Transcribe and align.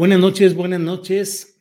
Buenas 0.00 0.18
noches, 0.18 0.54
buenas 0.54 0.80
noches. 0.80 1.58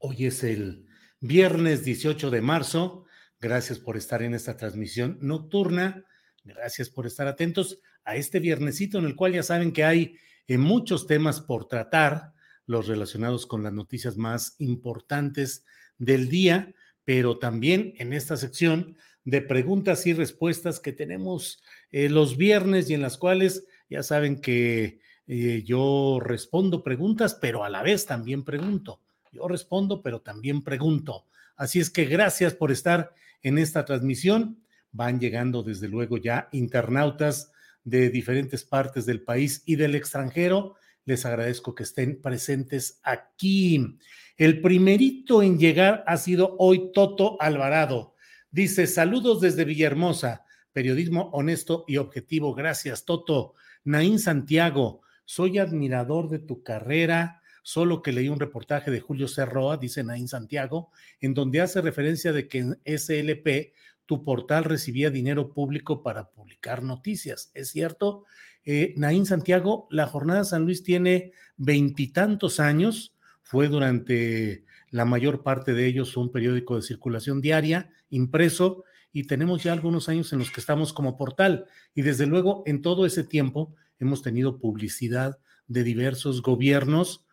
Hoy 0.00 0.26
es 0.26 0.42
el 0.42 0.88
viernes 1.20 1.84
18 1.84 2.28
de 2.28 2.40
marzo. 2.40 3.04
Gracias 3.40 3.78
por 3.78 3.96
estar 3.96 4.20
en 4.24 4.34
esta 4.34 4.56
transmisión 4.56 5.18
nocturna. 5.20 6.04
Gracias 6.42 6.90
por 6.90 7.06
estar 7.06 7.28
atentos 7.28 7.78
a 8.04 8.16
este 8.16 8.40
viernesito 8.40 8.98
en 8.98 9.04
el 9.04 9.14
cual 9.14 9.32
ya 9.32 9.44
saben 9.44 9.72
que 9.72 9.84
hay 9.84 10.16
eh, 10.48 10.58
muchos 10.58 11.06
temas 11.06 11.40
por 11.40 11.68
tratar, 11.68 12.32
los 12.66 12.88
relacionados 12.88 13.46
con 13.46 13.62
las 13.62 13.72
noticias 13.72 14.16
más 14.16 14.56
importantes 14.58 15.64
del 15.98 16.28
día, 16.28 16.74
pero 17.04 17.38
también 17.38 17.94
en 17.98 18.12
esta 18.12 18.36
sección 18.36 18.96
de 19.22 19.40
preguntas 19.40 20.04
y 20.08 20.14
respuestas 20.14 20.80
que 20.80 20.92
tenemos 20.92 21.62
eh, 21.92 22.08
los 22.08 22.36
viernes 22.36 22.90
y 22.90 22.94
en 22.94 23.02
las 23.02 23.18
cuales 23.18 23.68
ya 23.88 24.02
saben 24.02 24.40
que 24.40 25.03
eh, 25.26 25.62
yo 25.64 26.18
respondo 26.22 26.82
preguntas, 26.82 27.34
pero 27.34 27.64
a 27.64 27.70
la 27.70 27.82
vez 27.82 28.06
también 28.06 28.44
pregunto. 28.44 29.00
Yo 29.32 29.48
respondo, 29.48 30.02
pero 30.02 30.20
también 30.20 30.62
pregunto. 30.62 31.26
Así 31.56 31.80
es 31.80 31.90
que 31.90 32.04
gracias 32.04 32.54
por 32.54 32.70
estar 32.70 33.12
en 33.42 33.58
esta 33.58 33.84
transmisión. 33.84 34.62
Van 34.92 35.18
llegando 35.18 35.62
desde 35.62 35.88
luego 35.88 36.18
ya 36.18 36.48
internautas 36.52 37.50
de 37.84 38.10
diferentes 38.10 38.64
partes 38.64 39.06
del 39.06 39.22
país 39.22 39.62
y 39.66 39.76
del 39.76 39.94
extranjero. 39.94 40.76
Les 41.04 41.26
agradezco 41.26 41.74
que 41.74 41.82
estén 41.82 42.20
presentes 42.20 43.00
aquí. 43.02 43.98
El 44.36 44.60
primerito 44.60 45.42
en 45.42 45.58
llegar 45.58 46.02
ha 46.06 46.16
sido 46.16 46.56
hoy 46.58 46.90
Toto 46.92 47.40
Alvarado. 47.40 48.14
Dice, 48.50 48.86
saludos 48.86 49.40
desde 49.40 49.64
Villahermosa, 49.64 50.44
periodismo 50.72 51.30
honesto 51.32 51.84
y 51.86 51.96
objetivo. 51.96 52.54
Gracias, 52.54 53.04
Toto. 53.04 53.54
Naín 53.84 54.18
Santiago, 54.18 55.02
soy 55.24 55.58
admirador 55.58 56.28
de 56.28 56.38
tu 56.38 56.62
carrera, 56.62 57.40
solo 57.62 58.02
que 58.02 58.12
leí 58.12 58.28
un 58.28 58.40
reportaje 58.40 58.90
de 58.90 59.00
Julio 59.00 59.26
Cerroa, 59.28 59.78
dice 59.78 60.04
Naín 60.04 60.28
Santiago, 60.28 60.90
en 61.20 61.34
donde 61.34 61.60
hace 61.60 61.80
referencia 61.80 62.32
de 62.32 62.46
que 62.46 62.58
en 62.58 62.78
SLP 62.84 63.72
tu 64.06 64.22
portal 64.22 64.64
recibía 64.64 65.10
dinero 65.10 65.52
público 65.52 66.02
para 66.02 66.30
publicar 66.30 66.82
noticias. 66.82 67.50
¿Es 67.54 67.70
cierto? 67.70 68.24
Eh, 68.64 68.94
Santiago, 69.24 69.88
la 69.90 70.06
Jornada 70.06 70.44
San 70.44 70.64
Luis 70.64 70.82
tiene 70.82 71.32
veintitantos 71.56 72.60
años, 72.60 73.14
fue 73.42 73.68
durante 73.68 74.64
la 74.90 75.04
mayor 75.04 75.42
parte 75.42 75.74
de 75.74 75.86
ellos 75.86 76.16
un 76.16 76.30
periódico 76.30 76.76
de 76.76 76.82
circulación 76.82 77.40
diaria, 77.40 77.90
impreso, 78.10 78.84
y 79.12 79.24
tenemos 79.24 79.62
ya 79.62 79.72
algunos 79.72 80.08
años 80.08 80.32
en 80.32 80.40
los 80.40 80.50
que 80.50 80.60
estamos 80.60 80.92
como 80.92 81.16
portal. 81.16 81.66
Y 81.94 82.02
desde 82.02 82.26
luego, 82.26 82.62
en 82.66 82.82
todo 82.82 83.06
ese 83.06 83.22
tiempo 83.22 83.74
hemos 84.04 84.22
tenido 84.22 84.58
publicidad 84.58 85.38
de 85.66 85.82
diversos 85.82 86.42
gobiernos, 86.42 87.24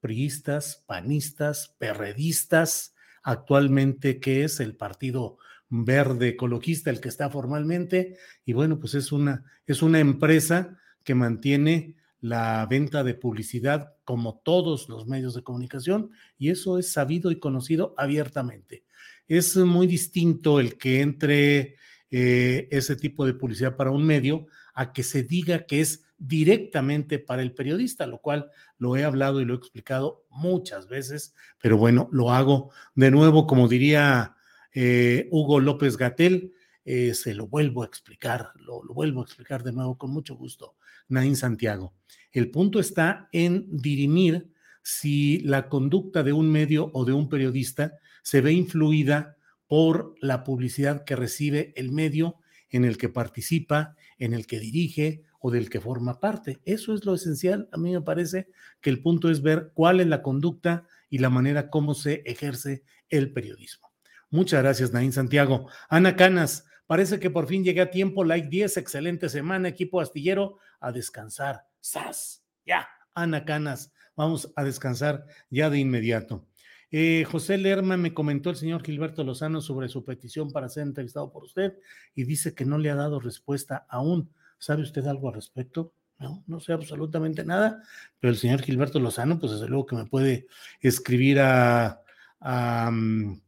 priistas, 0.00 0.82
panistas, 0.86 1.74
perredistas, 1.78 2.94
actualmente 3.22 4.20
que 4.20 4.44
es 4.44 4.60
el 4.60 4.74
Partido 4.74 5.38
Verde 5.68 6.28
Ecologista, 6.30 6.90
el 6.90 7.00
que 7.00 7.08
está 7.08 7.30
formalmente, 7.30 8.16
y 8.44 8.52
bueno, 8.52 8.78
pues 8.78 8.94
es 8.94 9.12
una, 9.12 9.44
es 9.66 9.82
una 9.82 10.00
empresa 10.00 10.78
que 11.04 11.14
mantiene 11.14 11.96
la 12.20 12.66
venta 12.68 13.04
de 13.04 13.14
publicidad 13.14 13.94
como 14.04 14.40
todos 14.44 14.88
los 14.88 15.06
medios 15.06 15.34
de 15.34 15.42
comunicación, 15.42 16.10
y 16.38 16.50
eso 16.50 16.78
es 16.78 16.92
sabido 16.92 17.30
y 17.30 17.38
conocido 17.38 17.94
abiertamente. 17.98 18.84
Es 19.28 19.56
muy 19.56 19.86
distinto 19.86 20.60
el 20.60 20.76
que 20.76 21.00
entre 21.00 21.76
eh, 22.10 22.68
ese 22.70 22.96
tipo 22.96 23.26
de 23.26 23.34
publicidad 23.34 23.76
para 23.76 23.90
un 23.90 24.06
medio 24.06 24.46
a 24.74 24.92
que 24.92 25.02
se 25.02 25.22
diga 25.22 25.66
que 25.66 25.80
es 25.80 26.03
directamente 26.18 27.18
para 27.18 27.42
el 27.42 27.52
periodista, 27.52 28.06
lo 28.06 28.18
cual 28.18 28.50
lo 28.78 28.96
he 28.96 29.04
hablado 29.04 29.40
y 29.40 29.44
lo 29.44 29.54
he 29.54 29.56
explicado 29.56 30.24
muchas 30.30 30.88
veces, 30.88 31.34
pero 31.60 31.76
bueno, 31.76 32.08
lo 32.12 32.32
hago 32.32 32.70
de 32.94 33.10
nuevo, 33.10 33.46
como 33.46 33.68
diría 33.68 34.36
eh, 34.72 35.28
Hugo 35.30 35.60
López 35.60 35.96
Gatel, 35.96 36.52
eh, 36.84 37.14
se 37.14 37.34
lo 37.34 37.46
vuelvo 37.46 37.82
a 37.82 37.86
explicar, 37.86 38.52
lo, 38.56 38.82
lo, 38.84 38.94
vuelvo 38.94 39.20
a 39.20 39.24
explicar 39.24 39.62
de 39.62 39.72
nuevo 39.72 39.96
con 39.96 40.10
mucho 40.10 40.36
gusto, 40.36 40.76
Naín 41.08 41.36
Santiago. 41.36 41.94
El 42.32 42.50
punto 42.50 42.78
está 42.78 43.28
en 43.32 43.66
dirimir 43.70 44.50
si 44.82 45.38
la 45.40 45.68
conducta 45.68 46.22
de 46.22 46.32
un 46.32 46.50
medio 46.50 46.90
o 46.92 47.04
de 47.04 47.12
un 47.12 47.28
periodista 47.28 47.94
se 48.22 48.40
ve 48.40 48.52
influida 48.52 49.36
por 49.66 50.14
la 50.20 50.44
publicidad 50.44 51.04
que 51.04 51.16
recibe 51.16 51.72
el 51.76 51.90
medio 51.90 52.36
en 52.70 52.84
el 52.84 52.98
que 52.98 53.08
participa, 53.08 53.96
en 54.18 54.34
el 54.34 54.46
que 54.46 54.60
dirige 54.60 55.22
o 55.46 55.50
del 55.50 55.68
que 55.68 55.78
forma 55.78 56.20
parte. 56.20 56.62
Eso 56.64 56.94
es 56.94 57.04
lo 57.04 57.14
esencial. 57.14 57.68
A 57.70 57.76
mí 57.76 57.92
me 57.92 58.00
parece 58.00 58.48
que 58.80 58.88
el 58.88 59.02
punto 59.02 59.28
es 59.28 59.42
ver 59.42 59.72
cuál 59.74 60.00
es 60.00 60.06
la 60.06 60.22
conducta 60.22 60.86
y 61.10 61.18
la 61.18 61.28
manera 61.28 61.68
como 61.68 61.92
se 61.92 62.22
ejerce 62.24 62.82
el 63.10 63.30
periodismo. 63.30 63.92
Muchas 64.30 64.62
gracias, 64.62 64.94
Naín 64.94 65.12
Santiago. 65.12 65.68
Ana 65.90 66.16
Canas, 66.16 66.64
parece 66.86 67.20
que 67.20 67.28
por 67.28 67.46
fin 67.46 67.62
llegué 67.62 67.82
a 67.82 67.90
tiempo. 67.90 68.24
Like 68.24 68.48
10, 68.48 68.78
excelente 68.78 69.28
semana, 69.28 69.68
equipo 69.68 70.00
astillero, 70.00 70.56
a 70.80 70.92
descansar. 70.92 71.66
¡Sas! 71.78 72.42
Ya, 72.64 72.88
Ana 73.12 73.44
Canas, 73.44 73.92
vamos 74.16 74.50
a 74.56 74.64
descansar 74.64 75.26
ya 75.50 75.68
de 75.68 75.78
inmediato. 75.78 76.46
Eh, 76.90 77.26
José 77.30 77.58
Lerma 77.58 77.98
me 77.98 78.14
comentó 78.14 78.48
el 78.48 78.56
señor 78.56 78.82
Gilberto 78.82 79.24
Lozano 79.24 79.60
sobre 79.60 79.90
su 79.90 80.06
petición 80.06 80.50
para 80.52 80.70
ser 80.70 80.84
entrevistado 80.84 81.30
por 81.30 81.44
usted 81.44 81.74
y 82.14 82.24
dice 82.24 82.54
que 82.54 82.64
no 82.64 82.78
le 82.78 82.88
ha 82.88 82.94
dado 82.94 83.20
respuesta 83.20 83.84
aún. 83.90 84.32
¿Sabe 84.64 84.82
usted 84.82 85.06
algo 85.06 85.28
al 85.28 85.34
respecto? 85.34 85.92
No, 86.18 86.42
no 86.46 86.58
sé 86.58 86.72
absolutamente 86.72 87.44
nada, 87.44 87.82
pero 88.18 88.32
el 88.32 88.38
señor 88.38 88.62
Gilberto 88.62 88.98
Lozano, 88.98 89.38
pues 89.38 89.52
desde 89.52 89.68
luego 89.68 89.84
que 89.84 89.96
me 89.96 90.06
puede 90.06 90.46
escribir 90.80 91.40
a, 91.40 92.00
a, 92.40 92.90
mm, 92.90 93.42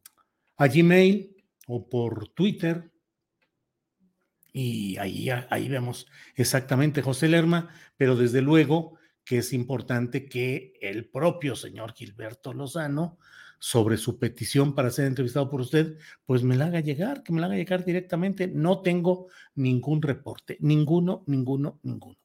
a 0.59 0.67
Gmail 0.67 1.35
o 1.69 1.89
por 1.89 2.29
Twitter. 2.35 2.93
Y 4.53 4.99
ahí, 4.99 5.31
ahí 5.31 5.71
vemos 5.71 6.07
exactamente 6.35 7.01
José 7.01 7.29
Lerma, 7.29 7.71
pero 7.97 8.15
desde 8.15 8.43
luego 8.43 8.99
que 9.25 9.39
es 9.39 9.55
importante 9.55 10.29
que 10.29 10.75
el 10.83 11.09
propio 11.09 11.57
señor 11.57 11.95
Gilberto 11.95 12.53
Lozano, 12.53 13.19
sobre 13.59 13.97
su 13.97 14.19
petición 14.19 14.75
para 14.75 14.91
ser 14.91 15.07
entrevistado 15.07 15.49
por 15.51 15.61
usted, 15.61 15.99
pues 16.25 16.43
me 16.43 16.57
la 16.57 16.67
haga 16.67 16.81
llegar, 16.81 17.23
que 17.23 17.33
me 17.33 17.41
la 17.41 17.47
haga 17.47 17.57
llegar 17.57 17.85
directamente. 17.85 18.49
No 18.49 18.83
tengo 18.83 19.29
ningún 19.55 20.03
reporte, 20.03 20.57
ninguno, 20.61 21.25
ninguno, 21.27 21.81
ninguno. 21.83 22.19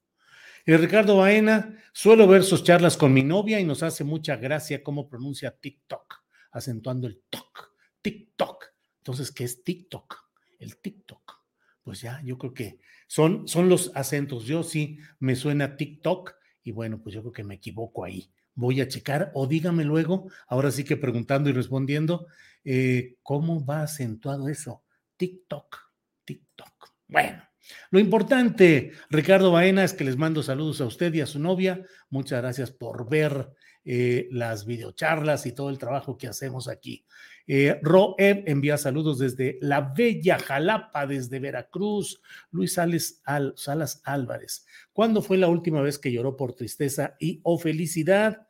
Y 0.65 0.75
Ricardo 0.75 1.17
Baena, 1.17 1.75
suelo 1.91 2.27
ver 2.27 2.43
sus 2.43 2.63
charlas 2.63 2.95
con 2.95 3.13
mi 3.13 3.23
novia 3.23 3.59
y 3.59 3.63
nos 3.63 3.81
hace 3.81 4.03
mucha 4.03 4.35
gracia 4.35 4.83
cómo 4.83 5.09
pronuncia 5.09 5.51
TikTok, 5.51 6.23
acentuando 6.51 7.07
el 7.07 7.21
TOC, 7.29 7.73
TikTok. 8.01 8.65
Entonces, 8.97 9.31
¿qué 9.31 9.43
es 9.43 9.63
TikTok? 9.63 10.15
El 10.59 10.77
TikTok. 10.77 11.39
pues 11.83 12.01
ya, 12.01 12.21
yo 12.23 12.37
creo 12.37 12.53
que 12.53 12.79
son, 13.07 13.47
son 13.47 13.67
los 13.69 13.91
acentos. 13.95 14.45
Yo 14.45 14.61
sí 14.61 14.99
me 15.19 15.35
suena 15.35 15.75
TikTok 15.75 16.35
y 16.63 16.71
bueno, 16.71 17.01
pues 17.01 17.15
yo 17.15 17.21
creo 17.21 17.33
que 17.33 17.43
me 17.43 17.55
equivoco 17.55 18.03
ahí. 18.03 18.31
Voy 18.53 18.81
a 18.81 18.87
checar 18.87 19.31
o 19.33 19.47
dígame 19.47 19.83
luego, 19.83 20.29
ahora 20.47 20.71
sí 20.71 20.83
que 20.83 20.97
preguntando 20.97 21.49
y 21.49 21.53
respondiendo, 21.53 22.27
eh, 22.63 23.15
¿cómo 23.23 23.65
va 23.65 23.83
acentuado 23.83 24.49
eso? 24.49 24.83
TikTok, 25.17 25.77
TikTok. 26.25 26.93
Bueno, 27.07 27.43
lo 27.89 27.99
importante, 27.99 28.91
Ricardo 29.09 29.51
Baena, 29.51 29.83
es 29.83 29.93
que 29.93 30.03
les 30.03 30.17
mando 30.17 30.43
saludos 30.43 30.81
a 30.81 30.85
usted 30.85 31.13
y 31.13 31.21
a 31.21 31.25
su 31.25 31.39
novia. 31.39 31.85
Muchas 32.09 32.41
gracias 32.41 32.71
por 32.71 33.09
ver 33.09 33.51
eh, 33.83 34.27
las 34.31 34.65
videocharlas 34.65 35.45
y 35.45 35.53
todo 35.53 35.69
el 35.69 35.77
trabajo 35.77 36.17
que 36.17 36.27
hacemos 36.27 36.67
aquí. 36.67 37.05
Eh, 37.47 37.79
Roeb 37.81 38.43
envía 38.47 38.77
saludos 38.77 39.19
desde 39.19 39.57
la 39.61 39.81
bella 39.81 40.39
Jalapa, 40.39 41.05
desde 41.07 41.39
Veracruz. 41.39 42.21
Luis 42.51 42.73
Salas 42.73 44.01
Álvarez. 44.03 44.65
¿Cuándo 44.93 45.21
fue 45.21 45.37
la 45.37 45.47
última 45.47 45.81
vez 45.81 45.99
que 45.99 46.11
lloró 46.11 46.37
por 46.37 46.53
tristeza 46.53 47.15
y 47.19 47.39
o 47.43 47.57
felicidad? 47.57 48.47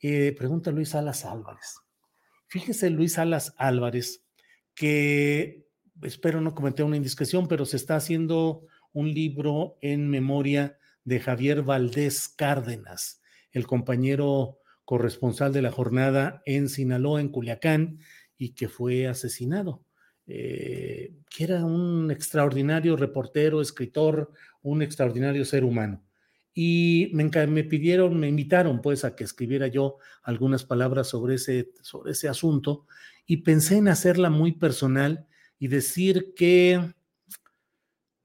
Eh, 0.00 0.34
pregunta 0.36 0.70
Luis 0.70 0.90
Salas 0.90 1.24
Álvarez. 1.24 1.80
Fíjese, 2.46 2.90
Luis 2.90 3.14
Salas 3.14 3.54
Álvarez, 3.58 4.24
que 4.74 5.66
espero 6.02 6.40
no 6.40 6.54
cometer 6.54 6.84
una 6.84 6.96
indiscreción, 6.96 7.48
pero 7.48 7.66
se 7.66 7.76
está 7.76 7.96
haciendo 7.96 8.66
un 8.92 9.12
libro 9.12 9.76
en 9.80 10.08
memoria 10.08 10.78
de 11.04 11.20
Javier 11.20 11.62
Valdés 11.62 12.28
Cárdenas, 12.28 13.20
el 13.52 13.66
compañero 13.66 14.60
corresponsal 14.84 15.52
de 15.52 15.62
la 15.62 15.70
jornada 15.70 16.42
en 16.46 16.68
Sinaloa, 16.68 17.20
en 17.20 17.28
Culiacán, 17.28 17.98
y 18.38 18.54
que 18.54 18.68
fue 18.68 19.06
asesinado. 19.06 19.82
Eh, 20.30 21.14
que 21.30 21.44
era 21.44 21.64
un 21.64 22.10
extraordinario 22.10 22.96
reportero, 22.96 23.62
escritor, 23.62 24.30
un 24.60 24.82
extraordinario 24.82 25.42
ser 25.46 25.64
humano. 25.64 26.04
Y 26.52 27.10
me, 27.14 27.24
me, 27.46 27.64
pidieron, 27.64 28.20
me 28.20 28.28
invitaron 28.28 28.82
pues 28.82 29.04
a 29.04 29.16
que 29.16 29.24
escribiera 29.24 29.68
yo 29.68 29.96
algunas 30.22 30.64
palabras 30.64 31.08
sobre 31.08 31.36
ese, 31.36 31.70
sobre 31.80 32.12
ese 32.12 32.28
asunto 32.28 32.86
y 33.26 33.38
pensé 33.38 33.76
en 33.78 33.88
hacerla 33.88 34.28
muy 34.28 34.52
personal 34.52 35.26
y 35.58 35.68
decir 35.68 36.34
que, 36.36 36.94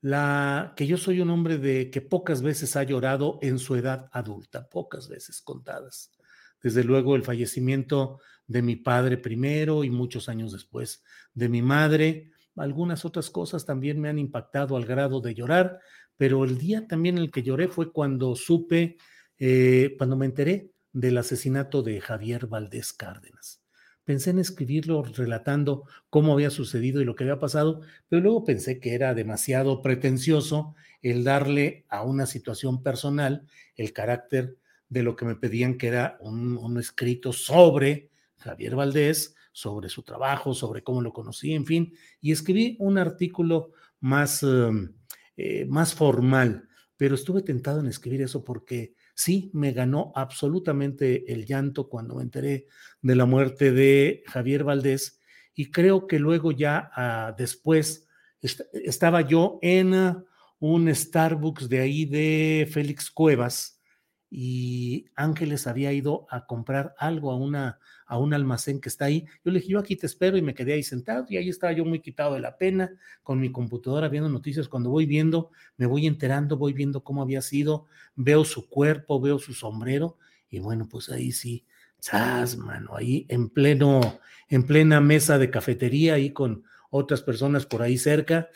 la, 0.02 0.74
que 0.76 0.88
yo 0.88 0.98
soy 0.98 1.22
un 1.22 1.30
hombre 1.30 1.58
de 1.58 1.90
que 1.90 2.02
pocas 2.02 2.42
veces 2.42 2.76
ha 2.76 2.84
llorado 2.84 3.40
en 3.42 3.60
su 3.60 3.76
edad 3.76 4.10
adulta, 4.12 4.68
pocas 4.68 5.08
veces 5.08 5.42
contadas. 5.42 6.12
Desde 6.62 6.84
luego 6.84 7.16
el 7.16 7.24
fallecimiento 7.24 8.20
de 8.48 8.62
mi 8.62 8.76
padre 8.76 9.18
primero 9.18 9.84
y 9.84 9.90
muchos 9.90 10.30
años 10.30 10.52
después 10.52 11.04
de 11.34 11.50
mi 11.50 11.62
madre. 11.62 12.32
Algunas 12.56 13.06
otras 13.06 13.30
cosas 13.30 13.66
también 13.66 14.00
me 14.00 14.10
han 14.10 14.20
impactado 14.20 14.78
al 14.78 14.86
grado 14.86 15.22
de 15.22 15.34
llorar, 15.34 15.80
pero 16.18 16.44
el 16.44 16.58
día 16.58 16.88
también 16.88 17.18
en 17.18 17.24
el 17.24 17.32
que 17.32 17.44
lloré 17.44 17.68
fue 17.68 17.92
cuando 17.92 18.36
supe, 18.36 18.98
eh, 19.40 19.96
cuando 19.98 20.16
me 20.16 20.26
enteré 20.26 20.70
del 20.92 21.18
asesinato 21.18 21.82
de 21.82 22.00
Javier 22.00 22.48
Valdés 22.48 22.94
Cárdenas 22.94 23.64
pensé 24.04 24.32
en 24.32 24.40
escribirlo 24.40 25.04
relatando 25.04 25.86
cómo 26.10 26.34
había 26.34 26.50
sucedido 26.50 27.02
y 27.02 27.06
lo 27.06 27.16
que 27.16 27.24
había 27.24 27.40
pasado, 27.40 27.82
pero 28.10 28.22
luego 28.22 28.44
pensé 28.44 28.80
que 28.80 28.94
era 28.94 29.14
demasiado 29.14 29.82
pretencioso 29.82 30.76
el 31.02 31.24
darle 31.24 31.86
a 31.90 32.04
una 32.04 32.26
situación 32.26 32.84
personal 32.84 33.46
el 33.76 33.94
carácter 33.94 34.58
de 34.90 35.04
lo 35.04 35.16
que 35.16 35.26
me 35.26 35.36
pedían 35.36 35.78
que 35.78 35.88
era 35.88 36.18
un, 36.22 36.78
escrito 36.80 37.34
sobre 37.34 38.10
Javier 38.44 38.76
Valdés, 38.76 39.36
sobre 39.52 39.88
su 39.88 40.04
trabajo, 40.04 40.54
sobre 40.54 40.84
cómo 40.84 41.02
lo 41.02 41.14
conocí, 41.14 41.54
en 41.54 41.66
fin, 41.66 41.94
y 42.20 42.32
escribí 42.32 42.76
un 42.80 42.98
artículo 42.98 43.72
más, 44.00 44.44
em, 44.44 44.94
eh, 45.38 45.66
más 45.66 45.94
formal, 45.94 46.68
pero 46.98 47.16
estuve 47.16 47.42
tentado 47.42 47.80
en 47.80 47.88
escribir 47.88 48.22
eso 48.22 48.44
porque 48.44 48.96
sí, 49.16 49.52
me 49.54 49.72
ganó 49.72 50.12
absolutamente 50.16 51.32
el 51.32 51.46
llanto 51.46 51.88
cuando 51.88 52.16
me 52.16 52.24
enteré 52.24 52.68
de 53.02 53.16
la 53.16 53.26
muerte 53.26 53.72
de 53.72 54.24
Javier 54.28 54.64
Valdés 54.64 55.20
y 55.54 55.72
creo 55.72 56.08
que 56.08 56.20
luego 56.20 56.52
ya 56.52 56.92
ah, 56.96 57.36
después 57.38 58.08
estaba 58.42 59.22
yo 59.22 59.60
en 59.62 59.94
ah, 59.94 60.24
un 60.60 60.94
Starbucks 60.94 61.70
de 61.70 61.80
ahí 61.80 62.06
de 62.06 62.68
Félix 62.72 63.12
Cuevas 63.12 63.82
y 64.36 65.06
Ángeles 65.16 65.68
había 65.68 65.94
ido 65.94 66.26
a 66.30 66.48
comprar 66.48 66.96
algo 66.98 67.32
a, 67.32 67.36
una, 67.36 67.80
a 68.14 68.18
un 68.20 68.34
almacén 68.34 68.80
que 68.80 68.90
está 68.90 69.06
ahí. 69.06 69.26
Yo 69.44 69.52
le 69.52 69.60
dije, 69.60 69.72
yo 69.72 69.80
aquí 69.80 69.96
te 69.96 70.06
espero 70.06 70.38
y 70.38 70.42
me 70.44 70.54
quedé 70.54 70.74
ahí 70.74 70.84
sentado 70.84 71.26
y 71.30 71.38
ahí 71.38 71.50
estaba 71.50 71.74
yo 71.74 71.84
muy 71.84 72.00
quitado 72.00 72.36
de 72.36 72.40
la 72.40 72.58
pena 72.58 72.96
con 73.24 73.40
mi 73.40 73.52
computadora 73.52 74.08
viendo 74.08 74.30
noticias. 74.30 74.68
Cuando 74.68 74.92
voy 74.92 75.08
viendo, 75.08 75.50
me 75.78 75.88
voy 75.88 76.06
enterando, 76.06 76.56
voy 76.56 76.74
viendo 76.74 77.04
cómo 77.04 77.24
había 77.24 77.42
sido, 77.42 77.88
veo 78.16 78.46
su 78.46 78.70
cuerpo, 78.70 79.20
veo 79.20 79.40
su 79.40 79.54
sombrero 79.54 80.18
y 80.48 80.60
bueno, 80.60 80.88
pues 80.88 81.10
ahí 81.10 81.32
sí, 81.32 81.66
chas, 82.00 82.56
mano, 82.56 82.96
ahí 82.96 83.26
en 83.30 83.50
pleno, 83.50 84.20
en 84.48 84.64
plena 84.68 85.02
mesa 85.02 85.40
de 85.40 85.50
cafetería, 85.50 86.14
ahí 86.14 86.30
con 86.30 86.64
otras 86.92 87.24
personas 87.24 87.66
por 87.66 87.82
ahí 87.82 87.98
cerca, 87.98 88.50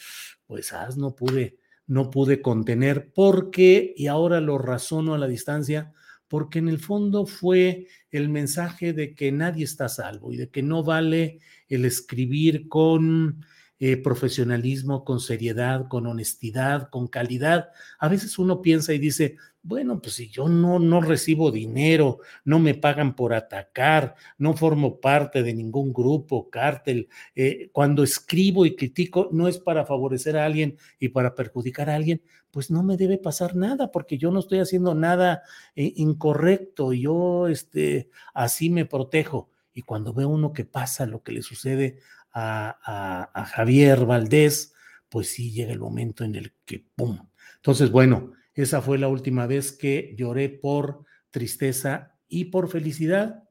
pues 0.45 0.71
as, 0.71 0.97
no 0.97 1.15
pude 1.15 1.57
no 1.87 2.09
pude 2.11 2.41
contener 2.41 3.11
porque, 3.13 3.93
y 3.95 4.07
ahora 4.07 4.41
lo 4.41 4.57
razono 4.57 5.15
a 5.15 5.17
la 5.17 5.27
distancia, 5.27 5.93
porque 6.27 6.59
en 6.59 6.69
el 6.69 6.79
fondo 6.79 7.25
fue 7.25 7.87
el 8.11 8.29
mensaje 8.29 8.93
de 8.93 9.15
que 9.15 9.31
nadie 9.31 9.63
está 9.63 9.89
salvo 9.89 10.31
y 10.33 10.37
de 10.37 10.49
que 10.49 10.63
no 10.63 10.83
vale 10.83 11.39
el 11.67 11.85
escribir 11.85 12.67
con 12.67 13.45
eh, 13.79 13.95
profesionalismo, 13.97 15.05
con 15.05 15.19
seriedad, 15.19 15.87
con 15.87 16.07
honestidad, 16.07 16.89
con 16.89 17.07
calidad. 17.07 17.69
A 17.99 18.07
veces 18.07 18.39
uno 18.39 18.59
piensa 18.61 18.91
y 18.93 18.97
dice, 18.97 19.35
bueno, 19.61 20.01
pues 20.01 20.15
si 20.15 20.29
yo 20.29 20.47
no, 20.47 20.79
no 20.79 20.99
recibo 21.01 21.51
dinero, 21.51 22.19
no 22.43 22.57
me 22.57 22.73
pagan 22.73 23.15
por 23.15 23.33
atacar, 23.33 24.15
no 24.37 24.55
formo 24.55 24.99
parte 24.99 25.43
de 25.43 25.53
ningún 25.53 25.93
grupo, 25.93 26.49
cártel, 26.49 27.09
eh, 27.35 27.69
cuando 27.71 28.01
escribo 28.01 28.65
y 28.65 28.75
critico 28.75 29.29
no 29.31 29.47
es 29.47 29.59
para 29.59 29.85
favorecer 29.85 30.37
a 30.37 30.45
alguien 30.45 30.77
y 30.99 31.09
para 31.09 31.35
perjudicar 31.35 31.89
a 31.89 31.95
alguien, 31.95 32.21
pues 32.57 32.71
no 32.71 32.81
me 32.81 32.97
debe 32.97 33.19
pasar 33.19 33.55
nada 33.55 33.91
porque 33.91 34.17
yo 34.17 34.31
no 34.31 34.39
estoy 34.39 34.57
haciendo 34.57 34.95
nada 34.95 35.43
eh, 35.75 35.93
incorrecto, 35.97 36.91
yo 36.91 37.47
este, 37.47 38.09
así 38.33 38.71
me 38.71 38.87
protejo. 38.87 39.51
Y 39.75 39.83
cuando 39.83 40.11
veo 40.11 40.29
uno 40.29 40.53
que 40.53 40.65
pasa 40.65 41.05
lo 41.05 41.21
que 41.21 41.33
le 41.33 41.43
sucede 41.43 41.99
a, 42.33 43.29
a 43.31 43.45
Javier 43.45 44.07
Valdés, 44.07 44.73
pues 45.07 45.29
sí 45.29 45.51
llega 45.51 45.71
el 45.71 45.77
momento 45.77 46.23
en 46.23 46.33
el 46.33 46.55
que, 46.65 46.83
¡pum! 46.95 47.29
Entonces, 47.57 47.91
bueno, 47.91 48.33
esa 48.55 48.81
fue 48.81 48.97
la 48.97 49.07
última 49.07 49.45
vez 49.45 49.71
que 49.71 50.15
lloré 50.17 50.49
por 50.49 51.05
tristeza 51.29 52.17
y 52.27 52.45
por 52.45 52.69
felicidad. 52.69 53.43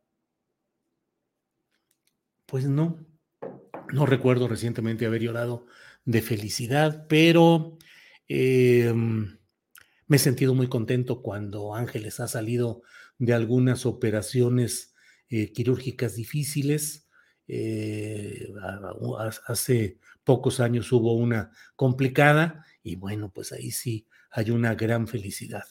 Pues 2.44 2.66
no, 2.66 3.06
no 3.92 4.04
recuerdo 4.04 4.48
recientemente 4.48 5.06
haber 5.06 5.22
llorado 5.22 5.66
de 6.04 6.22
felicidad, 6.22 7.06
pero 7.08 7.78
em, 8.28 9.38
me 10.06 10.16
he 10.16 10.20
sentido 10.20 10.54
muy 10.54 10.68
contento 10.68 11.22
cuando 11.22 11.74
Ángeles 11.74 12.20
ha 12.20 12.28
salido 12.28 12.82
de 13.18 13.34
algunas 13.34 13.86
operaciones 13.86 14.94
eh, 15.28 15.52
quirúrgicas 15.52 16.14
difíciles. 16.14 17.08
Eh, 17.48 18.48
hace 19.46 19.98
pocos 20.24 20.60
años 20.60 20.90
hubo 20.92 21.14
una 21.14 21.52
complicada 21.76 22.64
y 22.82 22.96
bueno, 22.96 23.30
pues 23.32 23.52
ahí 23.52 23.70
sí 23.70 24.06
hay 24.30 24.50
una 24.50 24.74
gran 24.74 25.08
felicidad. 25.08 25.64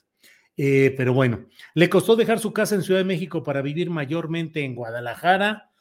Eh, 0.57 0.93
pero 0.95 1.13
bueno, 1.13 1.47
le 1.73 1.89
costó 1.89 2.15
dejar 2.15 2.39
su 2.39 2.53
casa 2.53 2.75
en 2.75 2.83
Ciudad 2.83 2.99
de 2.99 3.05
México 3.05 3.43
para 3.43 3.61
vivir 3.61 3.89
mayormente 3.89 4.63
en 4.63 4.75
Guadalajara. 4.75 5.71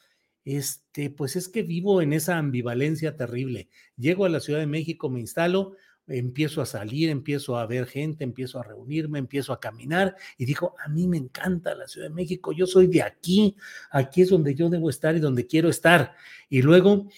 Este, 0.45 1.11
pues 1.11 1.37
es 1.37 1.49
que 1.49 1.62
vivo 1.62 2.02
en 2.02 2.12
esa 2.12 2.37
ambivalencia 2.38 3.16
terrible. 3.16 3.69
Llego 3.97 4.26
a 4.26 4.28
la 4.28 4.40
Ciudad 4.40 4.59
de 4.59 4.66
México, 4.66 5.09
me 5.09 5.21
instalo, 5.21 5.76
empiezo 6.06 6.61
a 6.61 6.66
salir, 6.66 7.08
empiezo 7.08 7.56
a 7.56 7.66
ver 7.66 7.87
gente, 7.87 8.25
empiezo 8.25 8.58
a 8.58 8.62
reunirme, 8.62 9.18
empiezo 9.18 9.52
a 9.52 9.61
caminar 9.61 10.16
y 10.37 10.44
digo, 10.44 10.75
a 10.84 10.88
mí 10.88 11.08
me 11.08 11.16
encanta 11.16 11.75
la 11.75 11.88
Ciudad 11.88 12.08
de 12.08 12.14
México, 12.14 12.52
yo 12.52 12.66
soy 12.66 12.87
de 12.87 13.02
aquí, 13.02 13.56
aquí 13.90 14.23
es 14.23 14.30
donde 14.30 14.54
yo 14.54 14.68
debo 14.68 14.90
estar 14.90 15.16
y 15.16 15.20
donde 15.20 15.46
quiero 15.46 15.68
estar. 15.68 16.14
Y 16.49 16.62
luego 16.62 17.08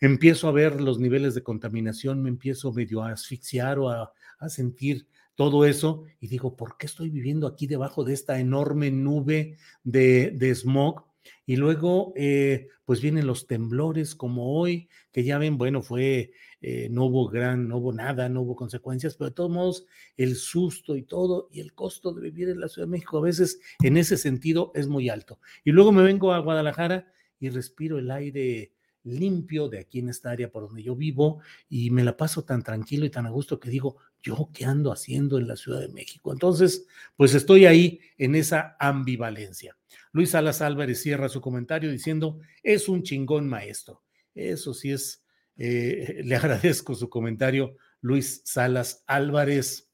empiezo 0.00 0.48
a 0.48 0.52
ver 0.52 0.80
los 0.80 0.98
niveles 0.98 1.34
de 1.34 1.42
contaminación, 1.42 2.22
me 2.22 2.28
empiezo 2.28 2.72
medio 2.72 3.02
a 3.02 3.12
asfixiar 3.12 3.78
o 3.78 3.90
a, 3.90 4.12
sentir 4.48 5.08
todo 5.34 5.64
eso 5.64 6.04
y 6.20 6.28
digo, 6.28 6.56
¿por 6.56 6.76
qué 6.78 6.86
estoy 6.86 7.10
viviendo 7.10 7.48
aquí 7.48 7.66
debajo 7.66 8.04
de 8.04 8.14
esta 8.14 8.38
enorme 8.38 8.92
nube 8.92 9.56
de, 9.82 10.30
de 10.30 10.54
smog? 10.54 11.08
Y 11.44 11.56
luego, 11.56 12.12
eh, 12.16 12.68
pues 12.84 13.00
vienen 13.00 13.26
los 13.26 13.46
temblores 13.46 14.14
como 14.14 14.58
hoy, 14.58 14.88
que 15.12 15.24
ya 15.24 15.38
ven, 15.38 15.58
bueno, 15.58 15.82
fue, 15.82 16.32
eh, 16.60 16.88
no 16.90 17.04
hubo 17.06 17.28
gran, 17.28 17.68
no 17.68 17.78
hubo 17.78 17.92
nada, 17.92 18.28
no 18.28 18.42
hubo 18.42 18.56
consecuencias, 18.56 19.16
pero 19.16 19.30
de 19.30 19.34
todos 19.34 19.50
modos, 19.50 19.86
el 20.16 20.36
susto 20.36 20.96
y 20.96 21.02
todo, 21.02 21.48
y 21.52 21.60
el 21.60 21.72
costo 21.72 22.12
de 22.12 22.22
vivir 22.22 22.48
en 22.48 22.60
la 22.60 22.68
Ciudad 22.68 22.86
de 22.86 22.92
México 22.92 23.18
a 23.18 23.22
veces 23.22 23.60
en 23.82 23.96
ese 23.96 24.16
sentido 24.16 24.72
es 24.74 24.88
muy 24.88 25.08
alto. 25.08 25.38
Y 25.64 25.70
luego 25.70 25.92
me 25.92 26.02
vengo 26.02 26.32
a 26.32 26.40
Guadalajara 26.40 27.12
y 27.40 27.50
respiro 27.50 27.98
el 27.98 28.10
aire 28.10 28.72
limpio 29.04 29.68
de 29.68 29.78
aquí 29.78 30.00
en 30.00 30.08
esta 30.08 30.30
área 30.30 30.50
por 30.50 30.66
donde 30.66 30.82
yo 30.82 30.94
vivo 30.94 31.40
y 31.68 31.90
me 31.90 32.04
la 32.04 32.16
paso 32.16 32.44
tan 32.44 32.62
tranquilo 32.62 33.06
y 33.06 33.10
tan 33.10 33.26
a 33.26 33.30
gusto 33.30 33.58
que 33.58 33.70
digo, 33.70 33.96
yo 34.22 34.50
qué 34.52 34.64
ando 34.64 34.92
haciendo 34.92 35.38
en 35.38 35.46
la 35.46 35.56
Ciudad 35.56 35.80
de 35.80 35.88
México. 35.88 36.32
Entonces, 36.32 36.86
pues 37.16 37.34
estoy 37.34 37.66
ahí 37.66 38.00
en 38.18 38.34
esa 38.34 38.76
ambivalencia. 38.78 39.76
Luis 40.12 40.30
Salas 40.30 40.60
Álvarez 40.60 41.00
cierra 41.00 41.28
su 41.28 41.40
comentario 41.40 41.90
diciendo, 41.90 42.40
es 42.62 42.88
un 42.88 43.02
chingón 43.02 43.48
maestro. 43.48 44.02
Eso 44.34 44.74
sí 44.74 44.90
es, 44.90 45.24
eh, 45.58 46.20
le 46.24 46.36
agradezco 46.36 46.94
su 46.94 47.10
comentario, 47.10 47.76
Luis 48.00 48.40
Salas 48.44 49.04
Álvarez. 49.06 49.88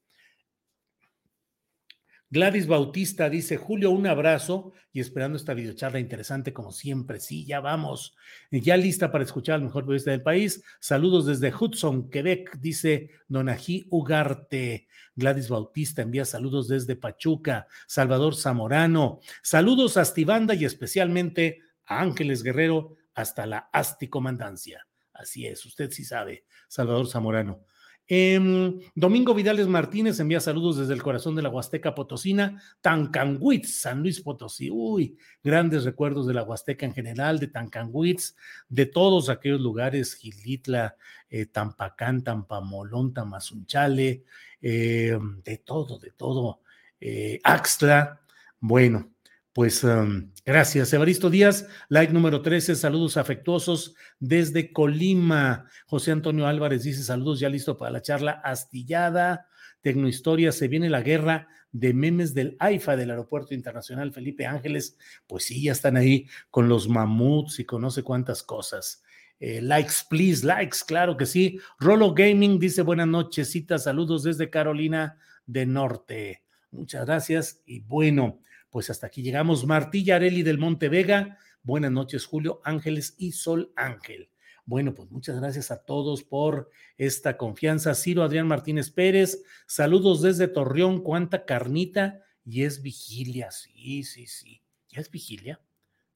Gladys 2.35 2.67
Bautista 2.67 3.31
dice, 3.31 3.57
Julio, 3.57 3.93
un 3.93 4.09
abrazo 4.09 4.73
y 4.93 4.99
esperando 4.99 5.37
esta 5.37 5.55
videocharla 5.55 6.01
interesante 6.01 6.53
como 6.53 6.73
siempre. 6.73 7.21
Sí, 7.21 7.47
ya 7.47 7.61
vamos. 7.61 8.17
Ya 8.51 8.77
lista 8.77 9.13
para 9.13 9.23
escuchar 9.23 9.55
al 9.55 9.63
mejor 9.63 9.85
periodista 9.85 10.11
del 10.11 10.23
país. 10.23 10.61
Saludos 10.81 11.27
desde 11.27 11.55
Hudson, 11.55 12.11
Quebec, 12.11 12.59
dice 12.59 13.11
Donají 13.29 13.87
Ugarte. 13.91 14.89
Gladys 15.15 15.49
Bautista 15.49 16.03
envía 16.03 16.25
saludos 16.25 16.67
desde 16.67 16.97
Pachuca. 16.97 17.69
Salvador 17.87 18.35
Zamorano. 18.35 19.21
Saludos 19.41 19.97
a 19.97 20.01
Astibanda 20.01 20.55
y 20.55 20.65
especialmente 20.65 21.61
a 21.85 22.01
Ángeles 22.01 22.43
Guerrero 22.43 22.97
hasta 23.15 23.47
la 23.47 23.71
Asti 23.73 24.09
Comandancia. 24.09 24.89
Así 25.15 25.47
es, 25.47 25.65
usted 25.65 25.91
sí 25.91 26.05
sabe, 26.05 26.45
Salvador 26.69 27.07
Zamorano. 27.07 27.65
Em, 28.07 28.81
Domingo 28.95 29.33
Vidales 29.33 29.67
Martínez 29.67 30.21
envía 30.21 30.39
saludos 30.39 30.77
desde 30.77 30.93
el 30.93 31.03
corazón 31.03 31.35
de 31.35 31.41
la 31.41 31.49
Huasteca 31.49 31.95
Potosina, 31.95 32.61
Tancanguitz, 32.83 33.81
San 33.81 34.03
Luis 34.03 34.21
Potosí. 34.21 34.69
Uy, 34.71 35.17
grandes 35.43 35.85
recuerdos 35.85 36.27
de 36.27 36.35
la 36.35 36.43
Huasteca 36.43 36.85
en 36.85 36.93
general, 36.93 37.39
de 37.39 37.47
Tancanguitz, 37.47 38.37
de 38.69 38.85
todos 38.85 39.31
aquellos 39.31 39.61
lugares, 39.61 40.15
Gilitla, 40.17 40.97
eh, 41.31 41.47
Tampacán, 41.47 42.23
Tampamolón, 42.23 43.15
Tamazunchale, 43.15 44.25
em, 44.61 45.41
de 45.43 45.59
todo, 45.59 45.99
de 45.99 46.11
todo, 46.11 46.61
eh, 47.01 47.41
Axtla. 47.43 48.21
Bueno, 48.61 49.14
pues 49.55 49.85
um, 49.85 50.33
gracias. 50.45 50.93
Evaristo 50.93 51.31
Díaz, 51.31 51.69
like 51.89 52.13
número 52.13 52.43
13, 52.43 52.75
saludos 52.75 53.17
afectuosos 53.17 53.95
desde 54.19 54.73
Colima. 54.73 55.67
José 55.87 56.11
Antonio 56.11 56.49
Álvarez 56.49 56.83
dice 56.83 57.05
saludos, 57.05 57.39
ya 57.39 57.49
listo 57.49 57.79
para 57.79 57.93
la 57.93 58.03
charla 58.03 58.33
astillada. 58.33 59.47
Tecnohistoria, 59.81 60.51
se 60.51 60.67
viene 60.67 60.91
la 60.91 61.03
guerra 61.03 61.47
de 61.71 61.95
memes 61.95 62.35
del 62.35 62.57
AIFA 62.59 62.97
del 62.97 63.11
Aeropuerto 63.11 63.55
Internacional 63.55 64.13
Felipe 64.13 64.45
Ángeles. 64.45 64.99
Pues 65.29 65.45
sí, 65.45 65.63
ya 65.63 65.73
están 65.73 65.97
ahí 65.97 66.27
con 66.51 66.69
los 66.69 66.89
mamuts 66.89 67.61
y 67.61 67.65
con 67.65 67.83
no 67.83 67.93
sé 67.93 68.03
cuántas 68.03 68.43
cosas. 68.43 69.05
Eh, 69.39 69.63
likes, 69.63 69.95
please, 70.11 70.45
likes, 70.45 70.79
claro 70.85 71.17
que 71.17 71.27
sí. 71.27 71.61
Rolo 71.79 72.13
Gaming 72.13 72.59
dice 72.59 72.83
buenas 72.83 73.07
noches, 73.07 73.57
saludos 73.79 74.25
desde 74.25 74.51
Carolina 74.51 75.17
de 75.47 75.65
Norte. 75.65 76.43
Muchas 76.73 77.07
gracias 77.07 77.63
y 77.67 77.79
bueno 77.79 78.41
pues 78.75 78.91
hasta 78.91 79.07
aquí 79.07 79.23
llegamos. 79.23 79.65
Martilla 79.67 80.17
Areli 80.17 80.43
del 80.43 80.59
Monte 80.59 80.89
Vega. 80.89 81.39
Buenas 81.63 81.93
noches, 81.93 82.27
Julio 82.27 82.61
Ángeles 82.65 83.15
y 83.19 83.31
Sol 83.31 83.73
Ángel. 83.77 84.31
Bueno, 84.65 84.97
pues 84.97 85.13
muchas 85.13 85.39
gracias 85.39 85.71
a 85.71 85.85
todos 85.85 86.25
por 86.25 86.71
esta 86.99 87.37
confianza. 87.37 87.95
Ciro 87.95 88.25
Adrián 88.25 88.49
Martínez 88.49 88.91
Pérez, 88.91 89.45
saludos 89.69 90.23
desde 90.23 90.49
Torreón, 90.49 91.05
cuánta 91.05 91.45
carnita 91.45 92.25
y 92.45 92.65
es 92.65 92.83
vigilia. 92.83 93.53
Sí, 93.53 94.03
sí, 94.03 94.27
sí. 94.27 94.61
¿Ya 94.89 95.03
es 95.03 95.09
vigilia? 95.09 95.61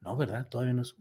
No, 0.00 0.16
¿verdad? 0.16 0.48
Todavía 0.48 0.74
no 0.74 0.82
es. 0.82 0.96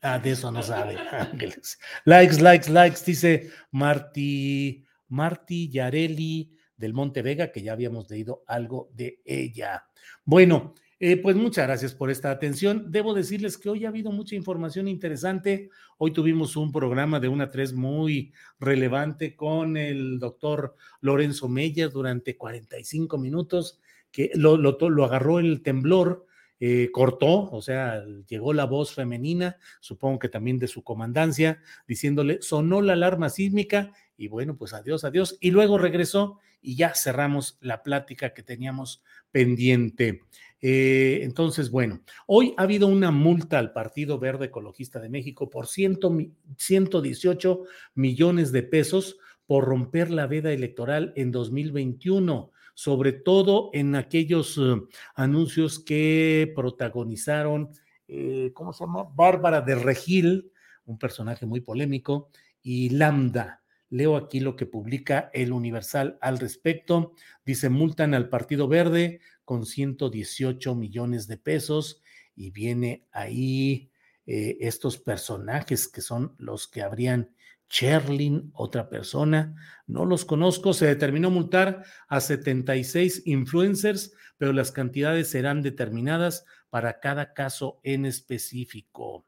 Ah, 0.00 0.18
de 0.18 0.32
eso 0.32 0.50
no 0.50 0.64
sabe, 0.64 0.96
Ángeles. 1.12 1.78
Likes, 2.04 2.42
likes, 2.42 2.68
likes, 2.68 3.02
dice 3.06 3.52
Marti, 3.70 4.84
Marti 5.06 5.70
Yareli 5.70 6.58
del 6.80 6.94
Monte 6.94 7.22
Vega, 7.22 7.52
que 7.52 7.62
ya 7.62 7.72
habíamos 7.72 8.10
leído 8.10 8.42
algo 8.46 8.90
de 8.94 9.20
ella. 9.24 9.84
Bueno, 10.24 10.74
eh, 10.98 11.16
pues 11.16 11.36
muchas 11.36 11.66
gracias 11.66 11.94
por 11.94 12.10
esta 12.10 12.30
atención. 12.30 12.90
Debo 12.90 13.14
decirles 13.14 13.56
que 13.56 13.70
hoy 13.70 13.84
ha 13.84 13.88
habido 13.88 14.10
mucha 14.10 14.34
información 14.34 14.88
interesante. 14.88 15.70
Hoy 15.98 16.12
tuvimos 16.12 16.56
un 16.56 16.72
programa 16.72 17.20
de 17.20 17.28
una 17.28 17.50
tres 17.50 17.72
muy 17.72 18.32
relevante 18.58 19.36
con 19.36 19.76
el 19.76 20.18
doctor 20.18 20.74
Lorenzo 21.00 21.48
Meyer 21.48 21.90
durante 21.90 22.36
45 22.36 23.16
minutos, 23.18 23.80
que 24.10 24.30
lo, 24.34 24.56
lo, 24.56 24.76
lo 24.78 25.04
agarró 25.04 25.38
el 25.38 25.62
temblor. 25.62 26.26
Eh, 26.62 26.90
cortó, 26.92 27.50
o 27.50 27.62
sea, 27.62 28.04
llegó 28.28 28.52
la 28.52 28.66
voz 28.66 28.92
femenina, 28.92 29.56
supongo 29.80 30.18
que 30.18 30.28
también 30.28 30.58
de 30.58 30.68
su 30.68 30.84
comandancia, 30.84 31.62
diciéndole, 31.88 32.42
sonó 32.42 32.82
la 32.82 32.92
alarma 32.92 33.30
sísmica 33.30 33.94
y 34.20 34.28
bueno, 34.28 34.54
pues 34.54 34.74
adiós, 34.74 35.02
adiós. 35.04 35.38
Y 35.40 35.50
luego 35.50 35.78
regresó 35.78 36.40
y 36.60 36.76
ya 36.76 36.94
cerramos 36.94 37.56
la 37.62 37.82
plática 37.82 38.34
que 38.34 38.42
teníamos 38.42 39.02
pendiente. 39.30 40.24
Eh, 40.60 41.20
entonces, 41.22 41.70
bueno, 41.70 42.02
hoy 42.26 42.52
ha 42.58 42.64
habido 42.64 42.86
una 42.86 43.10
multa 43.12 43.58
al 43.58 43.72
Partido 43.72 44.18
Verde 44.18 44.44
Ecologista 44.46 45.00
de 45.00 45.08
México 45.08 45.48
por 45.48 45.68
118 45.68 47.62
millones 47.94 48.52
de 48.52 48.62
pesos 48.62 49.16
por 49.46 49.64
romper 49.64 50.10
la 50.10 50.26
veda 50.26 50.52
electoral 50.52 51.14
en 51.16 51.30
2021, 51.30 52.50
sobre 52.74 53.12
todo 53.12 53.70
en 53.72 53.94
aquellos 53.94 54.58
eh, 54.58 54.82
anuncios 55.14 55.78
que 55.78 56.52
protagonizaron, 56.54 57.70
eh, 58.06 58.50
¿cómo 58.52 58.74
se 58.74 58.84
llama? 58.84 59.04
Bárbara 59.14 59.62
de 59.62 59.76
Regil, 59.76 60.52
un 60.84 60.98
personaje 60.98 61.46
muy 61.46 61.62
polémico, 61.62 62.28
y 62.62 62.90
Lambda, 62.90 63.59
Leo 63.90 64.16
aquí 64.16 64.40
lo 64.40 64.56
que 64.56 64.66
publica 64.66 65.30
el 65.34 65.52
Universal 65.52 66.16
al 66.20 66.38
respecto. 66.38 67.12
Dice, 67.44 67.68
multan 67.68 68.14
al 68.14 68.28
Partido 68.28 68.68
Verde 68.68 69.20
con 69.44 69.66
118 69.66 70.74
millones 70.74 71.26
de 71.26 71.36
pesos 71.36 72.00
y 72.36 72.52
viene 72.52 73.06
ahí 73.10 73.90
eh, 74.26 74.56
estos 74.60 74.96
personajes 74.96 75.88
que 75.88 76.00
son 76.00 76.34
los 76.38 76.68
que 76.68 76.82
habrían 76.82 77.34
Cherlin, 77.68 78.50
otra 78.54 78.88
persona, 78.88 79.54
no 79.86 80.04
los 80.04 80.24
conozco, 80.24 80.72
se 80.72 80.86
determinó 80.86 81.30
multar 81.30 81.84
a 82.08 82.20
76 82.20 83.22
influencers, 83.26 84.12
pero 84.38 84.52
las 84.52 84.72
cantidades 84.72 85.30
serán 85.30 85.62
determinadas 85.62 86.44
para 86.68 86.98
cada 86.98 87.32
caso 87.32 87.80
en 87.84 88.06
específico. 88.06 89.26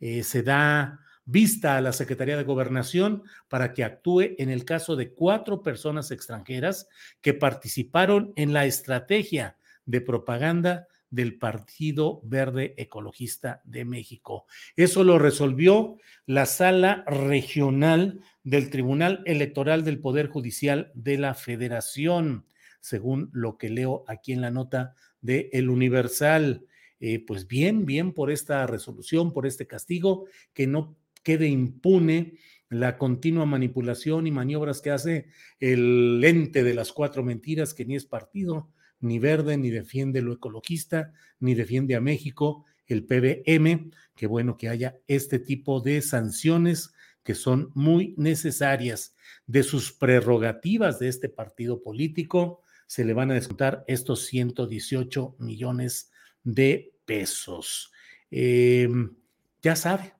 Eh, 0.00 0.22
se 0.22 0.42
da 0.42 1.00
vista 1.24 1.76
a 1.76 1.80
la 1.80 1.92
Secretaría 1.92 2.36
de 2.36 2.44
Gobernación 2.44 3.22
para 3.48 3.72
que 3.72 3.84
actúe 3.84 4.34
en 4.38 4.50
el 4.50 4.64
caso 4.64 4.96
de 4.96 5.12
cuatro 5.12 5.62
personas 5.62 6.10
extranjeras 6.10 6.88
que 7.20 7.34
participaron 7.34 8.32
en 8.36 8.52
la 8.52 8.66
estrategia 8.66 9.56
de 9.86 10.00
propaganda 10.00 10.86
del 11.14 11.38
Partido 11.38 12.20
Verde 12.24 12.74
Ecologista 12.76 13.62
de 13.64 13.84
México. 13.84 14.46
Eso 14.74 15.04
lo 15.04 15.18
resolvió 15.18 15.96
la 16.26 16.44
sala 16.44 17.04
regional 17.06 18.20
del 18.42 18.68
Tribunal 18.68 19.22
Electoral 19.24 19.84
del 19.84 20.00
Poder 20.00 20.26
Judicial 20.28 20.90
de 20.94 21.18
la 21.18 21.34
Federación, 21.34 22.46
según 22.80 23.30
lo 23.32 23.58
que 23.58 23.70
leo 23.70 24.04
aquí 24.08 24.32
en 24.32 24.40
la 24.40 24.50
nota 24.50 24.94
de 25.20 25.50
El 25.52 25.70
Universal. 25.70 26.66
Eh, 26.98 27.24
pues 27.24 27.46
bien, 27.46 27.86
bien 27.86 28.12
por 28.12 28.30
esta 28.32 28.66
resolución, 28.66 29.32
por 29.32 29.46
este 29.46 29.66
castigo, 29.68 30.26
que 30.52 30.66
no 30.66 30.96
quede 31.24 31.48
impune 31.48 32.38
la 32.68 32.96
continua 32.96 33.46
manipulación 33.46 34.26
y 34.28 34.30
maniobras 34.30 34.80
que 34.80 34.90
hace 34.90 35.26
el 35.58 36.22
ente 36.24 36.62
de 36.62 36.74
las 36.74 36.92
cuatro 36.92 37.24
mentiras, 37.24 37.74
que 37.74 37.84
ni 37.84 37.96
es 37.96 38.04
partido, 38.04 38.70
ni 39.00 39.18
verde, 39.18 39.56
ni 39.56 39.70
defiende 39.70 40.22
lo 40.22 40.32
ecologista, 40.32 41.12
ni 41.40 41.54
defiende 41.54 41.96
a 41.96 42.00
México, 42.00 42.64
el 42.86 43.04
PBM, 43.04 43.90
que 44.14 44.26
bueno 44.26 44.56
que 44.56 44.68
haya 44.68 44.98
este 45.08 45.38
tipo 45.38 45.80
de 45.80 46.02
sanciones 46.02 46.92
que 47.22 47.34
son 47.34 47.70
muy 47.74 48.14
necesarias. 48.16 49.16
De 49.46 49.62
sus 49.62 49.92
prerrogativas 49.92 50.98
de 50.98 51.08
este 51.08 51.28
partido 51.28 51.82
político, 51.82 52.62
se 52.86 53.04
le 53.04 53.14
van 53.14 53.30
a 53.30 53.34
descontar 53.34 53.84
estos 53.88 54.26
118 54.26 55.36
millones 55.38 56.10
de 56.42 56.94
pesos. 57.04 57.92
Em, 58.30 59.16
ya 59.62 59.76
sabe, 59.76 60.14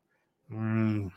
Mm, 0.49 1.09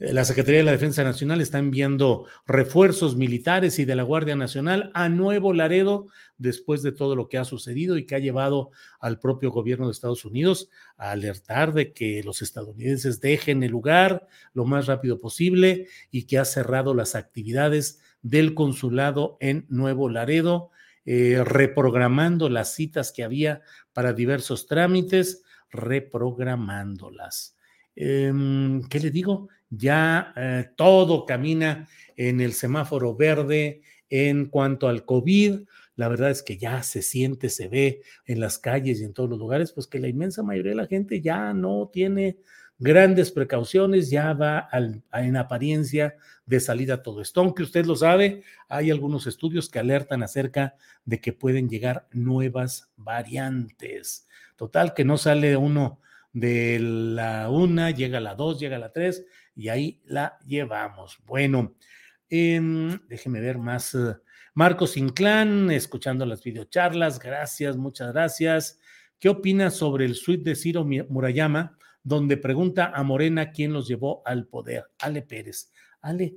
la 0.00 0.24
Secretaría 0.24 0.58
de 0.58 0.64
la 0.64 0.72
Defensa 0.72 1.02
Nacional 1.02 1.40
está 1.40 1.58
enviando 1.58 2.26
refuerzos 2.46 3.16
militares 3.16 3.80
y 3.80 3.84
de 3.84 3.96
la 3.96 4.04
Guardia 4.04 4.36
Nacional 4.36 4.92
a 4.94 5.08
Nuevo 5.08 5.52
Laredo 5.52 6.06
después 6.36 6.82
de 6.84 6.92
todo 6.92 7.16
lo 7.16 7.28
que 7.28 7.36
ha 7.36 7.44
sucedido 7.44 7.98
y 7.98 8.06
que 8.06 8.14
ha 8.14 8.20
llevado 8.20 8.70
al 9.00 9.18
propio 9.18 9.50
gobierno 9.50 9.86
de 9.86 9.92
Estados 9.92 10.24
Unidos 10.24 10.70
a 10.96 11.10
alertar 11.10 11.72
de 11.72 11.92
que 11.92 12.22
los 12.22 12.42
estadounidenses 12.42 13.20
dejen 13.20 13.64
el 13.64 13.72
lugar 13.72 14.28
lo 14.54 14.64
más 14.64 14.86
rápido 14.86 15.18
posible 15.18 15.88
y 16.12 16.26
que 16.26 16.38
ha 16.38 16.44
cerrado 16.44 16.94
las 16.94 17.16
actividades 17.16 18.00
del 18.22 18.54
consulado 18.54 19.36
en 19.40 19.66
Nuevo 19.68 20.08
Laredo, 20.08 20.70
eh, 21.06 21.42
reprogramando 21.44 22.48
las 22.48 22.72
citas 22.72 23.10
que 23.10 23.24
había 23.24 23.62
para 23.92 24.12
diversos 24.12 24.68
trámites, 24.68 25.42
reprogramándolas. 25.70 27.57
Em, 27.98 28.82
¿qué 28.88 29.00
le 29.00 29.10
digo? 29.10 29.48
Ya 29.70 30.32
eh, 30.36 30.70
todo 30.76 31.26
camina 31.26 31.88
en 32.16 32.40
el 32.40 32.52
semáforo 32.52 33.14
verde 33.14 33.82
en 34.08 34.46
cuanto 34.46 34.88
al 34.88 35.04
COVID. 35.04 35.60
La 35.96 36.08
verdad 36.08 36.30
es 36.30 36.42
que 36.42 36.56
ya 36.56 36.82
se 36.82 37.02
siente, 37.02 37.48
se 37.50 37.68
ve 37.68 38.02
en 38.24 38.40
las 38.40 38.58
calles 38.58 39.00
y 39.00 39.04
en 39.04 39.12
todos 39.12 39.28
los 39.28 39.38
lugares, 39.38 39.72
pues 39.72 39.86
que 39.86 39.98
la 39.98 40.08
inmensa 40.08 40.42
mayoría 40.42 40.70
de 40.70 40.76
la 40.76 40.86
gente 40.86 41.20
ya 41.20 41.52
no 41.52 41.90
tiene 41.92 42.38
grandes 42.78 43.32
precauciones, 43.32 44.08
ya 44.08 44.32
va 44.32 44.68
en 45.12 45.36
apariencia 45.36 46.14
de 46.46 46.60
salida 46.60 47.02
todo 47.02 47.20
esto. 47.20 47.40
Aunque 47.40 47.64
usted 47.64 47.84
lo 47.84 47.96
sabe, 47.96 48.42
hay 48.68 48.90
algunos 48.90 49.26
estudios 49.26 49.68
que 49.68 49.80
alertan 49.80 50.22
acerca 50.22 50.76
de 51.04 51.20
que 51.20 51.32
pueden 51.32 51.68
llegar 51.68 52.06
nuevas 52.12 52.88
variantes. 52.96 54.28
Total, 54.56 54.94
que 54.94 55.04
no 55.04 55.18
sale 55.18 55.56
uno 55.56 56.00
de 56.40 56.78
la 56.80 57.48
una, 57.50 57.90
llega 57.90 58.20
la 58.20 58.34
dos, 58.34 58.58
llega 58.58 58.78
la 58.78 58.92
tres 58.92 59.24
y 59.54 59.68
ahí 59.68 60.00
la 60.04 60.38
llevamos. 60.46 61.18
Bueno, 61.24 61.76
em, 62.28 62.98
déjeme 63.08 63.40
ver 63.40 63.58
más. 63.58 63.94
Eh, 63.94 64.14
Marcos 64.54 64.96
Inclán, 64.96 65.70
escuchando 65.70 66.26
las 66.26 66.42
videocharlas, 66.42 67.18
gracias, 67.18 67.76
muchas 67.76 68.12
gracias. 68.12 68.80
¿Qué 69.18 69.28
opina 69.28 69.70
sobre 69.70 70.04
el 70.04 70.14
suite 70.14 70.50
de 70.50 70.56
Ciro 70.56 70.84
Murayama? 70.84 71.78
donde 72.08 72.38
pregunta 72.38 72.92
a 72.94 73.02
Morena 73.02 73.50
quién 73.50 73.72
los 73.72 73.86
llevó 73.86 74.22
al 74.24 74.46
poder. 74.46 74.84
Ale 74.98 75.22
Pérez. 75.22 75.70
Ale, 76.00 76.36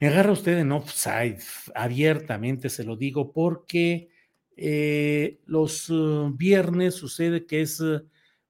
me 0.00 0.08
agarra 0.08 0.32
usted 0.32 0.58
en 0.58 0.72
offside, 0.72 1.38
abiertamente 1.74 2.68
se 2.68 2.82
lo 2.82 2.96
digo, 2.96 3.32
porque 3.32 4.08
eh, 4.56 5.40
los 5.46 5.88
uh, 5.90 6.32
viernes 6.34 6.94
sucede 6.94 7.46
que 7.46 7.62
es, 7.62 7.80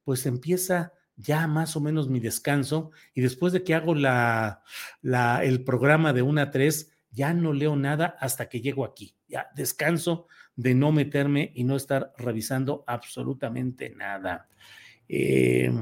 pues 0.05 0.27
empieza 0.27 0.93
ya 1.17 1.47
más 1.47 1.77
o 1.77 1.81
menos 1.81 2.09
mi 2.09 2.21
descanso 2.21 2.91
y 3.15 3.21
después 3.21 3.53
de 3.53 3.63
que 3.63 3.75
hago 3.75 3.95
la, 3.95 4.63
la, 5.01 5.45
el 5.45 5.65
programa 5.65 6.13
de 6.13 6.23
una 6.23 6.43
a 6.43 6.51
tres, 6.51 6.93
ya 7.11 7.33
no 7.33 7.53
leo 7.53 7.77
nada 7.77 8.17
hasta 8.21 8.49
que 8.49 8.61
llego 8.61 8.85
aquí. 8.85 9.17
Ya 9.29 9.49
descanso 9.55 10.27
de 10.57 10.75
no 10.75 10.93
meterme 10.93 11.53
y 11.55 11.65
no 11.65 11.77
estar 11.77 12.13
revisando 12.19 12.85
absolutamente 12.87 13.91
nada. 13.91 14.49
Eh, 15.09 15.73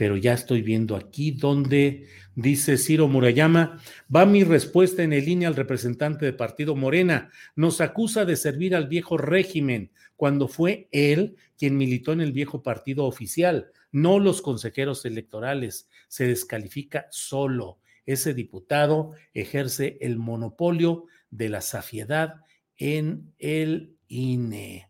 pero 0.00 0.16
ya 0.16 0.32
estoy 0.32 0.62
viendo 0.62 0.96
aquí 0.96 1.30
donde 1.30 2.06
dice 2.34 2.78
Ciro 2.78 3.06
Murayama, 3.06 3.82
va 4.16 4.24
mi 4.24 4.44
respuesta 4.44 5.02
en 5.02 5.12
el 5.12 5.26
línea 5.26 5.46
al 5.46 5.56
representante 5.56 6.24
de 6.24 6.32
Partido 6.32 6.74
Morena. 6.74 7.30
Nos 7.54 7.82
acusa 7.82 8.24
de 8.24 8.36
servir 8.36 8.74
al 8.74 8.88
viejo 8.88 9.18
régimen 9.18 9.92
cuando 10.16 10.48
fue 10.48 10.88
él 10.90 11.36
quien 11.58 11.76
militó 11.76 12.14
en 12.14 12.22
el 12.22 12.32
viejo 12.32 12.62
partido 12.62 13.04
oficial, 13.04 13.72
no 13.92 14.18
los 14.18 14.40
consejeros 14.40 15.04
electorales. 15.04 15.86
Se 16.08 16.26
descalifica 16.26 17.06
solo. 17.10 17.78
Ese 18.06 18.32
diputado 18.32 19.12
ejerce 19.34 19.98
el 20.00 20.16
monopolio 20.16 21.04
de 21.28 21.50
la 21.50 21.60
safiedad 21.60 22.36
en 22.78 23.34
el 23.38 23.96
INE. 24.08 24.88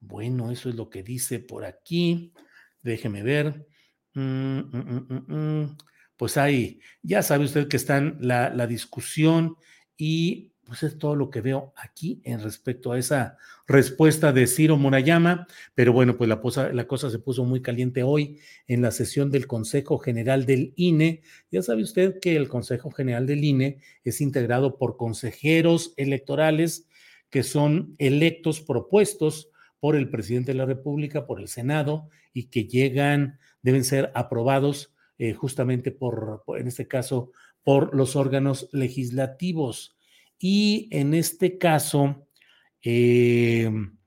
Bueno, 0.00 0.50
eso 0.50 0.70
es 0.70 0.74
lo 0.74 0.90
que 0.90 1.04
dice 1.04 1.38
por 1.38 1.64
aquí. 1.64 2.32
Déjeme 2.82 3.22
ver. 3.22 3.69
Mm, 4.14 4.58
mm, 4.58 5.24
mm, 5.28 5.76
pues 6.16 6.36
ahí, 6.36 6.80
ya 7.02 7.22
sabe 7.22 7.44
usted 7.44 7.68
que 7.68 7.76
está 7.76 8.00
la, 8.00 8.50
la 8.50 8.66
discusión 8.66 9.56
y 9.96 10.50
pues 10.70 10.84
es 10.84 10.98
todo 10.98 11.16
lo 11.16 11.30
que 11.30 11.40
veo 11.40 11.72
aquí 11.76 12.20
en 12.24 12.40
respecto 12.40 12.92
a 12.92 12.98
esa 12.98 13.36
respuesta 13.66 14.32
de 14.32 14.46
Ciro 14.46 14.76
Murayama, 14.76 15.48
pero 15.74 15.92
bueno, 15.92 16.16
pues 16.16 16.28
la, 16.28 16.72
la, 16.72 16.86
cosa 16.86 17.10
se 17.10 17.18
puso 17.18 17.44
muy 17.44 17.60
caliente 17.60 18.04
hoy 18.04 18.38
en 18.68 18.80
la 18.80 18.92
sesión 18.92 19.32
del 19.32 19.48
Consejo 19.48 19.98
General 19.98 20.46
del 20.46 20.72
INE. 20.76 21.22
Ya 21.50 21.62
sabe 21.62 21.82
usted 21.82 22.20
que 22.20 22.36
el 22.36 22.48
Consejo 22.48 22.92
General 22.92 23.26
del 23.26 23.42
INE 23.42 23.80
es 24.04 24.20
integrado 24.20 24.78
por 24.78 24.96
consejeros 24.96 25.92
electorales 25.96 26.86
que 27.30 27.42
son 27.42 27.96
electos, 27.98 28.60
propuestos 28.60 29.50
por 29.80 29.96
el 29.96 30.08
presidente 30.08 30.52
de 30.52 30.58
la 30.58 30.66
República, 30.66 31.26
por 31.26 31.40
el 31.40 31.48
Senado, 31.48 32.10
y 32.32 32.44
que 32.44 32.66
llegan 32.66 33.40
deben 33.62 33.84
ser 33.84 34.10
aprobados 34.14 34.94
eh, 35.18 35.34
justamente 35.34 35.92
por, 35.92 36.44
en 36.58 36.66
este 36.66 36.88
caso, 36.88 37.32
por 37.62 37.94
los 37.94 38.16
órganos 38.16 38.68
legislativos. 38.72 39.96
Y 40.38 40.88
en 40.90 41.12
este 41.12 41.58
caso, 41.58 42.26
em, 42.80 43.98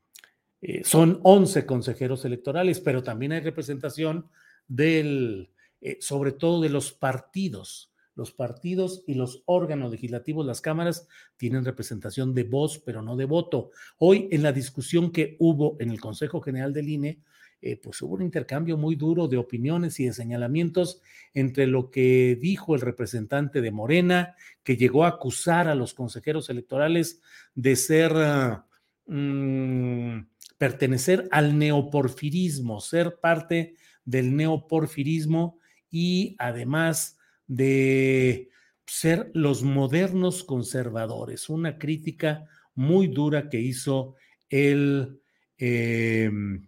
eh, 0.61 0.81
son 0.83 1.19
11 1.23 1.65
consejeros 1.65 2.25
electorales, 2.25 2.79
pero 2.79 3.03
también 3.03 3.33
hay 3.33 3.41
representación 3.41 4.27
del, 4.67 5.51
eh, 5.81 5.97
sobre 6.01 6.31
todo 6.31 6.61
de 6.61 6.69
los 6.69 6.91
partidos. 6.91 7.91
Los 8.15 8.31
partidos 8.31 9.03
y 9.07 9.15
los 9.15 9.43
órganos 9.45 9.91
legislativos, 9.91 10.45
las 10.45 10.61
cámaras, 10.61 11.07
tienen 11.35 11.65
representación 11.65 12.33
de 12.33 12.43
voz, 12.43 12.79
pero 12.79 13.01
no 13.01 13.15
de 13.15 13.25
voto. 13.25 13.71
Hoy, 13.97 14.27
en 14.31 14.43
la 14.43 14.51
discusión 14.51 15.11
que 15.11 15.35
hubo 15.39 15.77
en 15.79 15.91
el 15.91 15.99
Consejo 15.99 16.39
General 16.41 16.73
del 16.73 16.89
INE, 16.89 17.19
eh, 17.65 17.77
pues 17.77 18.01
hubo 18.01 18.15
un 18.15 18.21
intercambio 18.21 18.77
muy 18.77 18.95
duro 18.95 19.29
de 19.29 19.37
opiniones 19.37 19.97
y 20.01 20.05
de 20.05 20.13
señalamientos 20.13 21.01
entre 21.33 21.65
lo 21.65 21.91
que 21.91 22.37
dijo 22.41 22.75
el 22.75 22.81
representante 22.81 23.61
de 23.61 23.71
Morena, 23.71 24.35
que 24.63 24.75
llegó 24.75 25.05
a 25.05 25.09
acusar 25.09 25.69
a 25.69 25.75
los 25.75 25.93
consejeros 25.93 26.49
electorales 26.49 27.21
de 27.55 27.77
ser, 27.77 28.11
ah, 28.17 28.67
mm, 29.07 30.27
pertenecer 30.57 31.29
al 31.31 31.57
neoporfirismo, 31.57 32.81
ser 32.81 33.19
parte 33.21 33.75
del 34.03 34.35
neoporfirismo 34.35 35.57
y 35.89 36.35
además 36.39 37.17
de 37.47 38.49
ser 38.85 39.31
los 39.33 39.63
modernos 39.63 40.43
conservadores, 40.43 41.47
una 41.47 41.77
crítica 41.77 42.45
muy 42.75 43.07
dura 43.07 43.49
que 43.49 43.61
hizo 43.61 44.15
el... 44.49 45.21
Em, 45.57 46.67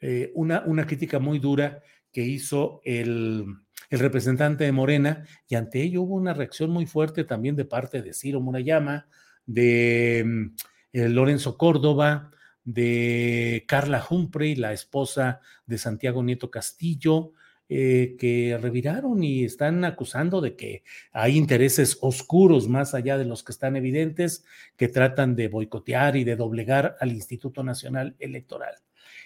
eh, 0.00 0.30
una, 0.34 0.62
una, 0.66 0.86
crítica 0.86 1.18
muy 1.18 1.38
dura 1.38 1.82
que 2.12 2.22
hizo 2.22 2.80
el, 2.84 3.44
el, 3.90 3.98
representante 3.98 4.64
de 4.64 4.72
Morena 4.72 5.24
y 5.48 5.54
ante 5.54 5.82
ello 5.82 6.02
hubo 6.02 6.14
una 6.14 6.34
reacción 6.34 6.70
muy 6.70 6.86
fuerte 6.86 7.24
también 7.24 7.56
de 7.56 7.64
parte 7.64 8.02
de 8.02 8.14
Ciro 8.14 8.40
Murayama, 8.40 9.06
de 9.46 10.24
mm, 10.26 10.46
eh, 10.92 11.08
Lorenzo 11.08 11.56
Córdoba, 11.56 12.30
de 12.64 13.64
Carla 13.66 14.04
Humphrey, 14.08 14.54
la 14.54 14.72
esposa 14.72 15.40
de 15.66 15.78
Santiago 15.78 16.22
Nieto 16.22 16.50
Castillo, 16.50 17.32
eh, 17.72 18.16
que 18.18 18.58
reviraron 18.60 19.22
y 19.22 19.44
están 19.44 19.84
acusando 19.84 20.40
de 20.40 20.56
que 20.56 20.82
hay 21.12 21.36
intereses 21.36 21.98
oscuros 22.00 22.68
más 22.68 22.94
allá 22.94 23.16
de 23.16 23.24
los 23.24 23.44
que 23.44 23.52
están 23.52 23.76
evidentes 23.76 24.44
que 24.76 24.88
tratan 24.88 25.36
de 25.36 25.46
boicotear 25.46 26.16
y 26.16 26.24
de 26.24 26.34
doblegar 26.34 26.96
al 26.98 27.12
Instituto 27.12 27.62
Nacional 27.62 28.16
Electoral. 28.18 28.74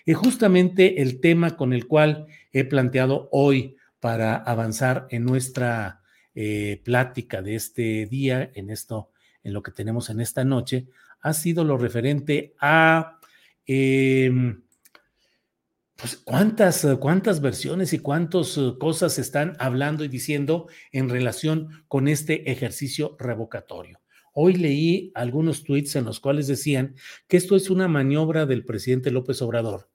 Y 0.07 0.12
justamente 0.12 1.01
el 1.01 1.21
tema 1.21 1.57
con 1.57 1.73
el 1.73 1.87
cual 1.87 2.27
he 2.53 2.64
planteado 2.64 3.29
hoy 3.33 3.77
para 4.01 4.37
avanzar 4.37 5.07
en 5.11 5.25
nuestra 5.25 6.03
eh, 6.35 6.83
plática 6.85 7.40
de 7.40 7.55
este 7.55 8.07
día, 8.07 8.51
en 8.55 8.69
esto, 8.69 9.11
en 9.43 9.55
lo 9.55 9.62
que 9.62 9.73
tenemos 9.73 10.11
en 10.11 10.21
esta 10.21 10.45
noche, 10.45 10.88
ha 11.23 11.33
sido 11.33 11.64
lo 11.64 11.79
referente 11.79 12.55
a 12.61 13.19
em, 13.64 14.62
pues 15.97 16.17
cuántas, 16.17 16.87
cuántas 17.01 17.40
versiones 17.40 17.95
y 17.95 17.99
cuántas 17.99 18.59
eh, 18.59 18.75
cosas 18.79 19.19
están 19.19 19.57
hablando 19.59 20.05
y 20.05 20.09
diciendo 20.09 20.67
en 20.93 21.09
relación 21.09 21.85
con 21.88 22.09
este 22.09 22.51
ejercicio 22.51 23.17
revocatorio. 23.19 24.01
Hoy 24.35 24.55
leí 24.55 25.12
algunos 25.14 25.64
tweets 25.64 25.97
en 25.97 26.05
los 26.05 26.21
cuales 26.21 26.47
decían 26.47 26.95
que 27.27 27.38
esto 27.38 27.57
es 27.57 27.71
una 27.71 27.88
maniobra 27.88 28.45
del 28.45 28.67
presidente 28.67 29.11
López 29.11 29.40
Obrador 29.40 29.94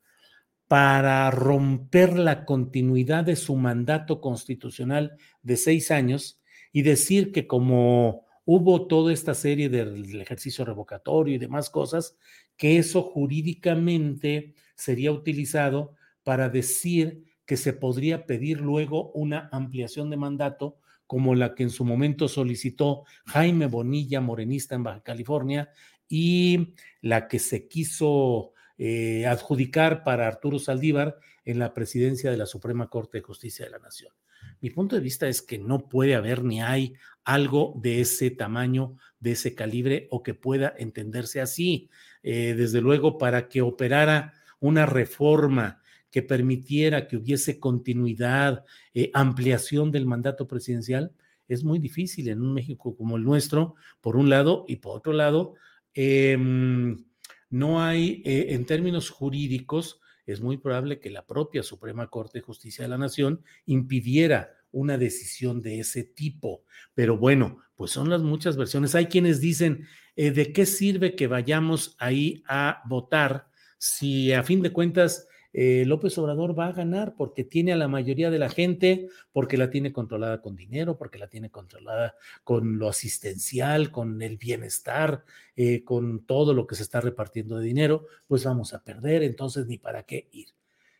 para 0.69 1.31
romper 1.31 2.19
la 2.19 2.45
continuidad 2.45 3.23
de 3.23 3.35
su 3.35 3.55
mandato 3.55 4.21
constitucional 4.21 5.17
de 5.41 5.57
seis 5.57 5.89
años 5.89 6.43
y 6.71 6.83
decir 6.83 7.31
que 7.31 7.47
como 7.47 8.27
hubo 8.45 8.85
toda 8.85 9.11
esta 9.11 9.33
serie 9.33 9.69
del 9.69 10.21
ejercicio 10.21 10.63
revocatorio 10.63 11.33
y 11.33 11.39
demás 11.39 11.71
cosas, 11.71 12.19
que 12.55 12.77
eso 12.77 13.01
jurídicamente 13.01 14.53
sería 14.75 15.11
utilizado 15.11 15.95
para 16.21 16.49
decir 16.49 17.23
que 17.47 17.57
se 17.57 17.73
podría 17.73 18.27
pedir 18.27 18.61
luego 18.61 19.11
una 19.13 19.49
ampliación 19.51 20.11
de 20.11 20.17
mandato 20.17 20.77
como 21.07 21.33
la 21.33 21.55
que 21.55 21.63
en 21.63 21.71
su 21.71 21.83
momento 21.83 22.27
solicitó 22.27 23.05
Jaime 23.25 23.65
Bonilla, 23.65 24.21
morenista 24.21 24.75
en 24.75 24.83
Baja 24.83 25.01
California, 25.01 25.71
y 26.07 26.75
la 27.01 27.27
que 27.27 27.39
se 27.39 27.67
quiso 27.67 28.53
eh, 28.79 29.27
adjudicar 29.27 30.03
para 30.03 30.27
Arturo 30.27 30.57
Saldívar 30.57 31.17
en 31.43 31.59
la 31.59 31.73
presidencia 31.73 32.31
de 32.31 32.37
la 32.37 32.45
Suprema 32.45 32.89
Corte 32.89 33.17
de 33.17 33.23
Justicia 33.23 33.65
de 33.65 33.71
la 33.71 33.79
Nación. 33.79 34.13
Mi 34.61 34.69
punto 34.69 34.95
de 34.95 35.01
vista 35.01 35.27
es 35.27 35.41
que 35.41 35.59
no 35.59 35.89
puede 35.89 36.15
haber 36.15 36.43
ni 36.43 36.61
hay 36.61 36.93
algo 37.25 37.73
de 37.81 37.99
ese 38.01 38.31
tamaño, 38.31 38.95
de 39.19 39.31
ese 39.31 39.53
calibre 39.53 40.07
o 40.11 40.23
que 40.23 40.33
pueda 40.33 40.73
entenderse 40.77 41.41
así. 41.41 41.89
Eh, 42.23 42.55
desde 42.57 42.81
luego, 42.81 43.17
para 43.17 43.49
que 43.49 43.61
operara 43.61 44.33
una 44.59 44.85
reforma 44.85 45.81
que 46.09 46.23
permitiera 46.23 47.05
que 47.07 47.17
hubiese 47.17 47.59
continuidad, 47.59 48.63
eh, 48.93 49.11
ampliación 49.13 49.91
del 49.91 50.05
mandato 50.05 50.47
presidencial, 50.47 51.13
es 51.49 51.63
muy 51.63 51.79
difícil 51.79 52.29
en 52.29 52.41
un 52.41 52.53
México 52.53 52.95
como 52.95 53.17
el 53.17 53.23
nuestro, 53.23 53.75
por 54.01 54.15
un 54.15 54.29
lado, 54.29 54.65
y 54.67 54.77
por 54.77 54.97
otro 54.97 55.13
lado, 55.13 55.55
em, 55.93 57.03
no 57.49 57.81
hay, 57.81 58.21
eh, 58.25 58.47
en 58.49 58.65
términos 58.65 59.09
jurídicos, 59.09 59.99
es 60.25 60.41
muy 60.41 60.57
probable 60.57 60.99
que 60.99 61.09
la 61.09 61.25
propia 61.25 61.63
Suprema 61.63 62.07
Corte 62.07 62.39
de 62.39 62.43
Justicia 62.43 62.83
de 62.83 62.89
la 62.89 62.97
Nación 62.97 63.41
impidiera 63.65 64.53
una 64.71 64.97
decisión 64.97 65.61
de 65.61 65.79
ese 65.79 66.03
tipo. 66.03 66.63
Pero 66.93 67.17
bueno, 67.17 67.59
pues 67.75 67.91
son 67.91 68.09
las 68.09 68.21
muchas 68.21 68.55
versiones. 68.55 68.93
Hay 68.93 69.07
quienes 69.07 69.41
dicen, 69.41 69.87
eh, 70.15 70.31
¿de 70.31 70.53
qué 70.53 70.65
sirve 70.65 71.15
que 71.15 71.27
vayamos 71.27 71.95
ahí 71.97 72.43
a 72.47 72.83
votar 72.87 73.47
si 73.79 74.33
a 74.33 74.43
fin 74.43 74.61
de 74.61 74.71
cuentas 74.71 75.27
eh, 75.51 75.83
López 75.85 76.17
Obrador 76.17 76.57
va 76.57 76.67
a 76.67 76.73
ganar 76.73 77.15
porque 77.15 77.43
tiene 77.43 77.73
a 77.73 77.77
la 77.77 77.87
mayoría 77.87 78.29
de 78.29 78.39
la 78.39 78.49
gente, 78.49 79.09
porque 79.31 79.57
la 79.57 79.69
tiene 79.69 79.91
controlada 79.91 80.41
con 80.41 80.55
dinero, 80.55 80.97
porque 80.97 81.17
la 81.17 81.27
tiene 81.27 81.49
controlada 81.49 82.15
con 82.43 82.77
lo 82.77 82.87
asistencial, 82.87 83.91
con 83.91 84.21
el 84.21 84.37
bienestar, 84.37 85.23
eh, 85.55 85.83
con 85.83 86.25
todo 86.25 86.53
lo 86.53 86.67
que 86.67 86.75
se 86.75 86.83
está 86.83 87.01
repartiendo 87.01 87.57
de 87.57 87.65
dinero, 87.65 88.05
pues 88.27 88.43
vamos 88.43 88.73
a 88.73 88.83
perder, 88.83 89.23
entonces 89.23 89.65
ni 89.65 89.77
para 89.77 90.03
qué 90.03 90.29
ir. 90.31 90.49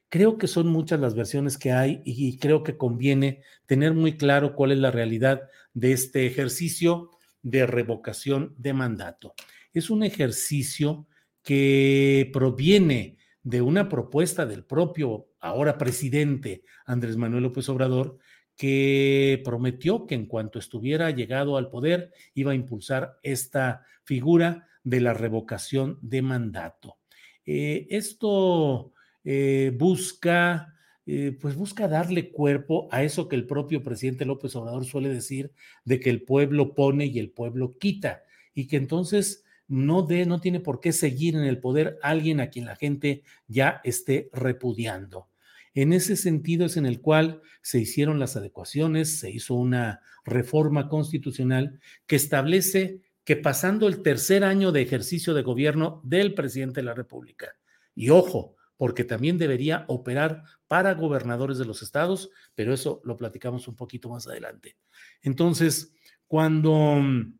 Creo 0.09 0.39
que 0.39 0.47
son 0.47 0.67
muchas 0.67 0.99
las 0.99 1.13
versiones 1.13 1.59
que 1.59 1.71
hay 1.71 2.01
y 2.03 2.37
creo 2.39 2.63
que 2.63 2.77
conviene 2.77 3.43
tener 3.67 3.93
muy 3.93 4.17
claro 4.17 4.55
cuál 4.55 4.71
es 4.71 4.79
la 4.79 4.89
realidad 4.89 5.43
de 5.75 5.91
este 5.91 6.25
ejercicio 6.25 7.11
de 7.43 7.67
revocación 7.67 8.55
de 8.57 8.73
mandato. 8.73 9.35
Es 9.71 9.91
un 9.91 10.01
ejercicio 10.01 11.05
que 11.43 12.29
proviene 12.33 13.18
de 13.49 13.63
una 13.63 13.89
propuesta 13.89 14.45
del 14.45 14.63
propio 14.63 15.29
ahora 15.39 15.79
presidente 15.79 16.61
Andrés 16.85 17.17
Manuel 17.17 17.41
López 17.41 17.67
Obrador, 17.69 18.19
que 18.55 19.41
prometió 19.43 20.05
que 20.05 20.13
en 20.13 20.27
cuanto 20.27 20.59
estuviera 20.59 21.09
llegado 21.09 21.57
al 21.57 21.71
poder 21.71 22.13
iba 22.35 22.51
a 22.51 22.55
impulsar 22.55 23.17
esta 23.23 23.81
figura 24.03 24.67
de 24.83 25.01
la 25.01 25.15
revocación 25.15 25.97
de 26.03 26.21
mandato. 26.21 26.99
Eh, 27.43 27.87
esto 27.89 28.93
eh, 29.23 29.75
busca, 29.75 30.75
eh, 31.07 31.35
pues 31.41 31.55
busca 31.55 31.87
darle 31.87 32.31
cuerpo 32.31 32.87
a 32.91 33.01
eso 33.01 33.27
que 33.27 33.35
el 33.35 33.47
propio 33.47 33.81
presidente 33.81 34.25
López 34.25 34.55
Obrador 34.55 34.85
suele 34.85 35.09
decir, 35.09 35.53
de 35.85 35.99
que 35.99 36.11
el 36.11 36.21
pueblo 36.21 36.75
pone 36.75 37.07
y 37.07 37.17
el 37.17 37.31
pueblo 37.31 37.79
quita, 37.79 38.21
y 38.53 38.67
que 38.67 38.77
entonces 38.77 39.43
no, 39.69 40.07
no 40.09 40.41
tiene 40.41 40.59
por 40.59 40.81
qué 40.81 40.91
seguir 40.91 41.35
en 41.35 41.43
el 41.43 41.59
poder 41.59 41.97
alguien 42.01 42.41
a 42.41 42.49
quien 42.49 42.65
la 42.65 42.75
gente 42.75 43.23
ya 43.47 43.79
esté 43.83 44.29
repudiando. 44.33 45.29
En 45.73 45.93
ese 45.93 46.17
sentido 46.17 46.65
es 46.65 46.75
en 46.75 46.85
el 46.85 46.99
cual 46.99 47.41
se 47.61 47.79
hicieron 47.79 48.19
las 48.19 48.35
adecuaciones, 48.35 49.19
se 49.19 49.29
hizo 49.29 49.53
una 49.53 50.01
reforma 50.25 50.89
constitucional 50.89 51.79
que 52.07 52.15
establece 52.15 53.01
que 53.23 53.37
pasando 53.37 53.87
el 53.87 54.01
tercer 54.01 54.43
año 54.43 54.71
de 54.71 54.81
ejercicio 54.81 55.35
de 55.35 55.43
gobierno 55.43 56.01
del 56.03 56.33
presidente 56.33 56.81
de 56.81 56.85
la 56.85 56.95
República, 56.95 57.55
y 57.93 58.09
ojo, 58.09 58.55
porque 58.75 59.03
también 59.03 59.37
debería 59.37 59.85
operar 59.87 60.43
para 60.67 60.95
gobernadores 60.95 61.57
de 61.57 61.65
los 61.65 61.83
estados, 61.83 62.31
pero 62.55 62.73
eso 62.73 63.01
lo 63.03 63.17
platicamos 63.17 63.67
un 63.67 63.75
poquito 63.75 64.09
más 64.09 64.25
adelante. 64.25 64.77
Entonces, 65.21 65.93
cuando 66.27 66.95
mm, 66.95 67.37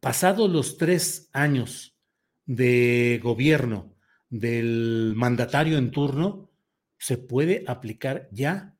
pasados 0.00 0.50
los 0.50 0.76
tres 0.76 1.28
años 1.32 1.96
de 2.44 3.20
gobierno 3.22 3.96
del 4.28 5.14
mandatario 5.16 5.78
en 5.78 5.90
turno, 5.90 6.50
se 6.98 7.18
puede 7.18 7.64
aplicar 7.66 8.28
ya, 8.32 8.76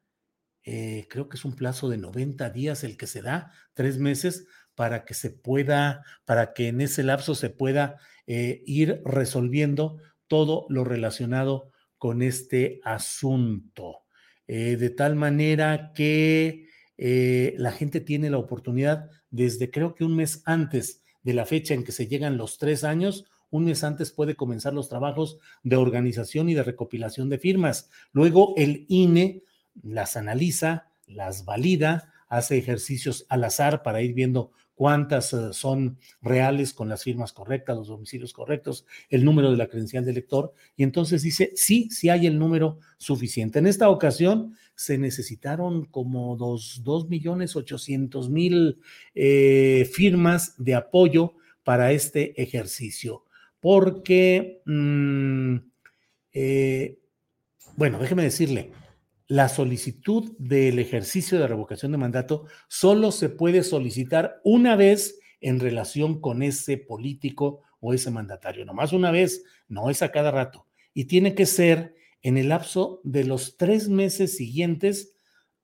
eh, 0.65 1.07
creo 1.09 1.29
que 1.29 1.37
es 1.37 1.45
un 1.45 1.55
plazo 1.55 1.89
de 1.89 1.99
90 1.99 2.51
días 2.51 2.83
el 2.85 2.97
que 2.97 3.07
se 3.07 3.23
da, 3.23 3.53
tres 3.75 3.99
meses, 3.99 4.47
para 4.75 5.05
que 5.05 5.15
se 5.15 5.31
pueda, 5.31 6.05
para 6.25 6.53
que 6.53 6.69
en 6.69 6.81
ese 6.81 7.03
lapso 7.03 7.35
se 7.35 7.51
pueda 7.51 7.99
eh, 8.27 8.63
ir 8.67 9.01
resolviendo 9.05 9.99
todo 10.27 10.67
lo 10.69 10.85
relacionado 10.85 11.71
con 11.99 12.21
este 12.23 12.81
asunto. 12.85 14.03
Eh, 14.49 14.77
de 14.77 14.91
tal 14.91 15.17
manera 15.17 15.93
que 15.95 16.67
la 16.99 17.73
gente 17.73 18.01
tiene 18.01 18.31
la 18.31 18.39
oportunidad 18.39 19.11
desde 19.29 19.71
creo 19.71 19.95
que 19.95 20.05
un 20.05 20.17
mes 20.17 20.41
antes 20.47 21.05
de 21.27 21.35
la 21.35 21.45
fecha 21.45 21.75
en 21.75 21.83
que 21.83 21.91
se 21.91 22.07
llegan 22.07 22.37
los 22.37 22.57
tres 22.57 22.85
años, 22.85 23.25
un 23.51 23.65
mes 23.65 23.83
antes 23.83 24.13
puede 24.13 24.37
comenzar 24.37 24.73
los 24.73 24.89
trabajos 24.89 25.39
de 25.65 25.75
organización 25.75 26.49
y 26.49 26.55
de 26.55 26.63
recopilación 26.63 27.29
de 27.29 27.41
firmas. 27.41 27.91
Luego 28.13 28.55
el 28.57 28.87
INE 28.89 29.43
las 29.83 30.17
analiza, 30.17 30.87
las 31.09 31.45
valida, 31.45 32.13
hace 32.29 32.59
ejercicios 32.59 33.27
al 33.29 33.43
azar 33.43 33.83
para 33.83 34.03
ir 34.03 34.15
viendo 34.15 34.53
cuántas 34.77 35.33
eh, 35.33 35.53
son 35.53 35.99
reales 36.21 36.73
con 36.73 36.89
las 36.89 37.03
firmas 37.03 37.33
correctas, 37.33 37.77
los 37.77 37.89
domicilios 37.89 38.33
correctos, 38.33 38.87
el 39.09 39.25
número 39.25 39.51
de 39.51 39.57
la 39.57 39.67
credencial 39.67 40.05
del 40.05 40.15
lector, 40.15 40.53
y 40.77 40.85
entonces 40.85 41.23
dice, 41.23 41.51
sí, 41.57 41.89
sí 41.91 42.11
hay 42.11 42.27
el 42.27 42.39
número 42.39 42.79
suficiente. 42.99 43.59
En 43.59 43.67
esta 43.67 43.89
ocasión 43.89 44.55
se 44.77 44.99
necesitaron 44.99 45.87
como 45.87 46.37
dos, 46.37 47.09
millones 47.09 47.57
ochocientos 47.57 48.29
mil 48.31 48.79
eh, 49.15 49.91
firmas 49.93 50.55
de 50.59 50.75
apoyo 50.75 51.35
para 51.65 51.91
este 51.93 52.41
ejercicio, 52.41 53.25
porque, 53.59 54.61
mm, 54.67 55.57
eh, 56.35 56.99
bueno, 57.77 57.99
déjeme 57.99 58.23
decirle, 58.23 58.73
la 59.29 59.49
solicitud 59.49 60.33
del 60.39 60.79
ejercicio 60.79 61.39
de 61.39 61.49
revocación 61.49 61.93
de 61.93 61.99
mandato 61.99 62.47
solo 62.69 63.11
se 63.11 63.29
puede 63.29 63.63
solicitar 63.63 64.41
una 64.45 64.77
vez 64.77 65.19
en 65.41 65.61
relación 65.61 66.21
con 66.21 66.43
ese 66.43 66.79
político 66.79 67.63
o 67.81 67.93
ese 67.93 68.11
mandatario, 68.11 68.65
nomás 68.65 68.93
una 68.93 69.11
vez, 69.11 69.45
no 69.69 69.91
es 69.91 70.03
a 70.03 70.11
cada 70.11 70.31
rato. 70.31 70.67
Y 70.95 71.05
tiene 71.05 71.35
que 71.35 71.47
ser 71.47 71.95
en 72.23 72.37
el 72.37 72.49
lapso 72.49 73.01
de 73.05 73.25
los 73.25 73.57
tres 73.57 73.89
meses 73.89 74.37
siguientes 74.37 75.15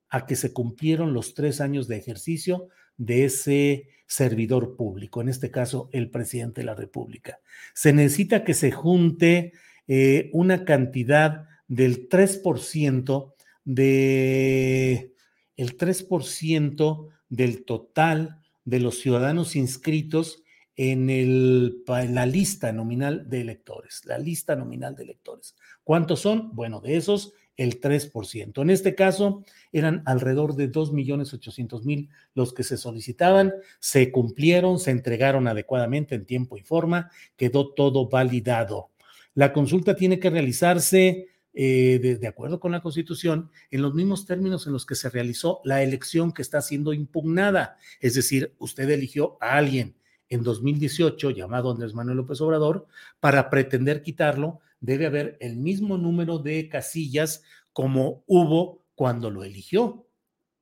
a 0.09 0.27
que 0.27 0.37
se 0.37 0.53
cumplieron 0.53 1.14
los 1.14 1.35
tres 1.35 1.61
años 1.61 1.88
de 1.88 1.96
ejercicio 1.96 2.68
de 2.96 3.25
ese 3.25 3.88
servidor 4.07 4.77
público, 4.77 5.22
en 5.22 5.31
este 5.31 5.51
caso 5.51 5.88
el 5.92 6.11
presidente 6.11 6.61
de 6.61 6.66
la 6.66 6.75
República. 6.75 7.40
Se 7.75 7.92
necesita 7.92 8.44
que 8.44 8.53
se 8.53 8.70
junte 8.70 9.55
eh, 9.88 10.29
una 10.33 10.64
cantidad 10.64 11.46
del 11.66 12.11
3% 12.11 13.32
de 13.64 15.14
el 15.57 15.77
3% 15.77 17.09
del 17.29 17.64
total 17.64 18.40
de 18.64 18.81
los 18.81 18.98
ciudadanos 18.98 19.57
inscritos 19.57 20.42
en, 20.77 21.11
el, 21.11 21.83
la 21.87 22.27
lista 22.27 22.72
nominal 22.72 23.29
de 23.29 23.40
electores, 23.40 24.03
la 24.05 24.18
lista 24.18 24.57
nominal 24.57 24.94
de 24.94 25.05
electores. 25.05 25.55
¿Cuántos 25.85 26.20
son? 26.20 26.55
Bueno, 26.55 26.81
de 26.81 26.96
esos, 26.96 27.35
el 27.57 27.81
3%. 27.81 28.62
En 28.62 28.70
este 28.70 28.94
caso, 28.94 29.44
eran 29.70 30.03
alrededor 30.07 30.55
de 30.55 30.70
2.800.000 30.70 32.09
los 32.35 32.55
que 32.55 32.62
se 32.62 32.79
solicitaban, 32.79 33.53
se 33.79 34.11
cumplieron, 34.11 34.79
se 34.79 34.90
entregaron 34.90 35.46
adecuadamente 35.46 36.14
en 36.14 36.25
tiempo 36.25 36.57
y 36.57 36.62
forma, 36.62 37.11
quedó 37.37 37.72
todo 37.75 38.09
validado. 38.09 38.90
La 39.35 39.53
consulta 39.53 39.94
tiene 39.94 40.18
que 40.18 40.31
realizarse 40.31 41.29
eh, 41.55 42.19
de, 42.21 42.27
acuerdo 42.27 42.61
con 42.61 42.73
la 42.73 42.81
Constitución, 42.81 43.51
en 43.71 43.83
los 43.83 43.95
mismos 43.95 44.25
términos 44.25 44.67
en 44.67 44.73
los 44.73 44.87
que 44.87 44.95
se 44.95 45.11
realizó 45.11 45.61
la 45.65 45.83
elección 45.83 46.33
que 46.33 46.43
está 46.43 46.62
siendo 46.62 46.93
impugnada. 46.93 47.77
Es 48.01 48.15
decir, 48.15 48.55
usted 48.59 48.88
eligió 48.88 49.37
a 49.41 49.57
alguien 49.57 49.97
en 50.29 50.43
2018 50.43 51.31
llamado 51.31 51.71
Andrés 51.71 51.93
Manuel 51.93 52.17
López 52.17 52.41
Obrador 52.41 52.87
para 53.21 53.51
pretender 53.51 54.03
quitarlo, 54.03 54.61
debe 54.81 55.07
haber 55.07 55.37
el 55.41 55.57
mismo 55.57 55.99
número 55.99 56.38
de 56.38 56.69
casillas 56.71 57.43
como 57.75 58.25
hubo 58.27 58.83
cuando 58.95 59.31
lo 59.31 59.45
eligió, 59.45 60.07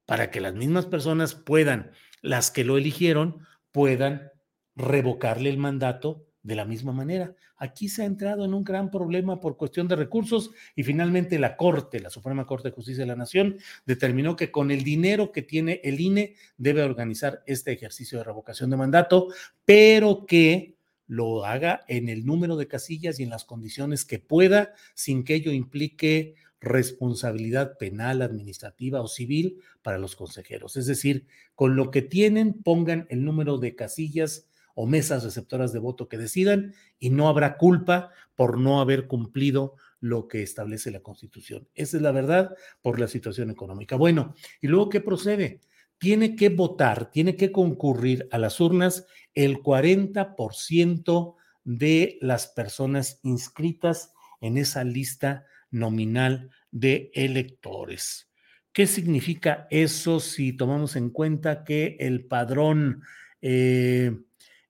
para 0.07 0.31
que 0.31 0.41
las 0.41 0.55
mismas 0.55 0.87
personas 0.87 1.35
puedan, 1.37 1.93
las 2.21 2.51
que 2.51 2.65
lo 2.65 2.79
eligieron, 2.79 3.47
puedan 3.71 4.31
revocarle 4.75 5.51
el 5.51 5.59
mandato 5.59 6.27
de 6.43 6.55
la 6.55 6.65
misma 6.65 6.93
manera. 6.93 7.35
Aquí 7.57 7.89
se 7.89 8.03
ha 8.03 8.07
entrado 8.07 8.45
en 8.45 8.55
un 8.55 8.65
gran 8.65 8.91
problema 8.91 9.41
por 9.41 9.57
cuestión 9.57 9.89
de 9.89 9.97
recursos 9.97 10.51
y 10.75 10.83
finalmente 10.83 11.39
la 11.39 11.57
Corte, 11.57 12.01
la 12.01 12.11
Suprema 12.11 12.47
Corte 12.47 12.69
de 12.69 12.75
Justicia 12.75 13.03
de 13.03 13.09
la 13.09 13.17
Nación, 13.17 13.59
determinó 13.85 14.37
que 14.37 14.51
con 14.51 14.71
el 14.71 14.83
dinero 14.83 15.33
que 15.33 15.43
tiene 15.43 15.81
el 15.85 16.01
INE 16.01 16.35
debe 16.57 16.83
organizar 16.83 17.43
este 17.47 17.73
ejercicio 17.73 18.19
de 18.19 18.25
revocación 18.25 18.71
de 18.71 18.77
mandato, 18.77 19.29
pero 19.65 20.25
que 20.27 20.77
lo 21.07 21.45
haga 21.45 21.83
en 21.89 22.09
el 22.09 22.25
número 22.25 22.57
de 22.57 22.69
casillas 22.69 23.19
y 23.19 23.25
en 23.25 23.31
las 23.31 23.45
condiciones 23.45 24.05
que 24.05 24.21
pueda, 24.21 24.73
sin 24.95 25.25
que 25.25 25.35
ello 25.35 25.53
implique 25.53 26.37
responsabilidad 26.61 27.79
penal, 27.79 28.23
administrativa 28.23 29.01
o 29.01 29.09
civil 29.09 29.61
para 29.83 29.99
los 29.99 30.15
consejeros. 30.15 30.77
Es 30.77 30.87
decir, 30.87 31.27
con 31.55 31.75
lo 31.75 31.91
que 31.91 32.03
tienen, 32.03 32.63
pongan 32.63 33.07
el 33.11 33.25
número 33.25 33.59
de 33.59 33.75
casillas 33.75 34.47
o 34.81 34.87
mesas 34.87 35.25
receptoras 35.25 35.75
de 35.75 35.79
voto 35.79 36.09
que 36.09 36.17
decidan 36.17 36.73
y 36.99 37.11
no 37.11 37.29
habrá 37.29 37.59
culpa 37.59 38.13
por 38.35 38.59
no 38.59 38.81
haber 38.81 39.07
cumplido 39.07 39.75
lo 40.01 40.27
que 40.27 40.43
establece 40.43 40.91
la 40.91 41.01
Constitución. 41.01 41.69
Esa 41.75 41.99
es 41.99 42.03
la 42.03 42.13
verdad 42.13 42.57
por 42.81 42.99
la 42.99 43.07
situación 43.07 43.51
económica. 43.51 43.97
Bueno, 43.97 44.35
¿y 44.63 44.69
luego 44.69 44.89
qué 44.89 45.03
procede? 45.03 45.61
Tiene 45.99 46.35
que 46.35 46.49
votar, 46.49 47.11
tiene 47.11 47.37
que 47.37 47.53
concurrir 47.53 48.27
a 48.33 48.39
las 48.39 48.59
urnas 48.59 49.05
el 49.35 49.59
40% 49.59 51.35
de 51.65 52.17
las 52.23 52.47
personas 52.47 53.21
inscritas 53.23 54.15
en 54.41 54.57
esa 54.57 54.83
lista 54.83 55.45
nominal 55.71 56.49
de 56.71 57.11
electores. 57.13 58.31
¿Qué 58.73 58.87
significa 58.87 59.67
eso 59.69 60.21
si 60.21 60.55
tomamos 60.55 60.97
en 60.97 61.11
cuenta 61.11 61.65
que 61.65 61.99
el 62.01 62.25
padrón, 62.25 63.03
eh, 63.43 64.17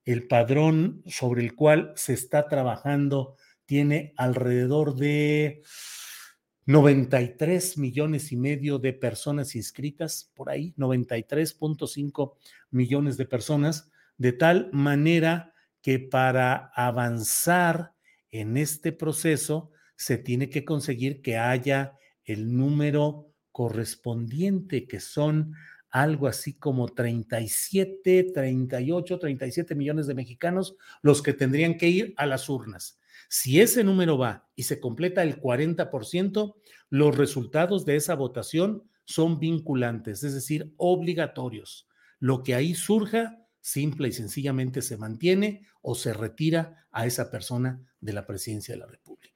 el 0.05 0.27
padrón 0.27 1.03
sobre 1.07 1.43
el 1.43 1.55
cual 1.55 1.93
se 1.97 2.13
está 2.13 2.49
trabajando 2.49 3.37
tiene 3.67 4.15
alrededor 4.17 4.97
de 4.97 5.63
93 6.67 7.79
millones 7.79 8.33
y 8.33 8.37
medio 8.37 8.79
de 8.79 8.93
personas 8.93 9.55
inscritas, 9.55 10.31
por 10.35 10.51
ahí, 10.51 10.75
93.5 10.77 12.35
millones 12.71 13.17
de 13.17 13.27
personas, 13.27 13.91
de 14.19 14.33
tal 14.33 14.71
manera 14.73 15.55
que 15.83 15.99
para 15.99 16.71
avanzar 16.75 17.95
en 18.31 18.57
este 18.57 18.93
proceso 18.93 19.71
se 19.97 20.19
tiene 20.19 20.49
que 20.49 20.65
conseguir 20.65 21.23
que 21.23 21.37
haya 21.37 21.95
el 22.25 22.57
número 22.57 23.35
correspondiente, 23.51 24.87
que 24.87 25.01
son 25.01 25.55
algo 25.91 26.27
así 26.27 26.55
como 26.55 26.89
37, 26.89 28.33
38, 28.33 29.19
37 29.19 29.75
millones 29.75 30.07
de 30.07 30.15
mexicanos 30.15 30.77
los 31.03 31.23
que 31.23 31.33
tendrían 31.33 31.77
que 31.77 31.89
ir 31.89 32.15
a 32.17 32.27
las 32.27 32.49
urnas. 32.49 33.01
Si 33.29 33.61
ese 33.61 33.85
número 33.85 34.19
va 34.19 34.49
y 34.57 34.65
se 34.65 34.81
completa 34.81 35.23
el 35.23 35.41
40%, 35.41 36.55
los 36.91 37.17
resultados 37.17 37.85
de 37.85 37.97
esa 37.97 38.15
votación 38.15 38.85
son 39.05 39.39
vinculantes, 39.39 40.25
es 40.25 40.35
decir, 40.35 40.73
obligatorios. 40.77 41.89
Lo 42.19 42.43
que 42.43 42.55
ahí 42.55 42.75
surja, 42.75 43.47
simple 43.61 44.09
y 44.09 44.13
sencillamente 44.13 44.83
se 44.83 44.97
mantiene 44.97 45.67
o 45.83 45.95
se 45.95 46.13
retira 46.13 46.87
a 46.91 47.07
esa 47.07 47.31
persona 47.31 47.81
de 48.01 48.13
la 48.13 48.27
presidencia 48.27 48.75
de 48.75 48.81
la 48.81 48.87
República. 48.87 49.30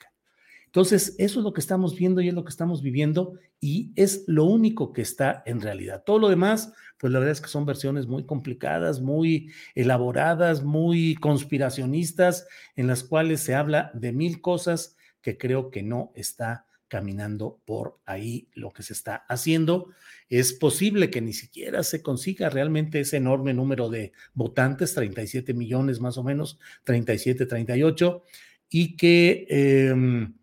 Entonces, 0.74 1.14
eso 1.18 1.38
es 1.38 1.44
lo 1.44 1.52
que 1.52 1.60
estamos 1.60 1.94
viendo 1.94 2.20
y 2.20 2.26
es 2.26 2.34
lo 2.34 2.42
que 2.42 2.50
estamos 2.50 2.82
viviendo 2.82 3.38
y 3.60 3.92
es 3.94 4.24
lo 4.26 4.44
único 4.44 4.92
que 4.92 5.02
está 5.02 5.44
en 5.46 5.60
realidad. 5.60 6.02
Todo 6.04 6.18
lo 6.18 6.28
demás, 6.28 6.72
pues 6.98 7.12
la 7.12 7.20
verdad 7.20 7.30
es 7.30 7.40
que 7.40 7.46
son 7.46 7.64
versiones 7.64 8.08
muy 8.08 8.26
complicadas, 8.26 9.00
muy 9.00 9.52
elaboradas, 9.76 10.64
muy 10.64 11.14
conspiracionistas, 11.14 12.48
en 12.74 12.88
las 12.88 13.04
cuales 13.04 13.38
se 13.38 13.54
habla 13.54 13.92
de 13.94 14.12
mil 14.12 14.40
cosas 14.40 14.96
que 15.22 15.38
creo 15.38 15.70
que 15.70 15.84
no 15.84 16.10
está 16.16 16.66
caminando 16.88 17.60
por 17.64 18.00
ahí 18.04 18.48
lo 18.52 18.72
que 18.72 18.82
se 18.82 18.94
está 18.94 19.24
haciendo. 19.28 19.90
Es 20.28 20.54
posible 20.54 21.08
que 21.08 21.20
ni 21.20 21.34
siquiera 21.34 21.84
se 21.84 22.02
consiga 22.02 22.50
realmente 22.50 22.98
ese 22.98 23.18
enorme 23.18 23.54
número 23.54 23.90
de 23.90 24.10
votantes, 24.32 24.92
37 24.94 25.54
millones 25.54 26.00
más 26.00 26.18
o 26.18 26.24
menos, 26.24 26.58
37, 26.82 27.46
38, 27.46 28.24
y 28.70 28.96
que... 28.96 29.46
Eh, 29.48 30.34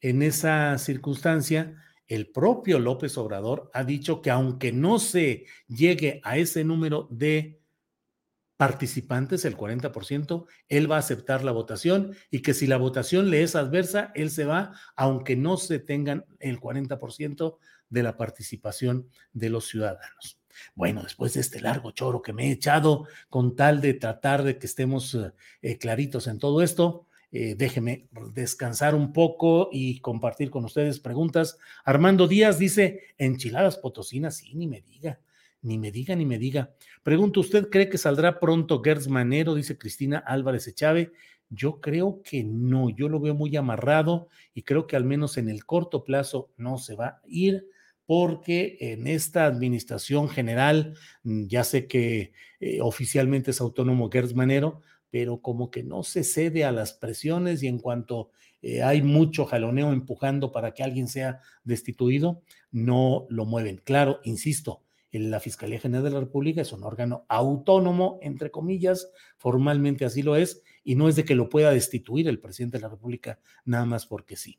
en 0.00 0.22
esa 0.22 0.76
circunstancia, 0.78 1.76
el 2.06 2.30
propio 2.30 2.78
López 2.78 3.18
Obrador 3.18 3.70
ha 3.74 3.84
dicho 3.84 4.22
que 4.22 4.30
aunque 4.30 4.72
no 4.72 4.98
se 4.98 5.46
llegue 5.68 6.20
a 6.24 6.38
ese 6.38 6.64
número 6.64 7.06
de 7.10 7.60
participantes, 8.56 9.44
el 9.44 9.56
40%, 9.56 10.46
él 10.68 10.90
va 10.90 10.96
a 10.96 11.00
aceptar 11.00 11.44
la 11.44 11.52
votación 11.52 12.16
y 12.30 12.42
que 12.42 12.54
si 12.54 12.66
la 12.66 12.76
votación 12.76 13.30
le 13.30 13.42
es 13.42 13.54
adversa, 13.54 14.10
él 14.16 14.30
se 14.30 14.46
va, 14.46 14.72
aunque 14.96 15.36
no 15.36 15.56
se 15.56 15.78
tengan 15.78 16.24
el 16.40 16.58
40% 16.58 17.58
de 17.88 18.02
la 18.02 18.16
participación 18.16 19.08
de 19.32 19.50
los 19.50 19.68
ciudadanos. 19.68 20.40
Bueno, 20.74 21.02
después 21.02 21.34
de 21.34 21.40
este 21.40 21.60
largo 21.60 21.92
choro 21.92 22.20
que 22.20 22.32
me 22.32 22.48
he 22.48 22.52
echado 22.52 23.06
con 23.28 23.54
tal 23.54 23.80
de 23.80 23.94
tratar 23.94 24.42
de 24.42 24.58
que 24.58 24.66
estemos 24.66 25.16
eh, 25.62 25.78
claritos 25.78 26.26
en 26.26 26.38
todo 26.38 26.62
esto, 26.62 27.06
eh, 27.30 27.54
déjeme 27.56 28.08
descansar 28.32 28.94
un 28.94 29.12
poco 29.12 29.68
y 29.70 30.00
compartir 30.00 30.50
con 30.50 30.64
ustedes 30.64 30.98
preguntas. 31.00 31.58
Armando 31.84 32.26
Díaz 32.26 32.58
dice, 32.58 33.14
enchiladas 33.18 33.76
potosinas, 33.76 34.38
sí, 34.38 34.54
ni 34.54 34.66
me 34.66 34.80
diga, 34.80 35.20
ni 35.60 35.78
me 35.78 35.90
diga, 35.90 36.16
ni 36.16 36.24
me 36.24 36.38
diga. 36.38 36.72
Pregunto, 37.02 37.40
¿usted 37.40 37.68
cree 37.68 37.88
que 37.88 37.98
saldrá 37.98 38.40
pronto 38.40 38.80
Gertz 38.82 39.08
Manero? 39.08 39.54
Dice 39.54 39.76
Cristina 39.76 40.18
Álvarez 40.18 40.66
Echave. 40.68 41.12
Yo 41.50 41.80
creo 41.80 42.22
que 42.22 42.44
no, 42.44 42.90
yo 42.90 43.08
lo 43.08 43.20
veo 43.20 43.34
muy 43.34 43.56
amarrado 43.56 44.28
y 44.54 44.62
creo 44.62 44.86
que 44.86 44.96
al 44.96 45.04
menos 45.04 45.38
en 45.38 45.48
el 45.48 45.64
corto 45.64 46.04
plazo 46.04 46.50
no 46.56 46.78
se 46.78 46.94
va 46.94 47.06
a 47.06 47.20
ir 47.26 47.68
porque 48.04 48.78
en 48.80 49.06
esta 49.06 49.44
administración 49.44 50.30
general, 50.30 50.94
mm, 51.24 51.46
ya 51.46 51.62
sé 51.62 51.86
que 51.86 52.32
eh, 52.60 52.80
oficialmente 52.80 53.50
es 53.50 53.60
autónomo 53.60 54.10
Gertz 54.10 54.34
Manero, 54.34 54.80
pero 55.10 55.40
como 55.40 55.70
que 55.70 55.82
no 55.82 56.02
se 56.02 56.24
cede 56.24 56.64
a 56.64 56.72
las 56.72 56.92
presiones 56.92 57.62
y 57.62 57.66
en 57.66 57.78
cuanto 57.78 58.30
eh, 58.62 58.82
hay 58.82 59.02
mucho 59.02 59.46
jaloneo 59.46 59.92
empujando 59.92 60.52
para 60.52 60.74
que 60.74 60.82
alguien 60.82 61.08
sea 61.08 61.40
destituido, 61.64 62.42
no 62.70 63.26
lo 63.30 63.44
mueven. 63.44 63.80
Claro, 63.84 64.20
insisto, 64.24 64.82
la 65.12 65.40
Fiscalía 65.40 65.80
General 65.80 66.04
de 66.04 66.10
la 66.10 66.20
República 66.20 66.60
es 66.60 66.72
un 66.72 66.84
órgano 66.84 67.24
autónomo, 67.28 68.18
entre 68.22 68.50
comillas, 68.50 69.10
formalmente 69.36 70.04
así 70.04 70.22
lo 70.22 70.36
es, 70.36 70.62
y 70.84 70.96
no 70.96 71.08
es 71.08 71.16
de 71.16 71.24
que 71.24 71.34
lo 71.34 71.48
pueda 71.48 71.70
destituir 71.70 72.28
el 72.28 72.40
presidente 72.40 72.78
de 72.78 72.82
la 72.82 72.88
República 72.88 73.40
nada 73.64 73.86
más 73.86 74.06
porque 74.06 74.36
sí. 74.36 74.58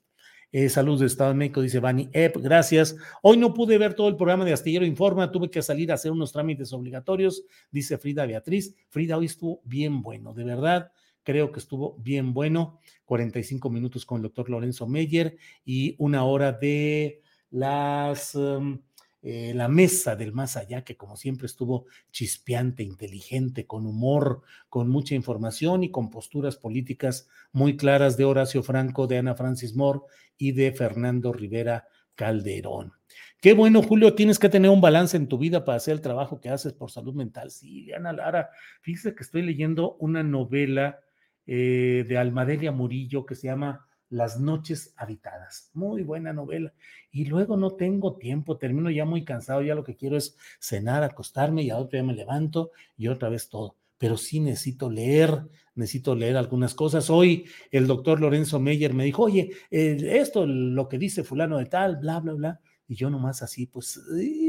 Salud 0.69 0.99
de 0.99 1.05
Estado 1.05 1.29
de 1.29 1.35
México, 1.35 1.61
dice 1.61 1.79
Bani 1.79 2.09
Ep, 2.11 2.37
gracias. 2.37 2.95
Hoy 3.21 3.37
no 3.37 3.53
pude 3.53 3.77
ver 3.77 3.93
todo 3.93 4.07
el 4.07 4.15
programa 4.15 4.45
de 4.45 4.53
Astillero 4.53 4.83
Informa, 4.83 5.31
tuve 5.31 5.51
que 5.51 5.61
salir 5.61 5.91
a 5.91 5.93
hacer 5.93 6.11
unos 6.11 6.31
trámites 6.31 6.73
obligatorios, 6.73 7.43
dice 7.69 7.99
Frida 7.99 8.25
Beatriz. 8.25 8.75
Frida, 8.89 9.15
hoy 9.17 9.27
estuvo 9.27 9.61
bien 9.63 10.01
bueno, 10.01 10.33
de 10.33 10.43
verdad, 10.43 10.91
creo 11.21 11.51
que 11.51 11.59
estuvo 11.59 11.95
bien 11.99 12.33
bueno. 12.33 12.79
45 13.05 13.69
minutos 13.69 14.07
con 14.07 14.17
el 14.17 14.23
doctor 14.23 14.49
Lorenzo 14.49 14.87
Meyer 14.87 15.37
y 15.65 15.95
una 15.99 16.23
hora 16.23 16.51
de 16.51 17.21
las... 17.51 18.33
Um, 18.33 18.81
eh, 19.21 19.53
la 19.53 19.67
mesa 19.67 20.15
del 20.15 20.31
más 20.31 20.55
allá, 20.55 20.83
que 20.83 20.95
como 20.95 21.17
siempre 21.17 21.45
estuvo 21.45 21.87
chispeante, 22.11 22.83
inteligente, 22.83 23.67
con 23.67 23.85
humor, 23.85 24.43
con 24.69 24.87
mucha 24.89 25.13
información 25.13 25.83
y 25.83 25.91
con 25.91 26.09
posturas 26.09 26.55
políticas 26.55 27.27
muy 27.51 27.75
claras 27.75 28.15
de 28.15 28.25
Horacio 28.25 28.63
Franco, 28.63 29.07
de 29.07 29.17
Ana 29.17 29.35
Francis 29.35 29.75
Moore 29.75 30.01
y 30.37 30.53
de 30.53 30.71
Fernando 30.71 31.33
Rivera 31.33 31.87
Calderón. 32.15 32.93
Qué 33.41 33.53
bueno, 33.53 33.81
Julio, 33.81 34.15
tienes 34.15 34.39
que 34.39 34.49
tener 34.49 34.71
un 34.71 34.81
balance 34.81 35.17
en 35.17 35.27
tu 35.27 35.37
vida 35.37 35.65
para 35.65 35.77
hacer 35.77 35.93
el 35.93 36.01
trabajo 36.01 36.39
que 36.39 36.49
haces 36.49 36.73
por 36.73 36.91
salud 36.91 37.13
mental. 37.13 37.51
Sí, 37.51 37.83
Diana 37.83 38.13
Lara, 38.13 38.49
fíjese 38.81 39.15
que 39.15 39.23
estoy 39.23 39.41
leyendo 39.41 39.95
una 39.95 40.23
novela 40.23 40.99
eh, 41.45 42.05
de 42.07 42.17
Almadelia 42.17 42.71
Murillo 42.71 43.25
que 43.25 43.35
se 43.35 43.47
llama 43.47 43.87
las 44.09 44.39
noches 44.39 44.93
habitadas. 44.97 45.69
Muy 45.73 46.03
buena 46.03 46.33
novela. 46.33 46.73
Y 47.11 47.25
luego 47.25 47.57
no 47.57 47.71
tengo 47.71 48.17
tiempo, 48.17 48.57
termino 48.57 48.89
ya 48.89 49.05
muy 49.05 49.23
cansado, 49.23 49.61
ya 49.61 49.75
lo 49.75 49.83
que 49.83 49.95
quiero 49.95 50.17
es 50.17 50.35
cenar, 50.59 51.03
acostarme 51.03 51.63
y 51.63 51.69
a 51.69 51.77
otro 51.77 51.97
día 51.97 52.03
me 52.03 52.13
levanto 52.13 52.71
y 52.97 53.07
otra 53.07 53.29
vez 53.29 53.49
todo. 53.49 53.75
Pero 53.97 54.17
sí 54.17 54.39
necesito 54.39 54.89
leer, 54.89 55.47
necesito 55.75 56.15
leer 56.15 56.37
algunas 56.37 56.73
cosas. 56.73 57.09
Hoy 57.09 57.45
el 57.71 57.87
doctor 57.87 58.19
Lorenzo 58.19 58.59
Meyer 58.59 58.93
me 58.93 59.05
dijo, 59.05 59.23
oye, 59.23 59.51
esto, 59.69 60.45
lo 60.45 60.87
que 60.87 60.97
dice 60.97 61.23
fulano 61.23 61.57
de 61.57 61.65
tal, 61.65 61.97
bla, 61.97 62.19
bla, 62.19 62.33
bla. 62.33 62.61
Y 62.87 62.95
yo 62.95 63.09
nomás 63.09 63.43
así, 63.43 63.67
pues 63.67 64.01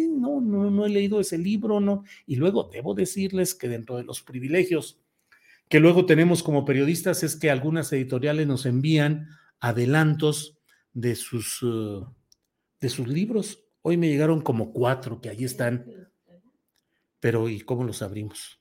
no, 0.09 0.40
no 0.40 0.87
he 0.87 0.88
leído 0.88 1.20
ese 1.20 1.37
libro, 1.37 1.81
no. 1.81 2.05
Y 2.27 2.37
luego 2.37 2.70
debo 2.73 2.94
decirles 2.94 3.55
que 3.55 3.68
dentro 3.68 3.96
de 3.96 4.05
los 4.05 4.23
privilegios 4.23 4.99
que 5.70 5.79
luego 5.79 6.05
tenemos 6.05 6.42
como 6.42 6.64
periodistas 6.64 7.23
es 7.23 7.37
que 7.37 7.49
algunas 7.49 7.92
editoriales 7.92 8.44
nos 8.49 8.66
envían 8.66 9.29
adelantos 9.61 10.59
de 10.92 11.14
sus, 11.14 11.62
uh, 11.62 12.07
de 12.81 12.88
sus 12.88 13.07
libros. 13.07 13.62
Hoy 13.83 13.96
me 13.96 14.09
llegaron 14.09 14.40
como 14.40 14.73
cuatro 14.73 15.20
que 15.20 15.29
allí 15.29 15.44
están. 15.44 15.87
Pero 17.20 17.49
¿y 17.49 17.61
cómo 17.61 17.85
los 17.85 18.03
abrimos? 18.03 18.61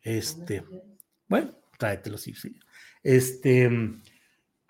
Este, 0.00 0.64
bueno, 1.26 1.56
tráetelos, 1.78 2.22
sí, 2.22 2.34
sí. 2.34 2.54
Este, 3.02 3.68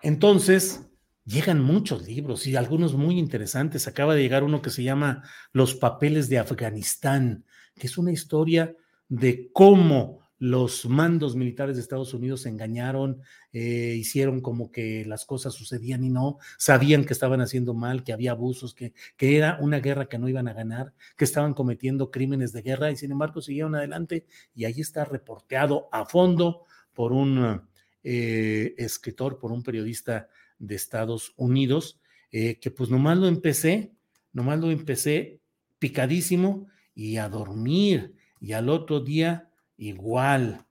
entonces, 0.01 0.81
llegan 1.25 1.61
muchos 1.61 2.07
libros 2.07 2.47
y 2.47 2.55
algunos 2.55 2.93
muy 2.95 3.19
interesantes. 3.19 3.87
Acaba 3.87 4.15
de 4.15 4.21
llegar 4.21 4.43
uno 4.43 4.61
que 4.61 4.69
se 4.69 4.83
llama 4.83 5.23
Los 5.51 5.75
papeles 5.75 6.29
de 6.29 6.39
Afganistán, 6.39 7.45
que 7.75 7.87
es 7.87 7.97
una 7.97 8.11
historia 8.11 8.75
de 9.07 9.51
cómo 9.51 10.24
los 10.37 10.85
mandos 10.85 11.35
militares 11.35 11.75
de 11.75 11.81
Estados 11.81 12.13
Unidos 12.13 12.41
se 12.41 12.49
engañaron, 12.49 13.21
eh, 13.53 13.95
hicieron 13.97 14.41
como 14.41 14.71
que 14.71 15.05
las 15.05 15.25
cosas 15.25 15.53
sucedían 15.53 16.03
y 16.03 16.09
no, 16.09 16.39
sabían 16.57 17.05
que 17.05 17.13
estaban 17.13 17.41
haciendo 17.41 17.73
mal, 17.73 18.03
que 18.03 18.11
había 18.11 18.31
abusos, 18.31 18.73
que, 18.73 18.93
que 19.15 19.37
era 19.37 19.57
una 19.61 19.79
guerra 19.79 20.07
que 20.07 20.17
no 20.17 20.27
iban 20.27 20.47
a 20.47 20.53
ganar, 20.53 20.93
que 21.15 21.23
estaban 21.23 21.53
cometiendo 21.53 22.11
crímenes 22.11 22.51
de 22.51 22.61
guerra 22.61 22.91
y 22.91 22.97
sin 22.97 23.11
embargo 23.11 23.41
siguieron 23.41 23.75
adelante. 23.75 24.25
Y 24.53 24.65
ahí 24.65 24.81
está 24.81 25.05
reporteado 25.05 25.87
a 25.91 26.05
fondo 26.05 26.63
por 26.93 27.13
un 27.13 27.61
eh, 28.03 28.75
escritor, 28.77 29.39
por 29.39 29.51
un 29.51 29.63
periodista 29.63 30.27
de 30.59 30.75
Estados 30.75 31.33
Unidos, 31.37 31.99
eh, 32.31 32.59
que 32.59 32.71
pues 32.71 32.89
nomás 32.89 33.17
lo 33.17 33.27
empecé, 33.27 33.93
nomás 34.33 34.59
lo 34.59 34.69
empecé 34.69 35.39
picadísimo 35.79 36.67
y 36.93 37.17
a 37.17 37.29
dormir, 37.29 38.13
y 38.39 38.53
al 38.53 38.69
otro 38.69 38.99
día 38.99 39.49
igual. 39.77 40.65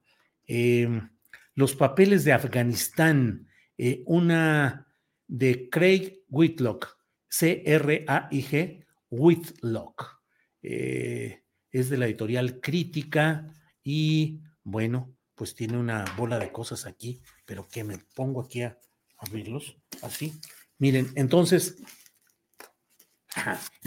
Em, 0.46 1.08
los 1.54 1.74
papeles 1.74 2.24
de 2.24 2.32
Afganistán, 2.32 3.48
eh, 3.78 4.02
una 4.06 4.86
de 5.26 5.68
Craig 5.70 6.24
Whitlock, 6.28 6.98
C-R-A-I-G, 7.28 8.84
Whitlock. 9.10 10.22
Eh, 10.62 11.42
es 11.70 11.90
de 11.90 11.98
la 11.98 12.06
editorial 12.06 12.60
Crítica 12.60 13.52
y 13.82 14.40
bueno, 14.62 15.14
pues 15.34 15.54
tiene 15.54 15.76
una 15.76 16.04
bola 16.16 16.38
de 16.38 16.52
cosas 16.52 16.86
aquí, 16.86 17.20
pero 17.44 17.68
que 17.68 17.84
me 17.84 17.98
pongo 18.14 18.42
aquí 18.42 18.62
a 18.62 18.78
abrirlos, 19.18 19.76
así. 20.02 20.32
Miren, 20.78 21.12
entonces, 21.16 21.82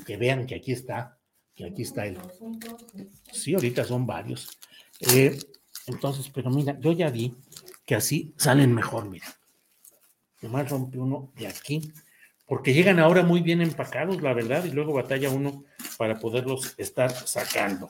que 0.05 0.17
vean 0.17 0.45
que 0.45 0.55
aquí 0.55 0.71
está, 0.71 1.17
que 1.55 1.65
aquí 1.65 1.83
está 1.83 2.05
el... 2.05 2.17
Sí, 3.31 3.53
ahorita 3.53 3.85
son 3.85 4.05
varios. 4.05 4.49
Eh, 5.01 5.39
entonces, 5.87 6.29
pero 6.33 6.49
mira, 6.49 6.77
yo 6.79 6.91
ya 6.91 7.09
vi 7.09 7.35
que 7.85 7.95
así 7.95 8.33
salen 8.37 8.73
mejor, 8.73 9.09
mira. 9.09 9.25
Nomás 10.41 10.69
rompe 10.69 10.99
uno 10.99 11.31
de 11.35 11.47
aquí, 11.47 11.91
porque 12.45 12.73
llegan 12.73 12.99
ahora 12.99 13.23
muy 13.23 13.41
bien 13.41 13.61
empacados, 13.61 14.21
la 14.21 14.33
verdad, 14.33 14.65
y 14.65 14.71
luego 14.71 14.93
batalla 14.93 15.29
uno 15.29 15.63
para 15.97 16.19
poderlos 16.19 16.75
estar 16.77 17.11
sacando. 17.11 17.89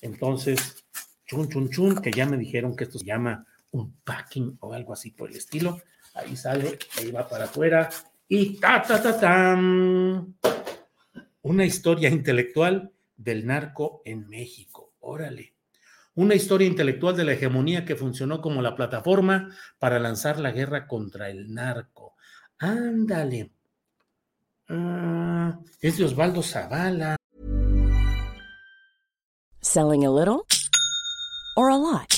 Entonces, 0.00 0.84
chun, 1.26 1.48
chun, 1.48 1.70
chun, 1.70 1.96
que 2.00 2.10
ya 2.10 2.26
me 2.26 2.36
dijeron 2.36 2.74
que 2.74 2.84
esto 2.84 2.98
se 2.98 3.04
llama 3.04 3.46
un 3.70 3.92
packing 4.04 4.56
o 4.60 4.72
algo 4.72 4.92
así 4.92 5.10
por 5.10 5.30
el 5.30 5.36
estilo. 5.36 5.80
Ahí 6.14 6.36
sale, 6.36 6.78
ahí 6.98 7.10
va 7.10 7.28
para 7.28 7.44
afuera. 7.44 7.88
Y 8.28 8.58
ta, 8.58 8.82
ta, 8.82 9.02
ta, 9.02 9.18
tan. 9.18 10.34
Una 11.42 11.64
historia 11.64 12.08
intelectual 12.08 12.92
del 13.16 13.46
narco 13.46 14.02
en 14.04 14.28
México. 14.28 14.94
Órale. 15.00 15.57
Una 16.18 16.34
historia 16.34 16.66
intelectual 16.66 17.16
de 17.16 17.22
la 17.22 17.34
hegemonía 17.34 17.84
que 17.84 17.94
funcionó 17.94 18.40
como 18.40 18.60
la 18.60 18.74
plataforma 18.74 19.54
para 19.78 20.00
lanzar 20.00 20.40
la 20.40 20.50
guerra 20.50 20.88
contra 20.88 21.30
el 21.30 21.54
narco. 21.54 22.16
Ándale. 22.58 23.52
Ah, 24.68 25.60
es 25.80 25.96
de 25.96 26.04
Osvaldo 26.06 26.42
Zavala. 26.42 27.14
Selling 29.60 30.06
a 30.06 30.10
little 30.10 30.42
or 31.54 31.70
a 31.70 31.76
lot? 31.76 32.17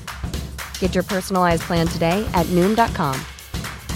Get 0.81 0.95
your 0.95 1.05
personalized 1.05 1.61
plan 1.61 1.87
today 1.87 2.27
at 2.33 2.45
Noom.com. 2.47 3.15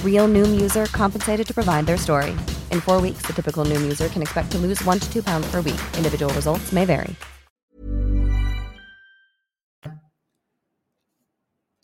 Real 0.04 0.30
Noom 0.30 0.62
user 0.62 0.86
compensated 0.94 1.46
to 1.48 1.54
provide 1.54 1.86
their 1.86 1.98
story. 1.98 2.32
In 2.72 2.80
four 2.80 3.02
weeks, 3.02 3.24
the 3.26 3.34
typical 3.34 3.66
Noom 3.66 3.82
user 3.84 4.08
can 4.08 4.22
expect 4.22 4.52
to 4.52 4.58
lose 4.58 4.82
one 4.86 5.00
to 5.00 5.12
two 5.12 5.22
pounds 5.22 5.48
per 5.52 5.62
week. 5.62 5.82
Individual 5.98 6.34
results 6.34 6.72
may 6.72 6.86
vary. 6.86 7.16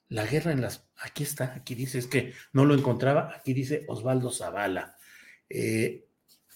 La 0.09 0.25
guerra 0.25 0.51
en 0.51 0.61
las. 0.61 0.83
Aquí 1.03 1.23
está, 1.23 1.53
aquí 1.55 1.73
dice, 1.73 1.97
es 1.97 2.05
que 2.05 2.33
no 2.53 2.65
lo 2.65 2.75
encontraba. 2.75 3.33
Aquí 3.35 3.53
dice 3.53 3.85
Osvaldo 3.87 4.29
Zavala. 4.29 4.97
Eh, 5.49 6.05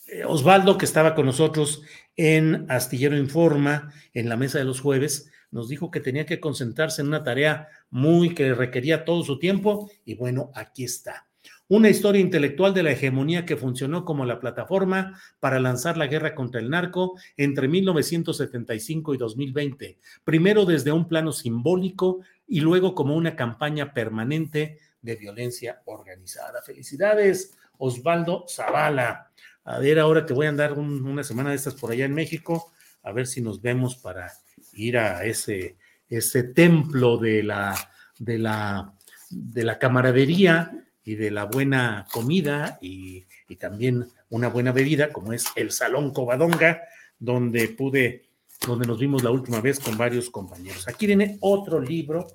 eh, 0.07 0.23
Osvaldo, 0.25 0.77
que 0.77 0.85
estaba 0.85 1.15
con 1.15 1.25
nosotros 1.25 1.81
en 2.15 2.69
Astillero 2.69 3.17
Informa, 3.17 3.91
en 4.13 4.29
la 4.29 4.37
mesa 4.37 4.59
de 4.59 4.65
los 4.65 4.81
jueves, 4.81 5.31
nos 5.55 5.69
dijo 5.69 5.89
que 5.89 6.01
tenía 6.01 6.25
que 6.25 6.41
concentrarse 6.41 7.01
en 7.01 7.07
una 7.07 7.23
tarea 7.23 7.69
muy 7.89 8.35
que 8.35 8.53
requería 8.53 9.05
todo 9.05 9.23
su 9.23 9.39
tiempo 9.39 9.89
y 10.03 10.15
bueno, 10.15 10.51
aquí 10.53 10.83
está. 10.83 11.29
Una 11.69 11.87
historia 11.87 12.19
intelectual 12.19 12.73
de 12.73 12.83
la 12.83 12.91
hegemonía 12.91 13.45
que 13.45 13.55
funcionó 13.55 14.03
como 14.03 14.25
la 14.25 14.41
plataforma 14.41 15.17
para 15.39 15.61
lanzar 15.61 15.95
la 15.95 16.07
guerra 16.07 16.35
contra 16.35 16.59
el 16.59 16.69
narco 16.69 17.17
entre 17.37 17.69
1975 17.69 19.13
y 19.13 19.17
2020, 19.17 19.97
primero 20.25 20.65
desde 20.65 20.91
un 20.91 21.07
plano 21.07 21.31
simbólico 21.31 22.19
y 22.45 22.59
luego 22.59 22.93
como 22.93 23.15
una 23.15 23.37
campaña 23.37 23.93
permanente 23.93 24.79
de 25.01 25.15
violencia 25.15 25.81
organizada. 25.85 26.63
Felicidades, 26.63 27.55
Osvaldo 27.77 28.43
Zavala. 28.49 29.31
A 29.63 29.79
ver, 29.79 29.99
ahora 29.99 30.25
que 30.25 30.33
voy 30.33 30.47
a 30.47 30.49
andar 30.49 30.73
una 30.73 31.23
semana 31.23 31.51
de 31.51 31.55
estas 31.55 31.75
por 31.75 31.93
allá 31.93 32.03
en 32.03 32.13
México, 32.13 32.73
a 33.03 33.13
ver 33.13 33.25
si 33.25 33.41
nos 33.41 33.61
vemos 33.61 33.95
para 33.95 34.33
ir 34.75 34.97
a 34.97 35.23
ese, 35.23 35.77
ese 36.09 36.43
templo 36.43 37.17
de 37.17 37.43
la, 37.43 37.75
de, 38.19 38.37
la, 38.37 38.93
de 39.29 39.63
la 39.63 39.79
camaradería 39.79 40.85
y 41.03 41.15
de 41.15 41.31
la 41.31 41.45
buena 41.45 42.07
comida 42.11 42.77
y, 42.81 43.25
y 43.47 43.55
también 43.57 44.07
una 44.29 44.49
buena 44.49 44.71
bebida, 44.71 45.13
como 45.13 45.33
es 45.33 45.45
el 45.55 45.71
Salón 45.71 46.11
Covadonga, 46.11 46.81
donde 47.19 47.67
pude, 47.69 48.25
donde 48.65 48.87
nos 48.87 48.99
vimos 48.99 49.23
la 49.23 49.31
última 49.31 49.61
vez 49.61 49.79
con 49.79 49.97
varios 49.97 50.29
compañeros. 50.29 50.87
Aquí 50.87 51.05
viene 51.05 51.37
otro 51.41 51.79
libro, 51.79 52.27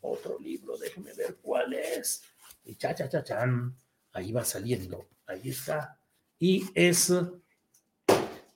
otro 0.00 0.38
libro, 0.38 0.76
déjeme 0.76 1.12
ver 1.14 1.38
cuál 1.40 1.72
es. 1.74 2.22
Y 2.64 2.76
cha, 2.76 2.94
cha, 2.94 3.08
cha, 3.08 3.24
chan, 3.24 3.74
ahí 4.12 4.30
va 4.30 4.44
saliendo, 4.44 5.08
ahí 5.26 5.48
está. 5.48 5.98
Y 6.38 6.66
es 6.74 7.12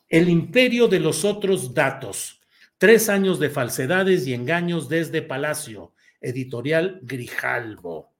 El 0.09 0.29
imperio 0.29 0.87
de 0.87 1.01
los 1.01 1.25
otros 1.25 1.75
datos. 1.75 2.41
Tres 2.79 3.09
años 3.09 3.41
de 3.41 3.49
falsedades 3.49 4.27
y 4.27 4.35
engaños 4.35 4.91
desde 4.91 5.23
Palacio. 5.23 5.95
Editorial 6.21 7.01
Grijalvo. 7.03 8.15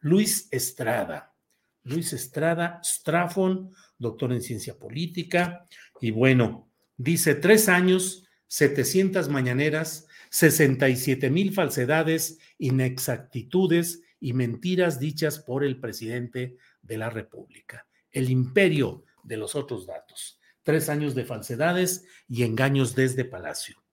Luis 0.00 0.48
Estrada. 0.50 1.34
Luis 1.82 2.12
Estrada, 2.12 2.78
Strafon, 2.84 3.72
doctor 3.96 4.34
en 4.34 4.42
ciencia 4.42 4.78
política. 4.78 5.66
Y 5.98 6.10
bueno, 6.10 6.70
dice 6.98 7.36
tres 7.36 7.70
años, 7.70 8.28
700 8.48 9.30
mañaneras, 9.30 10.06
67 10.28 11.30
mil 11.30 11.54
falsedades, 11.54 12.38
inexactitudes 12.58 14.02
y 14.20 14.34
mentiras 14.34 15.00
dichas 15.00 15.38
por 15.38 15.64
el 15.64 15.80
presidente 15.80 16.58
de 16.82 16.98
la 16.98 17.08
República. 17.08 17.86
El 18.10 18.28
imperio 18.28 19.04
de 19.22 19.38
los 19.38 19.54
otros 19.54 19.86
datos. 19.86 20.38
Tres 20.62 20.90
años 20.90 21.14
de 21.14 21.24
falsedades 21.24 22.04
y 22.28 22.42
engaños 22.42 22.94
desde 22.94 23.24
Palacio. 23.24 23.85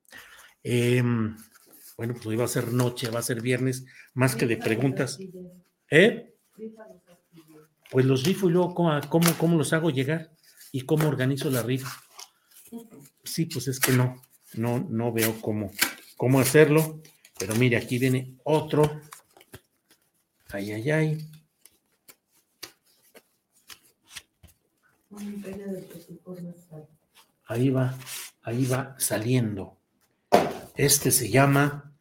Em, 0.64 1.36
bueno, 1.98 2.14
pues 2.16 2.34
iba 2.34 2.46
a 2.46 2.48
ser 2.48 2.72
noche, 2.72 3.10
va 3.10 3.20
a 3.20 3.24
ser 3.24 3.42
viernes, 3.42 3.86
más 4.14 4.36
que 4.36 4.48
de 4.48 4.58
preguntas. 4.58 5.20
¿Eh? 5.90 6.34
Pues 7.92 8.06
los 8.06 8.24
rifo 8.24 8.50
y 8.50 8.54
luego 8.54 8.74
¿cómo, 8.74 9.28
cómo, 9.38 9.58
los 9.58 9.74
hago 9.74 9.92
llegar 9.92 10.32
y 10.72 10.82
cómo 10.82 11.08
organizo 11.08 11.50
la 11.52 11.62
rifa. 11.62 11.92
Sí, 13.24 13.46
pues 13.46 13.68
es 13.68 13.80
que 13.80 13.92
no, 13.92 14.22
no, 14.56 14.80
no 14.90 15.12
veo 15.12 15.40
cómo, 15.42 15.72
cómo 16.18 16.40
hacerlo. 16.40 17.02
Pero 17.38 17.56
mire, 17.56 17.78
aquí 17.78 18.00
viene 18.00 18.36
otro. 18.44 19.02
Ay, 20.50 20.72
ay, 20.72 20.92
ay. 20.92 21.28
Ahí 27.46 27.70
va, 27.70 27.96
ahí 28.44 28.66
va 28.66 28.96
saliendo. 28.98 29.78
Este 30.76 31.12
se 31.12 31.30
llama 31.30 31.94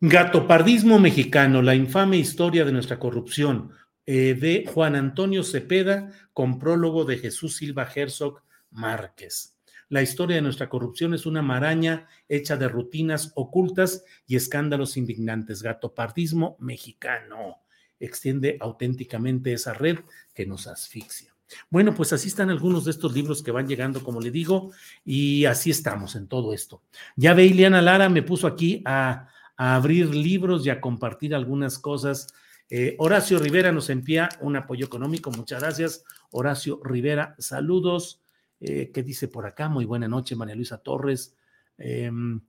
Gatopardismo 0.00 0.98
Mexicano, 0.98 1.62
la 1.62 1.74
infame 1.74 2.16
historia 2.16 2.64
de 2.64 2.72
nuestra 2.72 2.98
corrupción, 2.98 3.72
eh, 4.06 4.34
de 4.34 4.66
Juan 4.66 4.96
Antonio 4.96 5.44
Cepeda, 5.44 6.10
con 6.32 6.58
prólogo 6.58 7.04
de 7.04 7.18
Jesús 7.18 7.56
Silva 7.56 7.88
Herzog 7.94 8.42
Márquez. 8.70 9.56
La 9.88 10.02
historia 10.02 10.36
de 10.36 10.42
nuestra 10.42 10.68
corrupción 10.68 11.12
es 11.12 11.26
una 11.26 11.42
maraña 11.42 12.08
hecha 12.28 12.56
de 12.56 12.66
rutinas 12.66 13.30
ocultas 13.34 14.04
y 14.26 14.36
escándalos 14.36 14.96
indignantes. 14.96 15.62
Gatopardismo 15.62 16.56
mexicano 16.58 17.58
extiende 18.00 18.56
auténticamente 18.58 19.52
esa 19.52 19.74
red 19.74 19.98
que 20.34 20.46
nos 20.46 20.66
asfixia. 20.66 21.31
Bueno, 21.70 21.94
pues 21.94 22.12
así 22.12 22.28
están 22.28 22.50
algunos 22.50 22.84
de 22.84 22.90
estos 22.90 23.12
libros 23.12 23.42
que 23.42 23.50
van 23.50 23.68
llegando, 23.68 24.02
como 24.02 24.20
le 24.20 24.30
digo, 24.30 24.72
y 25.04 25.44
así 25.44 25.70
estamos 25.70 26.14
en 26.16 26.26
todo 26.26 26.52
esto. 26.52 26.82
Ya 27.16 27.34
ve, 27.34 27.46
Ileana 27.46 27.82
Lara 27.82 28.08
me 28.08 28.22
puso 28.22 28.46
aquí 28.46 28.82
a, 28.84 29.28
abrir 29.56 30.14
libros 30.14 30.66
y 30.66 30.70
a 30.70 30.80
compartir 30.80 31.34
algunas 31.34 31.78
cosas. 31.78 32.34
Eh, 32.68 32.96
Horacio 32.98 33.38
Rivera 33.38 33.70
nos 33.70 33.90
envía 33.90 34.28
un 34.40 34.56
apoyo 34.56 34.86
económico. 34.86 35.30
Muchas 35.30 35.60
gracias, 35.62 36.04
Horacio 36.30 36.80
Rivera. 36.82 37.36
Saludos. 37.38 38.20
Eh, 38.60 38.90
¿Qué 38.92 39.02
dice 39.02 39.28
por 39.28 39.46
acá? 39.46 39.68
Muy 39.68 39.84
buena 39.84 40.08
noche, 40.08 40.36
María 40.36 40.54
Luisa 40.54 40.78
Torres. 40.78 41.36
Em, 41.78 42.40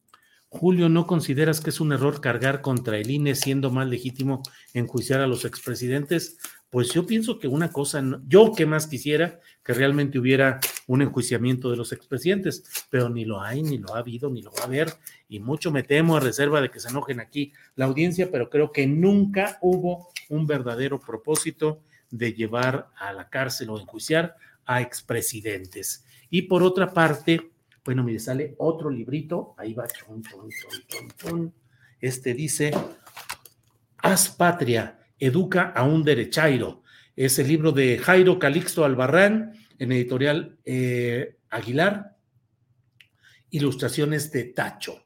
Julio, 0.48 0.88
¿no 0.88 1.08
consideras 1.08 1.62
que 1.62 1.72
es 1.72 1.82
un 1.82 1.92
error 1.94 2.22
cargar 2.22 2.62
contra 2.62 3.00
el 3.00 3.10
INE 3.10 3.34
siendo 3.34 3.72
más 3.72 3.88
legítimo 3.88 4.44
enjuiciar 4.76 5.20
a 5.20 5.28
los 5.28 5.46
expresidentes? 5.46 6.38
Pues 6.74 6.92
yo 6.92 7.06
pienso 7.06 7.38
que 7.38 7.48
una 7.48 7.72
cosa, 7.72 8.04
yo 8.28 8.52
que 8.52 8.66
más 8.66 8.88
quisiera 8.88 9.40
que 9.64 9.76
realmente 9.76 10.18
hubiera 10.18 10.60
un 10.88 11.04
enjuiciamiento 11.04 11.70
de 11.70 11.78
los 11.78 11.94
expresidentes, 11.94 12.88
pero 12.90 13.10
ni 13.10 13.26
lo 13.26 13.40
hay, 13.40 13.62
ni 13.62 13.78
lo 13.78 13.94
ha 13.94 14.00
habido, 14.00 14.32
ni 14.32 14.42
lo 14.42 14.52
va 14.52 14.64
a 14.64 14.66
haber, 14.66 14.92
y 15.30 15.40
mucho 15.40 15.72
me 15.72 15.84
temo 15.84 16.18
a 16.18 16.20
reserva 16.20 16.62
de 16.62 16.72
que 16.72 16.80
se 16.80 16.90
enojen 16.90 17.20
aquí 17.20 17.54
la 17.76 17.86
audiencia, 17.86 18.32
pero 18.32 18.50
creo 18.50 18.72
que 18.72 18.88
nunca 18.88 19.60
hubo 19.62 20.10
un 20.30 20.48
verdadero 20.48 21.00
propósito 21.00 21.84
de 22.10 22.34
llevar 22.34 22.90
a 22.98 23.14
la 23.14 23.30
cárcel 23.30 23.70
o 23.70 23.80
enjuiciar 23.80 24.36
a 24.66 24.82
expresidentes. 24.82 26.06
Y 26.32 26.42
por 26.42 26.64
otra 26.64 26.92
parte, 26.92 27.52
bueno, 27.86 28.04
mire, 28.04 28.18
sale 28.18 28.56
otro 28.58 28.90
librito, 28.90 29.54
ahí 29.60 29.76
va, 29.76 29.86
Este 32.02 32.34
dice, 32.34 32.72
Haz 34.00 34.30
patria, 34.30 35.03
educa 35.26 35.72
a 35.76 35.84
un 35.84 36.04
derechairo. 36.04 36.84
Es 37.16 37.40
el 37.40 37.48
libro 37.48 37.72
de 37.72 37.98
Jairo 37.98 38.40
Calixto 38.40 38.84
Albarrán, 38.84 39.54
en 39.80 39.92
editorial 39.92 40.58
eh, 40.66 41.38
Aguilar, 41.50 42.18
ilustraciones 43.50 44.32
de 44.32 44.46
Tacho. 44.46 45.06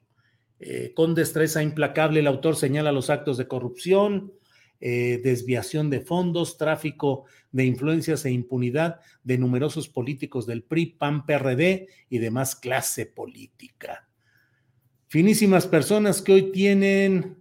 Eh, 0.60 0.94
con 0.96 1.14
destreza 1.14 1.62
implacable, 1.62 2.22
el 2.22 2.28
autor 2.28 2.56
señala 2.56 2.92
los 2.92 3.10
actos 3.10 3.38
de 3.38 3.48
corrupción, 3.48 4.34
eh, 4.80 5.22
desviación 5.24 5.90
de 5.90 6.02
fondos, 6.02 6.58
tráfico 6.58 7.26
de 7.52 7.66
influencias 7.66 8.26
e 8.26 8.32
impunidad 8.32 9.00
de 9.24 9.38
numerosos 9.38 9.88
políticos 9.88 10.48
del 10.48 10.64
PRI, 10.64 10.98
PAN, 10.98 11.26
PRD 11.26 11.88
y 12.10 12.18
demás 12.18 12.56
clase 12.56 13.06
política. 13.06 14.08
Finísimas 15.08 15.68
personas 15.68 16.22
que 16.22 16.34
hoy 16.34 16.52
tienen 16.52 17.38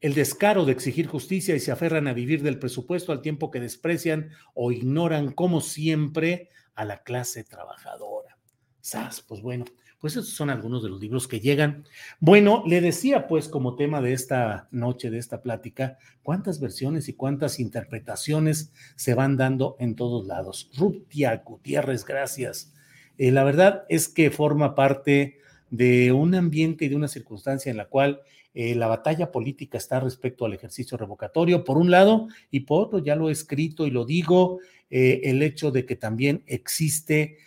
el 0.00 0.14
descaro 0.14 0.64
de 0.64 0.72
exigir 0.72 1.06
justicia 1.06 1.56
y 1.56 1.60
se 1.60 1.72
aferran 1.72 2.06
a 2.06 2.12
vivir 2.12 2.42
del 2.42 2.58
presupuesto 2.58 3.12
al 3.12 3.22
tiempo 3.22 3.50
que 3.50 3.60
desprecian 3.60 4.30
o 4.54 4.72
ignoran, 4.72 5.32
como 5.32 5.60
siempre, 5.60 6.50
a 6.74 6.84
la 6.84 7.02
clase 7.02 7.44
trabajadora. 7.44 8.38
¿Sas? 8.80 9.20
Pues 9.20 9.42
bueno, 9.42 9.64
pues 10.00 10.12
esos 10.12 10.28
son 10.28 10.50
algunos 10.50 10.82
de 10.82 10.88
los 10.88 11.00
libros 11.00 11.26
que 11.26 11.40
llegan. 11.40 11.84
Bueno, 12.20 12.62
le 12.66 12.80
decía 12.80 13.26
pues 13.26 13.48
como 13.48 13.74
tema 13.74 14.00
de 14.00 14.12
esta 14.12 14.68
noche, 14.70 15.10
de 15.10 15.18
esta 15.18 15.42
plática, 15.42 15.98
cuántas 16.22 16.60
versiones 16.60 17.08
y 17.08 17.14
cuántas 17.14 17.58
interpretaciones 17.58 18.72
se 18.94 19.14
van 19.14 19.36
dando 19.36 19.76
en 19.80 19.96
todos 19.96 20.26
lados. 20.26 20.70
Rutia 20.76 21.42
Gutiérrez, 21.44 22.04
gracias. 22.04 22.72
Eh, 23.18 23.32
la 23.32 23.42
verdad 23.42 23.84
es 23.88 24.08
que 24.08 24.30
forma 24.30 24.76
parte 24.76 25.38
de 25.70 26.12
un 26.12 26.34
ambiente 26.34 26.84
y 26.84 26.88
de 26.88 26.96
una 26.96 27.08
circunstancia 27.08 27.70
en 27.70 27.76
la 27.76 27.88
cual 27.88 28.22
eh, 28.60 28.74
la 28.74 28.88
batalla 28.88 29.30
política 29.30 29.78
está 29.78 30.00
respecto 30.00 30.44
al 30.44 30.52
ejercicio 30.52 30.98
revocatorio, 30.98 31.62
por 31.62 31.78
un 31.78 31.92
lado, 31.92 32.26
y 32.50 32.60
por 32.60 32.82
otro, 32.82 32.98
ya 32.98 33.14
lo 33.14 33.28
he 33.28 33.32
escrito 33.32 33.86
y 33.86 33.92
lo 33.92 34.04
digo, 34.04 34.58
eh, 34.90 35.20
el 35.22 35.42
hecho 35.42 35.70
de 35.70 35.86
que 35.86 35.94
también 35.94 36.42
existe 36.46 37.38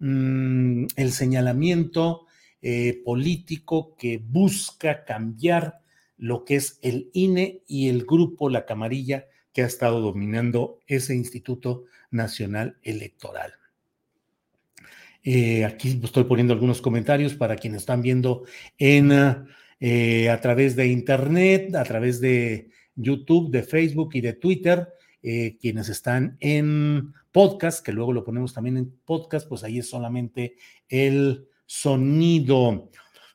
Mm, 0.00 0.84
el 0.96 1.12
señalamiento 1.12 2.26
eh, 2.60 3.00
político 3.02 3.96
que 3.96 4.18
busca 4.18 5.06
cambiar 5.06 5.80
lo 6.18 6.44
que 6.44 6.56
es 6.56 6.78
el 6.82 7.08
INE 7.14 7.62
y 7.66 7.88
el 7.88 8.04
grupo 8.04 8.50
La 8.50 8.66
Camarilla 8.66 9.28
que 9.54 9.62
ha 9.62 9.66
estado 9.66 10.02
dominando 10.02 10.80
ese 10.86 11.14
Instituto 11.14 11.84
Nacional 12.10 12.76
Electoral. 12.82 13.57
Eh, 15.22 15.64
aquí 15.64 16.00
estoy 16.02 16.24
poniendo 16.24 16.52
algunos 16.52 16.80
comentarios 16.80 17.34
para 17.34 17.56
quienes 17.56 17.82
están 17.82 18.02
viendo 18.02 18.44
en, 18.78 19.12
eh, 19.80 20.30
a 20.30 20.40
través 20.40 20.76
de 20.76 20.86
Internet, 20.86 21.74
a 21.74 21.84
través 21.84 22.20
de 22.20 22.70
YouTube, 22.94 23.50
de 23.50 23.62
Facebook 23.62 24.10
y 24.14 24.20
de 24.20 24.32
Twitter. 24.34 24.88
Eh, 25.22 25.58
quienes 25.60 25.88
están 25.88 26.36
en 26.38 27.12
podcast, 27.32 27.84
que 27.84 27.92
luego 27.92 28.12
lo 28.12 28.22
ponemos 28.24 28.54
también 28.54 28.76
en 28.76 28.92
podcast, 29.04 29.48
pues 29.48 29.64
ahí 29.64 29.78
es 29.78 29.90
solamente 29.90 30.54
el 30.88 31.48
sonido. 31.66 32.90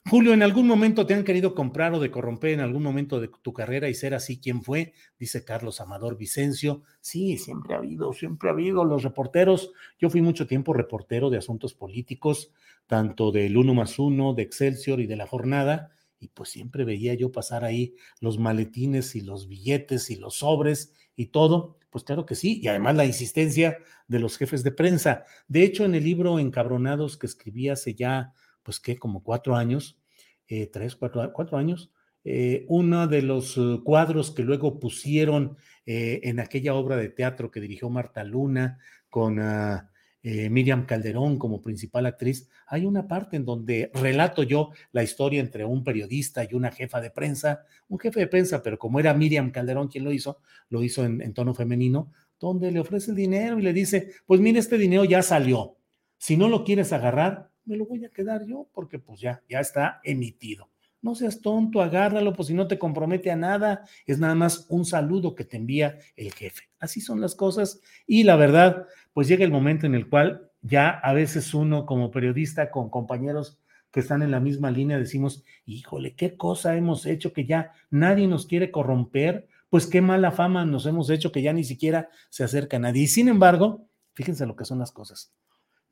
Julio, 0.09 0.33
¿en 0.33 0.43
algún 0.43 0.67
momento 0.67 1.05
te 1.05 1.13
han 1.13 1.23
querido 1.23 1.55
comprar 1.55 1.93
o 1.93 1.99
de 1.99 2.11
corromper 2.11 2.51
en 2.51 2.59
algún 2.59 2.83
momento 2.83 3.21
de 3.21 3.29
tu 3.41 3.53
carrera 3.53 3.87
y 3.87 3.93
ser 3.93 4.13
así? 4.13 4.39
¿Quién 4.39 4.61
fue? 4.61 4.93
Dice 5.17 5.45
Carlos 5.45 5.79
Amador 5.79 6.17
Vicencio. 6.17 6.83
Sí, 6.99 7.37
siempre 7.37 7.73
ha 7.73 7.77
habido, 7.77 8.11
siempre 8.11 8.49
ha 8.49 8.51
habido 8.51 8.83
los 8.83 9.03
reporteros. 9.03 9.71
Yo 9.97 10.09
fui 10.09 10.21
mucho 10.21 10.45
tiempo 10.45 10.73
reportero 10.73 11.29
de 11.29 11.37
asuntos 11.37 11.73
políticos, 11.73 12.51
tanto 12.85 13.31
del 13.31 13.55
Uno 13.55 13.73
más 13.73 13.97
Uno, 13.97 14.33
de 14.33 14.43
Excelsior 14.43 14.99
y 14.99 15.07
de 15.07 15.15
la 15.15 15.25
jornada, 15.25 15.91
y 16.19 16.27
pues 16.27 16.49
siempre 16.49 16.83
veía 16.83 17.13
yo 17.13 17.31
pasar 17.31 17.63
ahí 17.63 17.95
los 18.19 18.37
maletines 18.37 19.15
y 19.15 19.21
los 19.21 19.47
billetes 19.47 20.09
y 20.09 20.17
los 20.17 20.35
sobres 20.35 20.93
y 21.15 21.27
todo, 21.27 21.77
pues 21.89 22.03
claro 22.03 22.25
que 22.25 22.35
sí, 22.35 22.59
y 22.61 22.67
además 22.67 22.95
la 22.95 23.05
insistencia 23.05 23.77
de 24.07 24.19
los 24.19 24.37
jefes 24.37 24.63
de 24.63 24.71
prensa. 24.71 25.23
De 25.47 25.63
hecho, 25.63 25.85
en 25.85 25.95
el 25.95 26.03
libro 26.03 26.39
Encabronados 26.39 27.17
que 27.17 27.27
escribí 27.27 27.69
hace 27.69 27.95
ya, 27.95 28.33
pues 28.63 28.79
qué, 28.79 28.97
como 28.97 29.23
cuatro 29.23 29.55
años, 29.55 29.99
eh, 30.47 30.67
tres, 30.67 30.95
cuatro, 30.95 31.31
cuatro 31.33 31.57
años, 31.57 31.91
eh, 32.23 32.65
uno 32.69 33.07
de 33.07 33.21
los 33.21 33.57
eh, 33.57 33.79
cuadros 33.83 34.31
que 34.31 34.43
luego 34.43 34.79
pusieron 34.79 35.57
en 35.85 36.39
aquella 36.39 36.75
obra 36.75 36.95
de 36.95 37.09
teatro 37.09 37.51
que 37.51 37.59
dirigió 37.59 37.89
Marta 37.89 38.23
Luna 38.23 38.79
con... 39.09 39.39
Ah, 39.39 39.89
Miriam 40.25 40.85
Calderón 40.85 41.37
como 41.37 41.61
principal 41.61 42.05
actriz, 42.05 42.47
hay 42.67 42.85
una 42.85 43.09
parte 43.09 43.35
en 43.35 43.43
donde 43.43 43.91
relato 43.93 44.43
yo 44.43 44.69
la 44.93 45.03
historia 45.03 45.41
entre 45.41 45.65
un 45.65 45.83
periodista 45.83 46.45
y 46.49 46.53
una 46.53 46.71
jefa 46.71 47.01
de 47.01 47.11
prensa, 47.11 47.65
un 47.89 47.99
jefe 47.99 48.21
de 48.21 48.27
prensa, 48.27 48.63
pero 48.63 48.79
como 48.79 49.01
era 49.01 49.13
Miriam 49.13 49.51
Calderón 49.51 49.89
quien 49.89 50.05
lo 50.05 50.13
hizo, 50.13 50.39
lo 50.69 50.81
hizo 50.81 51.03
en, 51.03 51.33
tono 51.33 51.53
femenino, 51.53 52.13
donde 52.39 52.71
le 52.71 52.79
ofrece 52.79 53.11
el 53.11 53.17
dinero 53.17 53.59
y 53.59 53.63
le 53.63 53.73
dice, 53.73 54.13
pues 54.25 54.39
mire, 54.39 54.59
este 54.59 54.77
dinero 54.77 55.03
ya 55.03 55.21
salió, 55.21 55.75
si 56.17 56.37
no 56.37 56.47
lo 56.47 56.63
quieres 56.63 56.93
agarrar, 56.93 57.49
me 57.65 57.77
lo 57.77 57.85
voy 57.85 58.05
a 58.05 58.09
quedar 58.09 58.45
yo 58.45 58.67
porque 58.73 58.99
pues 58.99 59.19
ya, 59.19 59.41
ya 59.49 59.59
está 59.59 59.99
emitido. 60.03 60.69
No 61.01 61.15
seas 61.15 61.41
tonto, 61.41 61.81
agárralo, 61.81 62.33
pues 62.33 62.47
si 62.47 62.53
no 62.53 62.67
te 62.67 62.79
compromete 62.79 63.29
a 63.29 63.35
nada, 63.35 63.83
es 64.05 64.19
nada 64.19 64.35
más 64.35 64.65
un 64.69 64.85
saludo 64.85 65.35
que 65.35 65.43
te 65.43 65.57
envía 65.57 65.99
el 66.15 66.31
jefe. 66.33 66.69
Así 66.79 67.01
son 67.01 67.19
las 67.19 67.35
cosas 67.35 67.81
y 68.07 68.23
la 68.23 68.37
verdad, 68.37 68.87
pues 69.11 69.27
llega 69.27 69.43
el 69.43 69.51
momento 69.51 69.85
en 69.85 69.95
el 69.95 70.09
cual 70.09 70.49
ya 70.61 70.89
a 70.89 71.13
veces 71.13 71.53
uno 71.53 71.85
como 71.85 72.09
periodista 72.09 72.71
con 72.71 72.89
compañeros 72.89 73.59
que 73.91 73.99
están 73.99 74.23
en 74.23 74.31
la 74.31 74.39
misma 74.39 74.71
línea 74.71 74.97
decimos, 74.97 75.43
híjole, 75.65 76.15
qué 76.15 76.35
cosa 76.35 76.75
hemos 76.75 77.05
hecho 77.05 77.31
que 77.31 77.45
ya 77.45 77.73
nadie 77.91 78.27
nos 78.27 78.47
quiere 78.47 78.71
corromper, 78.71 79.47
pues 79.69 79.85
qué 79.85 80.01
mala 80.01 80.31
fama 80.31 80.65
nos 80.65 80.87
hemos 80.87 81.09
hecho 81.11 81.31
que 81.31 81.43
ya 81.43 81.53
ni 81.53 81.63
siquiera 81.63 82.09
se 82.29 82.43
acerca 82.43 82.77
a 82.77 82.79
nadie. 82.79 83.03
Y 83.03 83.07
sin 83.07 83.27
embargo, 83.27 83.87
fíjense 84.13 84.47
lo 84.47 84.55
que 84.55 84.65
son 84.65 84.79
las 84.79 84.91
cosas. 84.91 85.31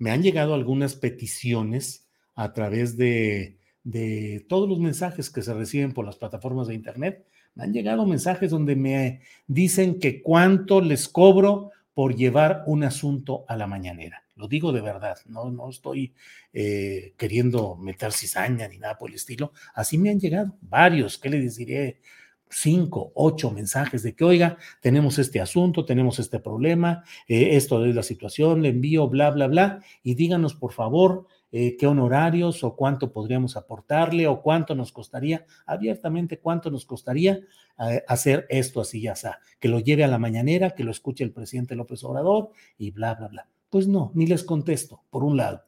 Me 0.02 0.10
han 0.10 0.24
llegado 0.24 0.56
algunas 0.56 0.95
peticiones 0.95 2.08
a 2.34 2.54
través 2.54 2.97
de 2.97 3.60
todos 4.49 4.68
los 4.68 4.80
mensajes 4.80 5.30
que 5.30 5.43
se 5.43 5.54
reciben 5.54 5.93
por 5.93 6.08
las 6.08 6.16
plataformas 6.16 6.68
de 6.68 6.74
Internet. 6.74 7.28
Me 7.54 7.66
han 7.66 7.72
llegado 7.72 8.08
mensajes 8.08 8.49
donde 8.49 8.76
me 8.76 9.22
dicen 9.45 9.99
que 9.99 10.24
cuánto 10.24 10.82
les 10.82 11.08
cobro 11.08 11.70
por 11.93 12.16
llevar 12.16 12.64
un 12.66 12.84
asunto 12.84 13.45
a 13.47 13.56
la 13.56 13.68
mañanera. 13.68 14.24
Lo 14.38 14.47
digo 14.47 14.72
de 14.72 14.82
verdad, 14.82 15.20
no, 15.28 15.52
no 15.52 15.70
estoy 15.70 16.16
eh, 16.52 17.14
queriendo 17.16 17.76
meter 17.76 18.12
cizaña 18.12 18.68
ni 18.68 18.80
nada 18.80 18.97
por 18.97 19.12
el 19.12 19.18
estilo. 19.18 19.54
Así 19.76 19.99
me 19.99 20.10
han 20.10 20.20
llegado 20.20 20.58
varios, 20.62 21.20
¿qué 21.20 21.30
les 21.30 21.58
diré? 21.58 22.02
Cinco, 22.54 23.14
ocho 23.16 23.49
mensajes 23.49 24.04
de 24.04 24.14
que, 24.14 24.26
oiga, 24.26 24.58
tenemos 24.82 25.18
este 25.20 25.39
asunto, 25.39 25.86
tenemos 25.86 26.20
este 26.20 26.39
problema, 26.39 27.04
eh, 27.28 27.56
esto 27.56 27.86
es 27.86 27.95
la 27.95 28.04
situación, 28.04 28.62
le 28.62 28.70
envío, 28.70 29.08
bla, 29.08 29.32
bla, 29.32 29.47
bla, 29.47 29.80
y 30.04 30.16
díganos 30.16 30.54
por 30.54 30.74
favor 30.74 31.28
eh, 31.54 31.78
qué 31.78 31.88
honorarios 31.88 32.64
o 32.64 32.76
cuánto 32.76 33.12
podríamos 33.12 33.58
aportarle 33.58 34.28
o 34.28 34.41
cuánto 34.41 34.76
nos 34.76 34.91
costaría, 34.91 35.45
abiertamente 35.66 36.39
cuánto 36.39 36.70
nos 36.70 36.86
costaría 36.86 37.39
eh, 37.80 38.04
hacer 38.08 38.45
esto 38.49 38.82
así 38.82 39.02
ya 39.02 39.16
sea, 39.16 39.39
que 39.60 39.70
lo 39.70 39.80
lleve 39.80 40.04
a 40.04 40.10
la 40.10 40.20
mañanera, 40.20 40.72
que 40.72 40.84
lo 40.84 40.91
escuche 40.91 41.24
el 41.24 41.32
presidente 41.32 41.76
López 41.76 42.04
Obrador 42.04 42.52
y 42.78 42.91
bla, 42.91 43.16
bla, 43.16 43.28
bla. 43.28 43.47
Pues 43.70 43.88
no, 43.88 44.12
ni 44.14 44.28
les 44.28 44.43
contesto, 44.43 45.04
por 45.10 45.24
un 45.24 45.38
lado. 45.38 45.64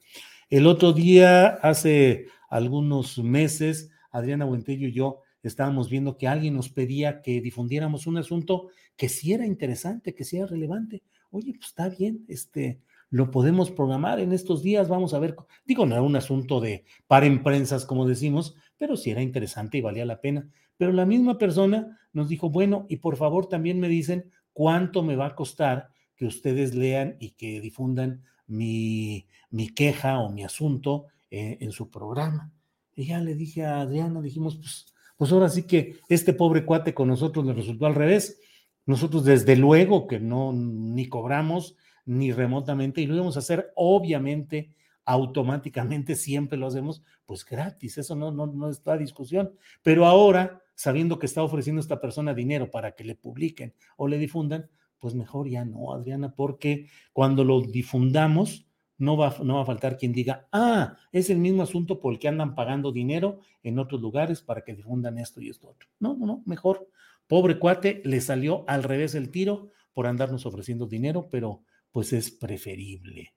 El 0.49 0.67
otro 0.67 0.91
día, 0.93 1.47
hace 1.47 2.27
algunos 2.49 3.17
meses, 3.17 3.89
Adriana 4.11 4.45
Buentello 4.45 4.87
y 4.87 4.91
yo 4.91 5.21
estábamos 5.47 5.89
viendo 5.89 6.17
que 6.17 6.27
alguien 6.27 6.55
nos 6.55 6.69
pedía 6.69 7.21
que 7.21 7.41
difundiéramos 7.41 8.07
un 8.07 8.17
asunto 8.17 8.69
que 8.95 9.09
sí 9.09 9.33
era 9.33 9.45
interesante, 9.45 10.15
que 10.15 10.23
sí 10.23 10.37
era 10.37 10.47
relevante. 10.47 11.03
Oye, 11.31 11.53
pues 11.53 11.67
está 11.67 11.89
bien, 11.89 12.25
este, 12.27 12.79
lo 13.09 13.29
podemos 13.29 13.71
programar 13.71 14.19
en 14.19 14.33
estos 14.33 14.63
días, 14.63 14.87
vamos 14.89 15.13
a 15.13 15.19
ver, 15.19 15.35
digo, 15.65 15.85
no 15.85 15.93
era 15.93 16.01
un 16.01 16.15
asunto 16.15 16.59
de 16.59 16.85
para 17.07 17.25
en 17.25 17.43
prensas, 17.43 17.85
como 17.85 18.07
decimos, 18.07 18.55
pero 18.77 18.97
sí 18.97 19.11
era 19.11 19.21
interesante 19.21 19.77
y 19.77 19.81
valía 19.81 20.05
la 20.05 20.21
pena. 20.21 20.49
Pero 20.77 20.91
la 20.91 21.05
misma 21.05 21.37
persona 21.37 21.99
nos 22.11 22.29
dijo, 22.29 22.49
bueno, 22.49 22.85
y 22.89 22.97
por 22.97 23.17
favor 23.17 23.47
también 23.47 23.79
me 23.79 23.87
dicen 23.87 24.31
cuánto 24.51 25.03
me 25.03 25.15
va 25.15 25.27
a 25.27 25.35
costar 25.35 25.89
que 26.15 26.25
ustedes 26.25 26.73
lean 26.73 27.17
y 27.19 27.31
que 27.31 27.61
difundan 27.61 28.23
mi, 28.47 29.27
mi 29.49 29.69
queja 29.69 30.19
o 30.19 30.31
mi 30.31 30.43
asunto 30.43 31.05
eh, 31.29 31.57
en 31.61 31.71
su 31.71 31.89
programa. 31.89 32.51
Y 32.95 33.05
ya 33.05 33.19
le 33.19 33.35
dije 33.35 33.65
a 33.65 33.81
Adriana, 33.81 34.21
dijimos, 34.21 34.57
pues, 34.57 34.92
pues 35.17 35.31
ahora 35.31 35.49
sí 35.49 35.63
que 35.63 35.99
este 36.09 36.33
pobre 36.33 36.65
cuate 36.65 36.93
con 36.93 37.07
nosotros 37.07 37.45
le 37.45 37.53
resultó 37.53 37.85
al 37.85 37.95
revés. 37.95 38.39
Nosotros 38.85 39.23
desde 39.23 39.55
luego 39.55 40.07
que 40.07 40.19
no 40.19 40.51
ni 40.53 41.07
cobramos, 41.07 41.77
ni 42.05 42.31
remotamente, 42.31 43.01
y 43.01 43.07
lo 43.07 43.15
íbamos 43.15 43.37
a 43.37 43.39
hacer 43.39 43.71
obviamente 43.75 44.73
automáticamente, 45.05 46.15
siempre 46.15 46.57
lo 46.57 46.67
hacemos, 46.67 47.03
pues 47.25 47.45
gratis, 47.45 47.97
eso 47.97 48.15
no, 48.15 48.31
no, 48.31 48.47
no 48.47 48.69
está 48.69 48.97
discusión. 48.97 49.53
Pero 49.81 50.05
ahora, 50.05 50.61
sabiendo 50.75 51.19
que 51.19 51.25
está 51.25 51.43
ofreciendo 51.43 51.81
esta 51.81 51.99
persona 51.99 52.33
dinero 52.33 52.71
para 52.71 52.93
que 52.93 53.03
le 53.03 53.15
publiquen 53.15 53.73
o 53.97 54.07
le 54.07 54.17
difundan, 54.17 54.69
pues 54.99 55.15
mejor 55.15 55.49
ya 55.49 55.65
no, 55.65 55.93
Adriana, 55.93 56.33
porque 56.33 56.87
cuando 57.11 57.43
lo 57.43 57.61
difundamos, 57.61 58.65
no 59.03 59.17
va, 59.17 59.35
no 59.43 59.55
va 59.55 59.61
a 59.63 59.65
faltar 59.65 59.97
quien 59.97 60.13
diga, 60.13 60.47
ah, 60.51 60.97
es 61.11 61.29
el 61.29 61.37
mismo 61.37 61.63
asunto 61.63 61.99
por 61.99 62.13
el 62.13 62.19
que 62.19 62.27
andan 62.27 62.55
pagando 62.55 62.91
dinero 62.91 63.41
en 63.61 63.79
otros 63.79 64.01
lugares 64.01 64.41
para 64.41 64.63
que 64.63 64.73
difundan 64.73 65.17
esto 65.17 65.41
y 65.41 65.49
esto 65.49 65.69
otro. 65.69 65.89
No, 65.99 66.15
no, 66.15 66.25
no, 66.25 66.43
mejor. 66.45 66.87
Pobre 67.27 67.59
cuate, 67.59 68.01
le 68.05 68.21
salió 68.21 68.63
al 68.67 68.83
revés 68.83 69.15
el 69.15 69.29
tiro 69.29 69.71
por 69.93 70.07
andarnos 70.07 70.45
ofreciendo 70.45 70.87
dinero, 70.87 71.27
pero 71.29 71.63
pues 71.91 72.13
es 72.13 72.31
preferible. 72.31 73.33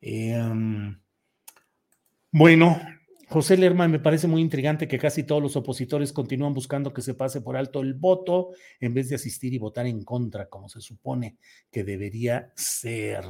Em, 0.00 1.00
bueno, 2.32 2.80
José 3.28 3.56
Lerma, 3.56 3.86
me 3.88 4.00
parece 4.00 4.26
muy 4.26 4.40
intrigante 4.40 4.88
que 4.88 4.98
casi 4.98 5.22
todos 5.22 5.42
los 5.42 5.54
opositores 5.56 6.12
continúan 6.12 6.54
buscando 6.54 6.92
que 6.92 7.02
se 7.02 7.14
pase 7.14 7.40
por 7.40 7.56
alto 7.56 7.80
el 7.80 7.94
voto 7.94 8.50
en 8.80 8.94
vez 8.94 9.08
de 9.08 9.16
asistir 9.16 9.54
y 9.54 9.58
votar 9.58 9.86
en 9.86 10.02
contra, 10.04 10.48
como 10.48 10.68
se 10.68 10.80
supone 10.80 11.36
que 11.70 11.84
debería 11.84 12.52
ser. 12.56 13.24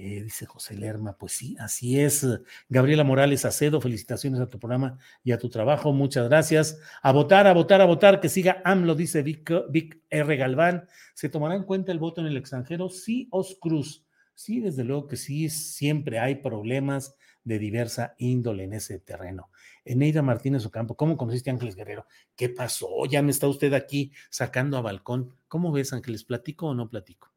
Eh, 0.00 0.22
dice 0.22 0.46
José 0.46 0.76
Lerma, 0.76 1.18
pues 1.18 1.32
sí, 1.32 1.56
así 1.58 1.98
es. 1.98 2.24
Gabriela 2.68 3.02
Morales 3.02 3.44
Acedo, 3.44 3.80
felicitaciones 3.80 4.38
a 4.38 4.48
tu 4.48 4.60
programa 4.60 4.96
y 5.24 5.32
a 5.32 5.38
tu 5.38 5.50
trabajo, 5.50 5.92
muchas 5.92 6.28
gracias. 6.28 6.78
A 7.02 7.10
votar, 7.10 7.48
a 7.48 7.52
votar, 7.52 7.80
a 7.80 7.84
votar, 7.84 8.20
que 8.20 8.28
siga 8.28 8.62
AMLO, 8.64 8.94
dice 8.94 9.22
Vic, 9.22 9.52
Vic 9.70 10.00
R. 10.08 10.36
Galván. 10.36 10.86
¿Se 11.14 11.28
tomará 11.28 11.56
en 11.56 11.64
cuenta 11.64 11.90
el 11.90 11.98
voto 11.98 12.20
en 12.20 12.28
el 12.28 12.36
extranjero? 12.36 12.88
Sí, 12.90 13.26
Oscruz. 13.32 14.06
Sí, 14.34 14.60
desde 14.60 14.84
luego 14.84 15.08
que 15.08 15.16
sí, 15.16 15.50
siempre 15.50 16.20
hay 16.20 16.36
problemas 16.36 17.16
de 17.42 17.58
diversa 17.58 18.14
índole 18.18 18.62
en 18.62 18.74
ese 18.74 19.00
terreno. 19.00 19.50
Eneida 19.84 20.22
Martínez 20.22 20.64
Ocampo, 20.64 20.96
¿cómo 20.96 21.16
conociste 21.16 21.50
a 21.50 21.54
Ángeles 21.54 21.74
Guerrero? 21.74 22.06
¿Qué 22.36 22.48
pasó? 22.48 23.04
Ya 23.10 23.20
me 23.20 23.32
está 23.32 23.48
usted 23.48 23.72
aquí 23.72 24.12
sacando 24.30 24.76
a 24.76 24.80
balcón. 24.80 25.34
¿Cómo 25.48 25.72
ves, 25.72 25.92
Ángeles? 25.92 26.22
¿Platico 26.22 26.68
o 26.68 26.74
no 26.74 26.88
platico? 26.88 27.32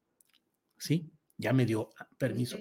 ¿Sí? 0.78 1.12
Ya 1.42 1.54
me 1.54 1.66
dio 1.66 1.89
permiso. 2.18 2.58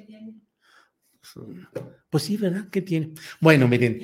Pues 2.09 2.25
sí, 2.25 2.37
¿verdad? 2.39 2.69
¿Qué 2.73 2.81
tiene? 2.81 3.13
Bueno, 3.41 3.69
miren, 3.69 4.01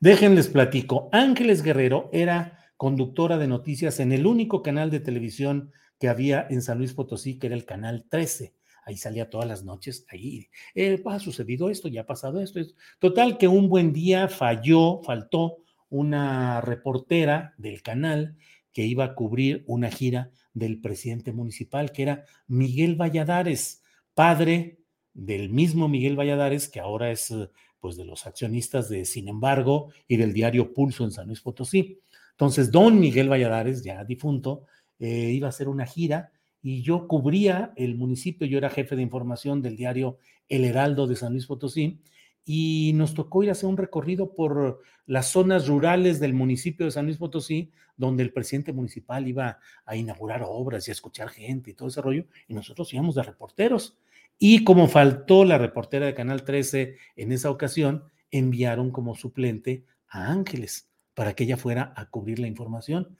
déjenles 0.00 0.48
platico. 0.48 1.08
Ángeles 1.12 1.62
Guerrero 1.62 2.08
era 2.12 2.58
conductora 2.76 3.38
de 3.38 3.48
noticias 3.48 3.98
en 3.98 4.12
el 4.12 4.24
único 4.24 4.62
canal 4.62 4.90
de 4.90 5.00
televisión 5.00 5.72
que 5.98 6.08
había 6.08 6.46
en 6.48 6.62
San 6.62 6.78
Luis 6.78 6.94
Potosí, 6.94 7.38
que 7.38 7.48
era 7.48 7.56
el 7.56 7.66
canal 7.66 8.06
13 8.08 8.54
ahí 8.84 8.96
salía 8.96 9.30
todas 9.30 9.46
las 9.46 9.62
noches, 9.62 10.06
ahí 10.10 10.48
eh, 10.74 11.02
ha 11.04 11.18
sucedido 11.18 11.70
esto, 11.70 11.88
ya 11.88 12.02
ha 12.02 12.06
pasado 12.06 12.40
esto, 12.40 12.60
Total 12.98 13.38
que 13.38 13.46
un 13.46 13.68
buen 13.68 13.92
día 13.92 14.28
falló, 14.28 15.02
faltó 15.02 15.58
una 15.88 16.60
reportera 16.60 17.54
del 17.58 17.82
canal 17.82 18.36
que 18.72 18.84
iba 18.84 19.04
a 19.04 19.14
cubrir 19.14 19.64
una 19.66 19.90
gira 19.90 20.30
del 20.54 20.80
presidente 20.80 21.32
municipal, 21.32 21.92
que 21.92 22.02
era 22.02 22.24
Miguel 22.46 22.96
Valladares, 22.96 23.82
padre 24.14 24.78
del 25.12 25.50
mismo 25.50 25.88
Miguel 25.88 26.18
Valladares, 26.18 26.68
que 26.68 26.80
ahora 26.80 27.10
es 27.10 27.34
pues 27.80 27.96
de 27.96 28.04
los 28.04 28.26
accionistas 28.26 28.88
de 28.88 29.04
Sin 29.04 29.28
embargo 29.28 29.90
y 30.06 30.16
del 30.16 30.32
diario 30.32 30.72
Pulso 30.72 31.04
en 31.04 31.10
San 31.10 31.26
Luis 31.26 31.40
Potosí. 31.40 31.98
Entonces, 32.32 32.70
don 32.70 33.00
Miguel 33.00 33.28
Valladares, 33.28 33.82
ya 33.82 34.04
difunto, 34.04 34.66
eh, 34.98 35.30
iba 35.32 35.46
a 35.46 35.50
hacer 35.50 35.68
una 35.68 35.86
gira 35.86 36.30
y 36.62 36.82
yo 36.82 37.08
cubría 37.08 37.72
el 37.76 37.96
municipio, 37.96 38.46
yo 38.46 38.58
era 38.58 38.68
jefe 38.68 38.96
de 38.96 39.02
información 39.02 39.62
del 39.62 39.76
diario 39.76 40.18
El 40.48 40.64
Heraldo 40.64 41.06
de 41.06 41.16
San 41.16 41.32
Luis 41.32 41.46
Potosí, 41.46 42.00
y 42.44 42.92
nos 42.94 43.14
tocó 43.14 43.42
ir 43.42 43.48
a 43.48 43.52
hacer 43.52 43.68
un 43.68 43.76
recorrido 43.76 44.34
por 44.34 44.82
las 45.06 45.30
zonas 45.30 45.68
rurales 45.68 46.20
del 46.20 46.34
municipio 46.34 46.86
de 46.86 46.92
San 46.92 47.06
Luis 47.06 47.18
Potosí, 47.18 47.72
donde 47.96 48.22
el 48.22 48.32
presidente 48.32 48.72
municipal 48.72 49.28
iba 49.28 49.58
a 49.84 49.96
inaugurar 49.96 50.42
obras 50.44 50.86
y 50.86 50.90
a 50.90 50.92
escuchar 50.92 51.28
gente 51.28 51.70
y 51.70 51.74
todo 51.74 51.88
ese 51.88 52.00
rollo, 52.00 52.24
y 52.48 52.54
nosotros 52.54 52.92
íbamos 52.94 53.14
de 53.14 53.22
reporteros. 53.22 53.98
Y 54.38 54.64
como 54.64 54.88
faltó 54.88 55.44
la 55.44 55.58
reportera 55.58 56.06
de 56.06 56.14
Canal 56.14 56.44
13 56.44 56.96
en 57.16 57.32
esa 57.32 57.50
ocasión, 57.50 58.04
enviaron 58.30 58.90
como 58.90 59.14
suplente 59.14 59.84
a 60.08 60.32
Ángeles 60.32 60.88
para 61.14 61.34
que 61.34 61.44
ella 61.44 61.58
fuera 61.58 61.92
a 61.96 62.08
cubrir 62.08 62.38
la 62.38 62.46
información. 62.46 63.18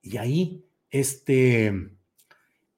Y 0.00 0.16
ahí, 0.16 0.64
este, 0.90 1.90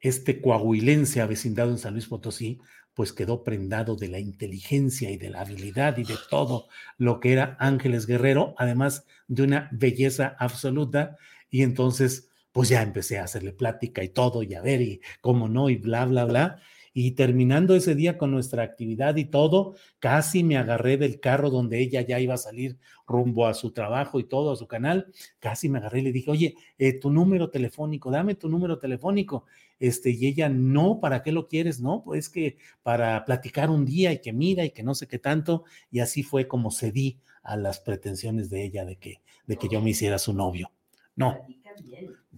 este 0.00 0.40
coahuilense 0.40 1.20
avecindado 1.20 1.70
en 1.70 1.78
San 1.78 1.92
Luis 1.92 2.06
Potosí, 2.06 2.60
pues 2.94 3.12
quedó 3.12 3.42
prendado 3.42 3.96
de 3.96 4.08
la 4.08 4.20
inteligencia 4.20 5.10
y 5.10 5.16
de 5.16 5.30
la 5.30 5.40
habilidad 5.40 5.98
y 5.98 6.04
de 6.04 6.16
todo 6.30 6.68
lo 6.96 7.20
que 7.20 7.32
era 7.32 7.56
Ángeles 7.58 8.06
Guerrero, 8.06 8.54
además 8.56 9.04
de 9.26 9.42
una 9.42 9.68
belleza 9.72 10.36
absoluta. 10.38 11.16
Y 11.50 11.62
entonces, 11.62 12.30
pues 12.52 12.68
ya 12.68 12.82
empecé 12.82 13.18
a 13.18 13.24
hacerle 13.24 13.52
plática 13.52 14.02
y 14.04 14.08
todo, 14.08 14.42
y 14.42 14.54
a 14.54 14.62
ver, 14.62 14.80
y 14.80 15.00
cómo 15.20 15.48
no, 15.48 15.70
y 15.70 15.76
bla, 15.76 16.04
bla, 16.06 16.24
bla. 16.24 16.60
Y 16.96 17.12
terminando 17.12 17.74
ese 17.74 17.96
día 17.96 18.16
con 18.16 18.30
nuestra 18.30 18.62
actividad 18.62 19.16
y 19.16 19.24
todo, 19.24 19.74
casi 19.98 20.44
me 20.44 20.56
agarré 20.56 20.96
del 20.96 21.18
carro 21.18 21.50
donde 21.50 21.80
ella 21.80 22.02
ya 22.02 22.20
iba 22.20 22.34
a 22.34 22.38
salir 22.38 22.78
rumbo 23.04 23.48
a 23.48 23.54
su 23.54 23.72
trabajo 23.72 24.20
y 24.20 24.24
todo, 24.24 24.52
a 24.52 24.56
su 24.56 24.68
canal. 24.68 25.12
Casi 25.40 25.68
me 25.68 25.78
agarré 25.78 25.98
y 25.98 26.02
le 26.02 26.12
dije, 26.12 26.30
oye, 26.30 26.54
eh, 26.78 27.00
tu 27.00 27.10
número 27.10 27.50
telefónico, 27.50 28.12
dame 28.12 28.36
tu 28.36 28.48
número 28.48 28.78
telefónico. 28.78 29.46
Este, 29.80 30.10
y 30.10 30.26
ella, 30.26 30.48
no, 30.48 31.00
¿para 31.00 31.22
qué 31.22 31.32
lo 31.32 31.48
quieres? 31.48 31.80
No, 31.80 32.02
pues 32.04 32.28
que 32.28 32.56
para 32.82 33.24
platicar 33.24 33.70
un 33.70 33.84
día 33.84 34.12
y 34.12 34.20
que 34.20 34.32
mira 34.32 34.64
y 34.64 34.70
que 34.70 34.82
no 34.82 34.94
sé 34.94 35.06
qué 35.06 35.18
tanto. 35.18 35.64
Y 35.90 36.00
así 36.00 36.22
fue 36.22 36.48
como 36.48 36.70
cedí 36.70 37.18
a 37.42 37.56
las 37.56 37.80
pretensiones 37.80 38.50
de 38.50 38.64
ella 38.64 38.84
de 38.84 38.96
que, 38.96 39.20
de 39.46 39.56
que 39.56 39.68
yo 39.68 39.80
me 39.80 39.90
hiciera 39.90 40.18
su 40.18 40.32
novio. 40.32 40.70
No. 41.16 41.38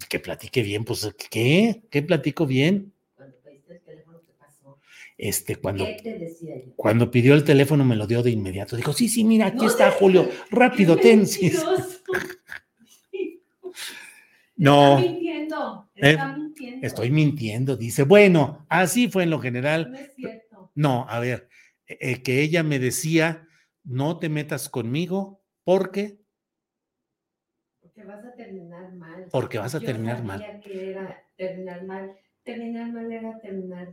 Que 0.08 0.18
platique 0.18 0.62
bien, 0.62 0.84
pues, 0.84 1.08
¿qué? 1.30 1.82
¿Qué 1.90 2.02
platico 2.02 2.46
bien? 2.46 2.92
este, 5.18 5.56
cuando, 5.56 5.86
cuando 6.76 7.10
pidió 7.10 7.34
el 7.34 7.44
teléfono 7.44 7.84
me 7.84 7.96
lo 7.96 8.06
dio 8.06 8.22
de 8.22 8.30
inmediato. 8.30 8.76
Dijo, 8.76 8.92
sí, 8.92 9.08
sí, 9.08 9.24
mira, 9.24 9.46
aquí 9.46 9.64
está 9.64 9.90
Julio, 9.90 10.28
rápido, 10.50 10.96
ten. 10.96 11.26
no. 14.56 14.98
Está 14.98 15.10
mintiendo, 15.10 15.90
eh, 16.00 16.10
está 16.12 16.28
mintiendo. 16.28 16.76
Estoy 16.80 17.10
mintiendo, 17.10 17.76
dice. 17.76 18.02
Bueno, 18.04 18.66
así 18.68 19.08
fue 19.08 19.24
en 19.24 19.30
lo 19.30 19.40
general. 19.40 19.92
No 19.92 19.98
es 19.98 20.12
cierto. 20.14 20.70
No, 20.74 21.06
a 21.08 21.20
ver, 21.20 21.48
eh, 21.86 22.22
que 22.22 22.42
ella 22.42 22.62
me 22.62 22.78
decía, 22.78 23.48
no 23.84 24.18
te 24.18 24.28
metas 24.28 24.68
conmigo 24.68 25.42
porque... 25.64 26.18
Porque 27.80 28.02
vas 28.10 28.24
a 28.24 28.32
terminar 28.40 28.86
mal. 29.02 29.28
Porque 29.34 29.58
vas 29.62 29.74
a 29.74 29.84
terminar 29.88 30.20
mal. 30.30 30.40
Que 30.62 30.74
era 30.92 31.14
terminar 31.36 31.80
mal. 31.92 32.06
Terminar 32.44 32.88
mal 32.92 33.08
era 33.18 33.32
terminar 33.40 33.86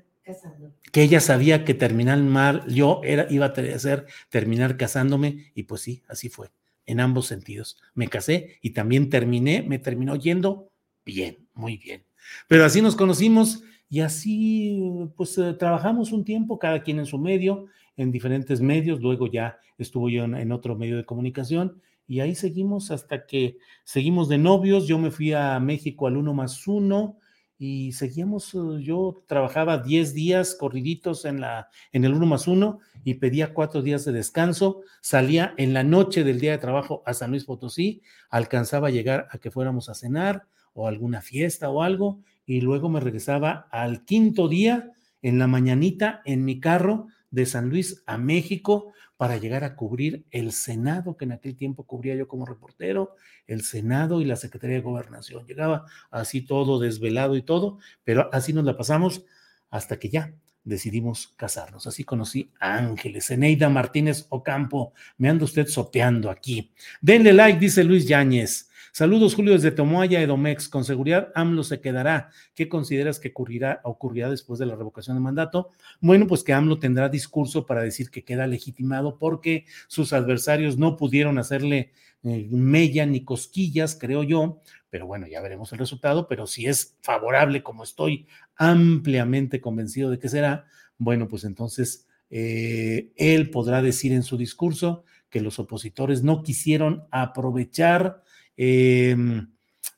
que 0.92 1.02
ella 1.04 1.20
sabía 1.20 1.66
que 1.66 1.74
terminar 1.74 2.20
mal, 2.20 2.66
yo 2.68 3.02
era, 3.04 3.28
iba 3.30 3.48
a 3.48 3.54
hacer 3.76 4.06
terminar 4.30 4.78
casándome 4.78 5.52
y 5.56 5.64
pues 5.64 5.82
sí, 5.82 6.04
así 6.08 6.30
fue, 6.30 6.52
en 6.86 7.00
ambos 7.00 7.28
sentidos. 7.28 7.78
Me 7.94 8.08
casé 8.08 8.60
y 8.62 8.72
también 8.72 9.10
terminé, 9.10 9.64
me 9.64 9.80
terminó 9.80 10.16
yendo 10.16 10.72
bien, 11.06 11.48
muy 11.54 11.78
bien. 11.78 12.04
Pero 12.48 12.66
así 12.66 12.82
nos 12.82 12.96
conocimos 12.96 13.64
y 13.90 14.02
así 14.02 14.80
pues 15.16 15.38
eh, 15.38 15.54
trabajamos 15.54 16.12
un 16.12 16.24
tiempo, 16.24 16.60
cada 16.60 16.82
quien 16.82 17.00
en 17.00 17.06
su 17.06 17.18
medio, 17.18 17.68
en 17.96 18.12
diferentes 18.12 18.62
medios, 18.62 19.02
luego 19.02 19.28
ya 19.28 19.58
estuvo 19.78 20.10
yo 20.10 20.24
en, 20.24 20.36
en 20.36 20.52
otro 20.52 20.76
medio 20.76 20.98
de 20.98 21.06
comunicación 21.06 21.82
y 22.08 22.20
ahí 22.20 22.36
seguimos 22.36 22.92
hasta 22.92 23.26
que 23.26 23.58
seguimos 23.84 24.30
de 24.30 24.38
novios, 24.38 24.88
yo 24.88 24.98
me 24.98 25.12
fui 25.12 25.34
a 25.34 25.60
México 25.60 26.08
al 26.08 26.18
uno 26.18 26.34
más 26.34 26.68
uno 26.68 27.18
y 27.58 27.94
seguíamos, 27.94 28.54
eh, 28.54 28.58
yo 28.82 29.24
trabajaba 29.28 29.78
10 29.78 30.14
días 30.14 30.56
corriditos 30.56 31.26
en, 31.26 31.42
la, 31.42 31.70
en 31.92 32.06
el 32.06 32.14
uno 32.14 32.26
más 32.26 32.48
uno 32.48 32.80
y 33.04 33.16
pedía 33.16 33.54
cuatro 33.54 33.82
días 33.82 34.06
de 34.06 34.12
descanso, 34.12 34.82
salía 35.02 35.54
en 35.58 35.74
la 35.74 35.84
noche 35.84 36.24
del 36.24 36.40
día 36.40 36.52
de 36.52 36.58
trabajo 36.58 37.04
a 37.06 37.14
San 37.14 37.32
Luis 37.32 37.46
Potosí, 37.46 38.02
alcanzaba 38.30 38.88
a 38.88 38.92
llegar 38.92 39.28
a 39.32 39.38
que 39.38 39.52
fuéramos 39.52 39.90
a 39.90 39.94
cenar 39.94 40.48
o 40.74 40.88
alguna 40.88 41.22
fiesta 41.22 41.70
o 41.70 41.84
algo 41.84 42.22
y 42.46 42.62
luego 42.62 42.90
me 42.90 43.00
regresaba 43.00 43.68
al 43.72 44.06
quinto 44.06 44.48
día 44.48 44.92
en 45.22 45.40
la 45.40 45.48
mañanita 45.48 46.22
en 46.26 46.44
mi 46.46 46.60
carro 46.60 47.08
de 47.34 47.48
San 47.48 47.70
Luis 47.70 48.04
a 48.06 48.20
México 48.20 48.94
para 49.18 49.38
llegar 49.38 49.64
a 49.64 49.76
cubrir 49.76 50.24
el 50.30 50.52
Senado, 50.52 51.18
que 51.18 51.26
en 51.26 51.32
aquel 51.32 51.56
tiempo 51.56 51.84
cubría 51.86 52.16
yo 52.16 52.28
como 52.28 52.46
reportero, 52.46 53.16
el 53.48 53.64
Senado 53.64 54.22
y 54.22 54.26
la 54.26 54.36
Secretaría 54.36 54.76
de 54.76 54.84
Gobernación. 54.84 55.46
Llegaba 55.48 55.86
así 56.12 56.42
todo 56.42 56.80
desvelado 56.80 57.36
y 57.36 57.42
todo, 57.42 57.80
pero 58.04 58.30
así 58.32 58.54
nos 58.54 58.66
la 58.66 58.78
pasamos 58.78 59.26
hasta 59.72 59.98
que 59.98 60.10
ya 60.10 60.36
decidimos 60.64 61.34
casarnos. 61.36 61.88
Así 61.88 62.04
conocí 62.04 62.52
a 62.60 62.76
Ángeles. 62.76 63.32
Eneida 63.32 63.68
Martínez 63.68 64.28
Ocampo, 64.30 64.94
me 65.18 65.28
anda 65.28 65.46
usted 65.46 65.68
sopeando 65.68 66.30
aquí. 66.30 66.72
Denle 67.02 67.34
like, 67.34 67.60
dice 67.60 67.84
Luis 67.84 68.08
Yáñez. 68.08 68.70
Saludos, 68.96 69.34
Julio, 69.34 69.54
desde 69.54 69.72
Tomoaya, 69.72 70.22
Edomex. 70.22 70.70
Con 70.70 70.86
seguridad, 70.86 71.32
AMLO 71.34 71.64
se 71.64 71.82
quedará. 71.82 72.30
¿Qué 72.54 72.70
consideras 72.70 73.20
que 73.20 73.34
ocurrirá, 73.34 74.30
después 74.30 74.60
de 74.60 74.68
la 74.68 74.76
revocación 74.76 75.18
de 75.18 75.22
mandato? 75.22 75.72
Bueno, 76.00 76.28
pues 76.28 76.44
que 76.44 76.54
AMLO 76.54 76.78
tendrá 76.78 77.10
discurso 77.10 77.66
para 77.66 77.82
decir 77.82 78.12
que 78.12 78.24
queda 78.24 78.46
legitimado 78.46 79.18
porque 79.18 79.66
sus 79.88 80.14
adversarios 80.14 80.78
no 80.78 80.96
pudieron 80.96 81.40
hacerle 81.40 81.92
eh, 82.22 82.48
mella 82.52 83.08
ni 83.08 83.26
cosquillas, 83.26 83.98
creo 84.00 84.22
yo, 84.22 84.62
pero 84.92 85.08
bueno, 85.08 85.26
ya 85.26 85.42
veremos 85.42 85.74
el 85.74 85.80
resultado, 85.80 86.28
pero 86.28 86.46
si 86.46 86.68
es 86.68 86.96
favorable, 87.02 87.64
como 87.64 87.84
estoy 87.84 88.28
ampliamente 88.58 89.60
convencido 89.60 90.12
de 90.12 90.20
que 90.20 90.30
será, 90.30 90.68
bueno, 91.00 91.28
pues 91.28 91.46
entonces 91.46 92.06
eh, 92.30 93.12
él 93.16 93.50
podrá 93.50 93.82
decir 93.82 94.12
en 94.12 94.22
su 94.22 94.38
discurso 94.38 95.04
que 95.32 95.42
los 95.42 95.58
opositores 95.58 96.22
no 96.22 96.44
quisieron 96.44 97.08
aprovechar 97.10 98.22
eh, 98.58 99.16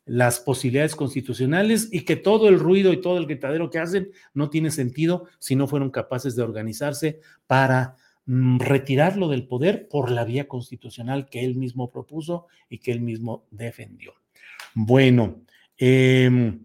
las 0.05 0.39
posibilidades 0.39 0.95
constitucionales 0.95 1.89
y 1.91 2.01
que 2.01 2.15
todo 2.15 2.47
el 2.47 2.59
ruido 2.59 2.93
y 2.93 3.01
todo 3.01 3.17
el 3.17 3.25
gritadero 3.25 3.69
que 3.69 3.79
hacen 3.79 4.11
no 4.33 4.49
tiene 4.49 4.71
sentido 4.71 5.25
si 5.39 5.55
no 5.55 5.67
fueron 5.67 5.89
capaces 5.89 6.35
de 6.35 6.43
organizarse 6.43 7.19
para 7.47 7.95
mm, 8.25 8.59
retirarlo 8.59 9.27
del 9.27 9.47
poder 9.47 9.87
por 9.89 10.11
la 10.11 10.23
vía 10.23 10.47
constitucional 10.47 11.27
que 11.27 11.43
él 11.43 11.55
mismo 11.55 11.89
propuso 11.89 12.47
y 12.69 12.77
que 12.79 12.91
él 12.91 13.01
mismo 13.01 13.45
defendió. 13.49 14.13
Bueno, 14.75 15.41
eh, 15.77 16.59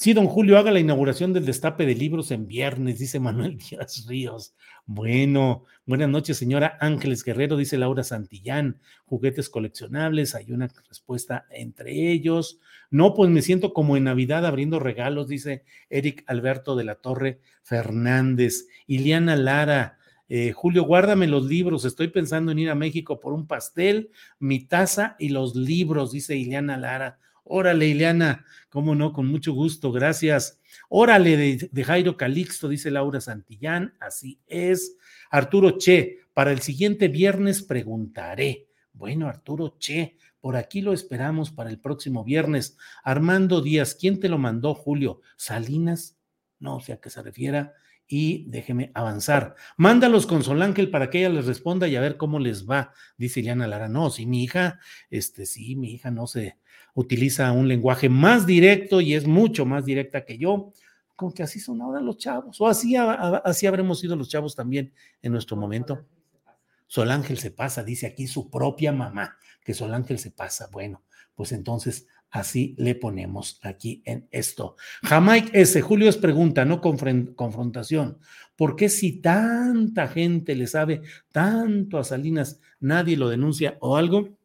Sí, 0.00 0.14
don 0.14 0.28
Julio, 0.28 0.56
haga 0.56 0.70
la 0.70 0.80
inauguración 0.80 1.34
del 1.34 1.44
destape 1.44 1.84
de 1.84 1.94
libros 1.94 2.30
en 2.30 2.46
viernes, 2.46 2.98
dice 2.98 3.20
Manuel 3.20 3.58
Díaz 3.70 4.06
Ríos. 4.08 4.54
Bueno, 4.86 5.66
buenas 5.84 6.08
noches, 6.08 6.38
señora 6.38 6.78
Ángeles 6.80 7.22
Guerrero, 7.22 7.58
dice 7.58 7.76
Laura 7.76 8.02
Santillán. 8.02 8.80
Juguetes 9.04 9.50
coleccionables, 9.50 10.34
hay 10.34 10.52
una 10.52 10.68
respuesta 10.88 11.44
entre 11.50 12.12
ellos. 12.12 12.60
No, 12.90 13.12
pues 13.12 13.28
me 13.28 13.42
siento 13.42 13.74
como 13.74 13.94
en 13.94 14.04
Navidad 14.04 14.46
abriendo 14.46 14.78
regalos, 14.78 15.28
dice 15.28 15.64
Eric 15.90 16.24
Alberto 16.28 16.76
de 16.76 16.84
la 16.84 16.94
Torre 16.94 17.40
Fernández. 17.62 18.68
Iliana 18.86 19.36
Lara, 19.36 19.98
eh, 20.30 20.52
Julio, 20.52 20.84
guárdame 20.84 21.26
los 21.26 21.44
libros. 21.44 21.84
Estoy 21.84 22.08
pensando 22.08 22.52
en 22.52 22.58
ir 22.58 22.70
a 22.70 22.74
México 22.74 23.20
por 23.20 23.34
un 23.34 23.46
pastel, 23.46 24.12
mi 24.38 24.60
taza 24.60 25.16
y 25.18 25.28
los 25.28 25.54
libros, 25.54 26.10
dice 26.10 26.36
Iliana 26.36 26.78
Lara. 26.78 27.18
Órale, 27.52 27.88
Ileana, 27.88 28.44
cómo 28.68 28.94
no, 28.94 29.12
con 29.12 29.26
mucho 29.26 29.52
gusto, 29.52 29.90
gracias. 29.90 30.60
Órale, 30.88 31.58
de, 31.72 31.84
Jairo 31.84 32.16
Calixto, 32.16 32.68
dice 32.68 32.92
Laura 32.92 33.20
Santillán, 33.20 33.92
así 33.98 34.40
es. 34.46 34.96
Arturo 35.32 35.76
Che, 35.76 36.18
para 36.32 36.52
el 36.52 36.60
siguiente 36.60 37.08
viernes 37.08 37.64
preguntaré. 37.64 38.68
Bueno, 38.92 39.26
Arturo 39.26 39.76
Che, 39.80 40.16
por 40.40 40.54
aquí 40.54 40.80
lo 40.80 40.92
esperamos 40.92 41.50
para 41.50 41.70
el 41.70 41.80
próximo 41.80 42.22
viernes. 42.22 42.78
Armando 43.02 43.60
Díaz, 43.60 43.96
¿quién 43.96 44.20
te 44.20 44.28
lo 44.28 44.38
mandó, 44.38 44.72
Julio? 44.72 45.20
¿Salinas? 45.36 46.16
No 46.60 46.78
sé 46.78 46.92
a 46.92 47.00
qué 47.00 47.10
se 47.10 47.20
refiera. 47.20 47.74
Y 48.06 48.44
déjeme 48.48 48.92
avanzar. 48.94 49.56
Mándalos 49.76 50.28
con 50.28 50.44
Solángel 50.44 50.88
para 50.88 51.10
que 51.10 51.18
ella 51.18 51.30
les 51.30 51.46
responda 51.46 51.88
y 51.88 51.96
a 51.96 52.00
ver 52.00 52.16
cómo 52.16 52.38
les 52.38 52.68
va, 52.68 52.92
dice 53.16 53.40
Ileana 53.40 53.66
Lara. 53.66 53.88
No, 53.88 54.08
sí, 54.10 54.24
mi 54.24 54.44
hija, 54.44 54.78
este 55.10 55.46
sí, 55.46 55.74
mi 55.74 55.92
hija 55.92 56.10
no 56.10 56.26
se, 56.26 56.59
utiliza 56.94 57.52
un 57.52 57.68
lenguaje 57.68 58.08
más 58.08 58.46
directo 58.46 59.00
y 59.00 59.14
es 59.14 59.26
mucho 59.26 59.66
más 59.66 59.84
directa 59.84 60.24
que 60.24 60.38
yo, 60.38 60.72
como 61.16 61.34
que 61.34 61.42
así 61.42 61.60
son 61.60 61.82
ahora 61.82 62.00
los 62.00 62.16
chavos, 62.16 62.60
o 62.60 62.66
así, 62.66 62.96
así 62.96 63.66
habremos 63.66 64.00
sido 64.00 64.16
los 64.16 64.28
chavos 64.28 64.56
también 64.56 64.92
en 65.20 65.32
nuestro 65.32 65.56
momento. 65.56 66.06
Sol 66.86 67.10
Ángel 67.10 67.38
se 67.38 67.50
pasa, 67.50 67.84
dice 67.84 68.06
aquí 68.06 68.26
su 68.26 68.50
propia 68.50 68.90
mamá, 68.92 69.36
que 69.62 69.74
Sol 69.74 69.94
Ángel 69.94 70.18
se 70.18 70.30
pasa. 70.32 70.68
Bueno, 70.72 71.04
pues 71.34 71.52
entonces 71.52 72.08
así 72.30 72.74
le 72.78 72.94
ponemos 72.94 73.60
aquí 73.62 74.02
en 74.04 74.26
esto. 74.30 74.76
Jamaica 75.02 75.50
S. 75.52 75.80
Julio 75.82 76.08
es 76.08 76.16
pregunta, 76.16 76.64
no 76.64 76.80
confrontación. 76.80 78.18
¿Por 78.56 78.76
qué 78.76 78.88
si 78.88 79.20
tanta 79.20 80.08
gente 80.08 80.54
le 80.54 80.66
sabe 80.66 81.02
tanto 81.30 81.98
a 81.98 82.04
Salinas, 82.04 82.60
nadie 82.80 83.16
lo 83.16 83.28
denuncia 83.28 83.76
o 83.80 83.96
algo? 83.96 84.39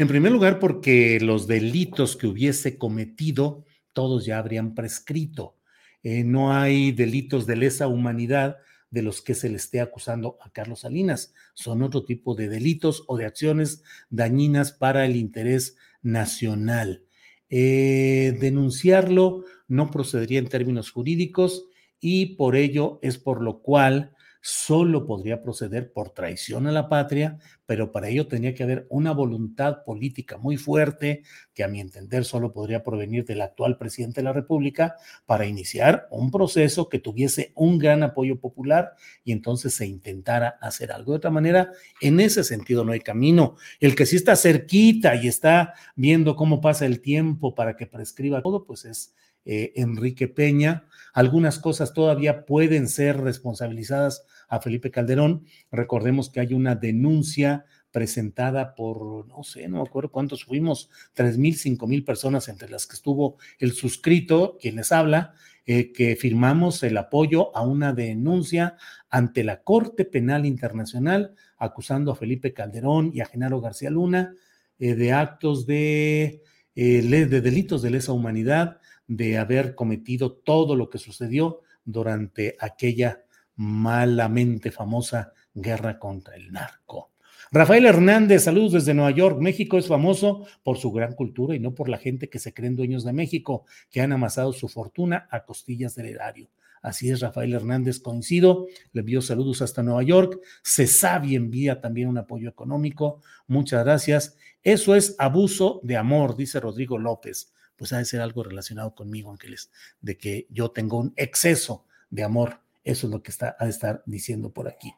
En 0.00 0.08
primer 0.08 0.32
lugar, 0.32 0.60
porque 0.60 1.20
los 1.20 1.46
delitos 1.46 2.16
que 2.16 2.26
hubiese 2.26 2.78
cometido, 2.78 3.66
todos 3.92 4.24
ya 4.24 4.38
habrían 4.38 4.74
prescrito. 4.74 5.58
Eh, 6.02 6.24
no 6.24 6.54
hay 6.54 6.90
delitos 6.90 7.46
de 7.46 7.56
lesa 7.56 7.86
humanidad 7.86 8.56
de 8.88 9.02
los 9.02 9.20
que 9.20 9.34
se 9.34 9.50
le 9.50 9.56
esté 9.56 9.78
acusando 9.82 10.38
a 10.40 10.52
Carlos 10.52 10.80
Salinas. 10.80 11.34
Son 11.52 11.82
otro 11.82 12.06
tipo 12.06 12.34
de 12.34 12.48
delitos 12.48 13.04
o 13.08 13.18
de 13.18 13.26
acciones 13.26 13.82
dañinas 14.08 14.72
para 14.72 15.04
el 15.04 15.16
interés 15.16 15.76
nacional. 16.00 17.04
Eh, 17.50 18.38
denunciarlo 18.40 19.44
no 19.68 19.90
procedería 19.90 20.38
en 20.38 20.48
términos 20.48 20.90
jurídicos 20.92 21.66
y 22.00 22.36
por 22.36 22.56
ello 22.56 23.00
es 23.02 23.18
por 23.18 23.42
lo 23.42 23.60
cual 23.60 24.16
solo 24.40 25.06
podría 25.06 25.42
proceder 25.42 25.92
por 25.92 26.10
traición 26.10 26.66
a 26.66 26.72
la 26.72 26.88
patria, 26.88 27.38
pero 27.66 27.92
para 27.92 28.08
ello 28.08 28.26
tenía 28.26 28.54
que 28.54 28.62
haber 28.62 28.86
una 28.88 29.12
voluntad 29.12 29.84
política 29.84 30.38
muy 30.38 30.56
fuerte, 30.56 31.22
que 31.54 31.62
a 31.62 31.68
mi 31.68 31.80
entender 31.80 32.24
solo 32.24 32.52
podría 32.52 32.82
provenir 32.82 33.24
del 33.24 33.42
actual 33.42 33.76
presidente 33.76 34.20
de 34.20 34.24
la 34.24 34.32
República, 34.32 34.96
para 35.26 35.46
iniciar 35.46 36.08
un 36.10 36.30
proceso 36.30 36.88
que 36.88 36.98
tuviese 36.98 37.52
un 37.54 37.78
gran 37.78 38.02
apoyo 38.02 38.40
popular 38.40 38.94
y 39.24 39.32
entonces 39.32 39.74
se 39.74 39.86
intentara 39.86 40.58
hacer 40.60 40.90
algo. 40.90 41.12
De 41.12 41.18
otra 41.18 41.30
manera, 41.30 41.70
en 42.00 42.20
ese 42.20 42.42
sentido 42.42 42.84
no 42.84 42.92
hay 42.92 43.00
camino. 43.00 43.56
El 43.78 43.94
que 43.94 44.06
sí 44.06 44.16
está 44.16 44.36
cerquita 44.36 45.14
y 45.16 45.28
está 45.28 45.74
viendo 45.96 46.34
cómo 46.34 46.60
pasa 46.60 46.86
el 46.86 47.00
tiempo 47.00 47.54
para 47.54 47.76
que 47.76 47.86
prescriba 47.86 48.42
todo, 48.42 48.64
pues 48.64 48.84
es 48.84 49.14
eh, 49.44 49.72
Enrique 49.76 50.28
Peña. 50.28 50.84
Algunas 51.12 51.58
cosas 51.58 51.92
todavía 51.92 52.46
pueden 52.46 52.88
ser 52.88 53.20
responsabilizadas 53.20 54.24
a 54.48 54.60
Felipe 54.60 54.90
Calderón. 54.90 55.44
Recordemos 55.70 56.30
que 56.30 56.40
hay 56.40 56.54
una 56.54 56.74
denuncia 56.74 57.64
presentada 57.90 58.74
por, 58.74 59.26
no 59.26 59.42
sé, 59.42 59.68
no 59.68 59.82
me 59.82 59.88
acuerdo 59.88 60.12
cuántos 60.12 60.44
fuimos, 60.44 60.90
tres 61.12 61.38
mil, 61.38 61.56
cinco 61.56 61.86
mil 61.86 62.04
personas, 62.04 62.48
entre 62.48 62.70
las 62.70 62.86
que 62.86 62.94
estuvo 62.94 63.36
el 63.58 63.72
suscrito, 63.72 64.58
quien 64.60 64.76
les 64.76 64.92
habla, 64.92 65.34
eh, 65.66 65.92
que 65.92 66.16
firmamos 66.16 66.82
el 66.82 66.96
apoyo 66.96 67.54
a 67.56 67.62
una 67.62 67.92
denuncia 67.92 68.76
ante 69.08 69.44
la 69.44 69.62
Corte 69.62 70.04
Penal 70.04 70.46
Internacional 70.46 71.34
acusando 71.58 72.12
a 72.12 72.16
Felipe 72.16 72.52
Calderón 72.52 73.10
y 73.12 73.20
a 73.20 73.26
Genaro 73.26 73.60
García 73.60 73.90
Luna 73.90 74.34
eh, 74.78 74.94
de 74.94 75.12
actos 75.12 75.66
de, 75.66 76.42
de 76.74 77.40
delitos 77.40 77.82
de 77.82 77.90
lesa 77.90 78.12
humanidad 78.12 78.79
de 79.10 79.38
haber 79.38 79.74
cometido 79.74 80.30
todo 80.30 80.76
lo 80.76 80.88
que 80.88 80.98
sucedió 80.98 81.62
durante 81.84 82.54
aquella 82.60 83.24
malamente 83.56 84.70
famosa 84.70 85.32
guerra 85.52 85.98
contra 85.98 86.36
el 86.36 86.52
narco. 86.52 87.10
Rafael 87.50 87.86
Hernández, 87.86 88.44
saludos 88.44 88.70
desde 88.70 88.94
Nueva 88.94 89.10
York. 89.10 89.40
México 89.40 89.78
es 89.78 89.88
famoso 89.88 90.46
por 90.62 90.78
su 90.78 90.92
gran 90.92 91.14
cultura 91.14 91.56
y 91.56 91.58
no 91.58 91.74
por 91.74 91.88
la 91.88 91.98
gente 91.98 92.30
que 92.30 92.38
se 92.38 92.54
creen 92.54 92.76
dueños 92.76 93.02
de 93.02 93.12
México, 93.12 93.64
que 93.90 94.00
han 94.00 94.12
amasado 94.12 94.52
su 94.52 94.68
fortuna 94.68 95.26
a 95.32 95.44
costillas 95.44 95.96
del 95.96 96.06
erario. 96.06 96.48
Así 96.80 97.10
es, 97.10 97.18
Rafael 97.18 97.52
Hernández, 97.52 97.98
coincido. 97.98 98.68
Le 98.92 99.00
envío 99.00 99.22
saludos 99.22 99.60
hasta 99.60 99.82
Nueva 99.82 100.04
York. 100.04 100.38
Cesavi 100.64 101.34
envía 101.34 101.80
también 101.80 102.06
un 102.06 102.18
apoyo 102.18 102.48
económico. 102.48 103.22
Muchas 103.48 103.84
gracias. 103.84 104.36
Eso 104.62 104.94
es 104.94 105.16
abuso 105.18 105.80
de 105.82 105.96
amor, 105.96 106.36
dice 106.36 106.60
Rodrigo 106.60 106.96
López 106.96 107.52
pues 107.80 107.94
ha 107.94 107.98
de 107.98 108.04
ser 108.04 108.20
algo 108.20 108.42
relacionado 108.42 108.94
conmigo, 108.94 109.30
Ángeles, 109.30 109.70
de 110.02 110.18
que 110.18 110.46
yo 110.50 110.70
tengo 110.70 110.98
un 110.98 111.14
exceso 111.16 111.86
de 112.10 112.22
amor. 112.22 112.60
Eso 112.84 113.06
es 113.06 113.10
lo 113.10 113.22
que 113.22 113.30
está, 113.30 113.56
ha 113.58 113.64
de 113.64 113.70
estar 113.70 114.02
diciendo 114.04 114.52
por 114.52 114.68
aquí. 114.68 114.92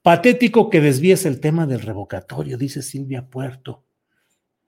Patético 0.00 0.70
que 0.70 0.80
desvíes 0.80 1.26
el 1.26 1.40
tema 1.40 1.66
del 1.66 1.80
revocatorio, 1.80 2.56
dice 2.56 2.82
Silvia 2.82 3.26
Puerto. 3.26 3.82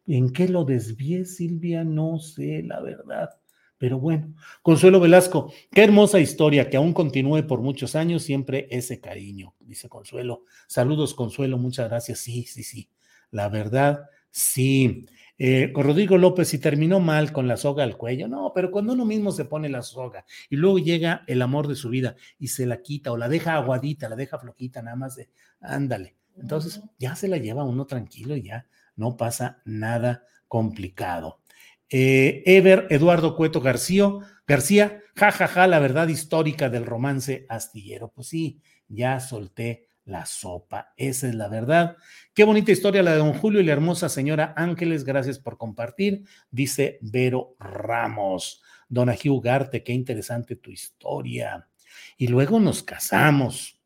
¿En 0.08 0.32
qué 0.32 0.48
lo 0.48 0.64
desvíe, 0.64 1.24
Silvia? 1.24 1.84
No 1.84 2.18
sé, 2.18 2.64
la 2.64 2.80
verdad. 2.80 3.30
Pero 3.78 4.00
bueno, 4.00 4.34
Consuelo 4.62 4.98
Velasco, 4.98 5.52
qué 5.70 5.84
hermosa 5.84 6.18
historia 6.18 6.68
que 6.68 6.78
aún 6.78 6.92
continúe 6.92 7.46
por 7.46 7.60
muchos 7.60 7.94
años, 7.94 8.24
siempre 8.24 8.66
ese 8.72 9.00
cariño, 9.00 9.54
dice 9.60 9.88
Consuelo. 9.88 10.42
Saludos, 10.66 11.14
Consuelo, 11.14 11.58
muchas 11.58 11.88
gracias. 11.88 12.18
Sí, 12.18 12.42
sí, 12.42 12.64
sí. 12.64 12.90
La 13.30 13.48
verdad, 13.48 14.00
sí. 14.32 15.06
Eh, 15.38 15.70
Rodrigo 15.74 16.16
López, 16.16 16.48
si 16.48 16.58
terminó 16.58 16.98
mal 16.98 17.32
con 17.32 17.46
la 17.46 17.56
soga 17.56 17.84
al 17.84 17.96
cuello, 17.96 18.26
no, 18.26 18.52
pero 18.54 18.70
cuando 18.70 18.94
uno 18.94 19.04
mismo 19.04 19.32
se 19.32 19.44
pone 19.44 19.68
la 19.68 19.82
soga 19.82 20.24
y 20.48 20.56
luego 20.56 20.78
llega 20.78 21.24
el 21.26 21.42
amor 21.42 21.68
de 21.68 21.76
su 21.76 21.90
vida 21.90 22.16
y 22.38 22.48
se 22.48 22.64
la 22.64 22.80
quita 22.80 23.12
o 23.12 23.16
la 23.16 23.28
deja 23.28 23.54
aguadita, 23.54 24.08
la 24.08 24.16
deja 24.16 24.38
flojita, 24.38 24.80
nada 24.80 24.96
más 24.96 25.16
de, 25.16 25.28
ándale. 25.60 26.16
Entonces 26.38 26.82
ya 26.98 27.16
se 27.16 27.28
la 27.28 27.36
lleva 27.36 27.64
uno 27.64 27.86
tranquilo 27.86 28.36
y 28.36 28.42
ya 28.42 28.66
no 28.94 29.16
pasa 29.16 29.62
nada 29.64 30.24
complicado. 30.48 31.40
Eh, 31.88 32.42
Ever 32.46 32.86
Eduardo 32.90 33.36
Cueto 33.36 33.60
García, 33.60 34.10
García, 34.46 35.02
jajaja, 35.14 35.46
ja, 35.48 35.54
ja, 35.62 35.66
la 35.66 35.78
verdad 35.78 36.08
histórica 36.08 36.68
del 36.68 36.86
romance 36.86 37.46
astillero. 37.48 38.08
Pues 38.08 38.28
sí, 38.28 38.60
ya 38.88 39.20
solté 39.20 39.85
la 40.06 40.24
sopa, 40.24 40.94
esa 40.96 41.28
es 41.28 41.34
la 41.34 41.48
verdad. 41.48 41.96
Qué 42.32 42.44
bonita 42.44 42.72
historia 42.72 43.02
la 43.02 43.12
de 43.12 43.18
don 43.18 43.34
Julio 43.34 43.60
y 43.60 43.64
la 43.64 43.72
hermosa 43.72 44.08
señora 44.08 44.54
Ángeles, 44.56 45.04
gracias 45.04 45.38
por 45.38 45.58
compartir, 45.58 46.24
dice 46.50 46.98
Vero 47.02 47.54
Ramos. 47.58 48.62
Don 48.88 49.10
Ají 49.10 49.28
Garte, 49.42 49.82
qué 49.84 49.92
interesante 49.92 50.56
tu 50.56 50.70
historia. 50.70 51.68
Y 52.16 52.28
luego 52.28 52.58
nos 52.60 52.82
casamos. 52.82 53.82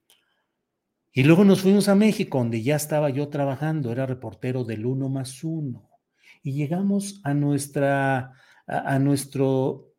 Y 1.13 1.25
luego 1.25 1.45
nos 1.45 1.63
fuimos 1.63 1.89
a 1.89 1.97
México, 1.97 2.39
donde 2.39 2.63
ya 2.63 2.77
estaba 2.77 3.11
yo 3.11 3.29
trabajando, 3.29 3.91
era 3.91 4.07
reportero 4.07 4.63
del 4.63 4.87
uno 4.87 5.09
más 5.09 5.43
uno 5.43 5.91
y 6.43 6.53
llegamos 6.53 7.21
a 7.25 7.35
nuestra, 7.35 8.33
a 8.67 8.99
nuestro, 8.99 9.93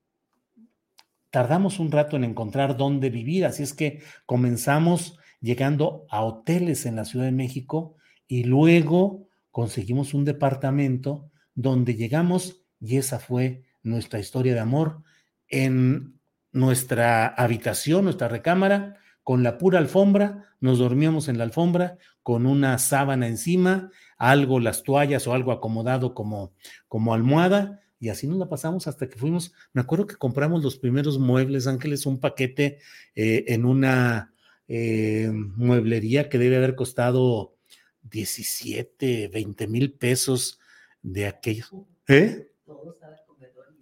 tardamos 1.29 1.79
un 1.79 1.91
rato 1.91 2.15
en 2.15 2.23
encontrar 2.23 2.77
dónde 2.77 3.09
vivir, 3.09 3.45
así 3.45 3.63
es 3.63 3.73
que 3.73 4.01
comenzamos 4.25 5.17
llegando 5.41 6.05
a 6.09 6.23
hoteles 6.23 6.85
en 6.85 6.95
la 6.95 7.05
Ciudad 7.05 7.25
de 7.25 7.31
México 7.31 7.95
y 8.27 8.43
luego 8.43 9.27
conseguimos 9.49 10.13
un 10.13 10.23
departamento 10.23 11.29
donde 11.55 11.95
llegamos 11.95 12.63
y 12.79 12.97
esa 12.97 13.19
fue 13.19 13.63
nuestra 13.83 14.19
historia 14.19 14.53
de 14.53 14.59
amor 14.59 15.03
en 15.47 16.19
nuestra 16.51 17.27
habitación, 17.27 18.05
nuestra 18.05 18.27
recámara, 18.27 18.97
con 19.23 19.43
la 19.43 19.57
pura 19.57 19.79
alfombra, 19.79 20.55
nos 20.59 20.79
dormíamos 20.79 21.27
en 21.27 21.37
la 21.37 21.43
alfombra 21.43 21.97
con 22.23 22.45
una 22.45 22.77
sábana 22.77 23.27
encima, 23.27 23.91
algo, 24.17 24.59
las 24.59 24.83
toallas 24.83 25.27
o 25.27 25.33
algo 25.33 25.51
acomodado 25.51 26.13
como, 26.13 26.53
como 26.87 27.13
almohada, 27.13 27.81
y 27.99 28.09
así 28.09 28.27
nos 28.27 28.37
la 28.37 28.49
pasamos 28.49 28.87
hasta 28.87 29.07
que 29.07 29.17
fuimos, 29.17 29.53
me 29.73 29.81
acuerdo 29.81 30.07
que 30.07 30.15
compramos 30.15 30.63
los 30.63 30.77
primeros 30.77 31.19
muebles, 31.19 31.67
Ángeles, 31.67 32.05
un 32.05 32.19
paquete 32.19 32.79
eh, 33.15 33.45
en 33.47 33.65
una 33.65 34.33
eh, 34.67 35.29
mueblería 35.31 36.29
que 36.29 36.37
debe 36.37 36.57
haber 36.57 36.75
costado 36.75 37.55
17, 38.03 39.27
20 39.27 39.67
mil 39.67 39.93
pesos 39.93 40.59
de 41.01 41.27
aquellos. 41.27 41.71
¿Eh? 42.07 42.47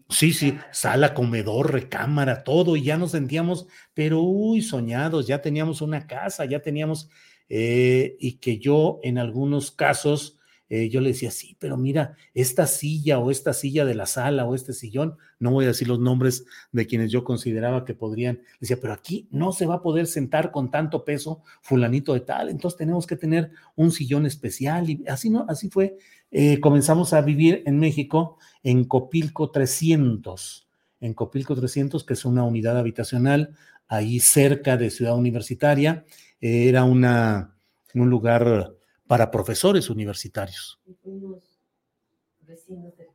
Sí, 0.10 0.34
sí, 0.34 0.58
sala, 0.72 1.14
comedor, 1.14 1.72
recámara, 1.72 2.44
todo, 2.44 2.76
y 2.76 2.84
ya 2.84 2.98
nos 2.98 3.12
sentíamos, 3.12 3.68
pero 3.94 4.22
uy, 4.22 4.64
soñados, 4.64 5.28
ya 5.28 5.40
teníamos 5.40 5.82
una 5.82 6.08
casa, 6.08 6.46
ya 6.46 6.62
teníamos 6.62 7.10
eh, 7.48 8.18
y 8.20 8.38
que 8.38 8.58
yo 8.58 9.00
en 9.04 9.20
algunos 9.20 9.70
casos, 9.70 10.39
eh, 10.70 10.88
yo 10.90 11.02
le 11.02 11.10
decía, 11.10 11.32
sí, 11.32 11.58
pero 11.60 11.78
mira, 11.78 12.16
esta 12.36 12.68
silla 12.68 13.18
o 13.18 13.32
esta 13.32 13.54
silla 13.54 13.86
de 13.86 13.96
la 13.96 14.06
sala 14.06 14.46
o 14.46 14.54
este 14.54 14.74
sillón, 14.74 15.18
no 15.40 15.52
voy 15.52 15.66
a 15.66 15.70
decir 15.70 15.88
los 15.88 16.00
nombres 16.00 16.46
de 16.72 16.86
quienes 16.86 17.12
yo 17.12 17.24
consideraba 17.24 17.86
que 17.86 17.96
podrían, 17.96 18.42
decía, 18.60 18.78
pero 18.80 18.94
aquí 18.94 19.28
no 19.32 19.52
se 19.52 19.66
va 19.66 19.76
a 19.76 19.82
poder 19.82 20.06
sentar 20.06 20.52
con 20.52 20.70
tanto 20.70 21.04
peso 21.04 21.42
fulanito 21.62 22.14
de 22.14 22.20
tal, 22.20 22.50
entonces 22.50 22.78
tenemos 22.78 23.08
que 23.08 23.16
tener 23.16 23.50
un 23.76 23.92
sillón 23.92 24.28
especial 24.28 24.90
y 24.90 25.04
así 25.08 25.32
no, 25.32 25.46
así 25.50 25.70
fue. 25.70 25.98
Eh, 26.30 26.60
comenzamos 26.60 27.14
a 27.14 27.22
vivir 27.22 27.64
en 27.66 27.80
México 27.80 28.38
en 28.62 28.84
Copilco 28.84 29.50
300, 29.50 30.68
en 31.00 31.16
Copilco 31.16 31.56
300, 31.56 32.04
que 32.04 32.14
es 32.14 32.26
una 32.26 32.44
unidad 32.44 32.78
habitacional 32.78 33.56
ahí 33.88 34.20
cerca 34.20 34.78
de 34.78 34.92
Ciudad 34.92 35.18
Universitaria, 35.18 36.06
era 36.40 36.84
una, 36.84 37.56
un 37.96 38.10
lugar 38.10 38.76
para 39.10 39.32
profesores 39.32 39.90
universitarios. 39.90 40.80
Y 40.86 40.94
fuimos 40.94 41.42
vecinos 42.46 42.96
de, 42.96 43.08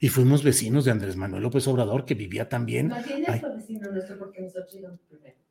y 0.00 0.08
fuimos 0.08 0.42
vecinos 0.42 0.86
de 0.86 0.90
Andrés 0.90 1.16
Manuel 1.16 1.42
López 1.42 1.68
Obrador, 1.68 2.06
que 2.06 2.14
vivía 2.14 2.48
también. 2.48 2.90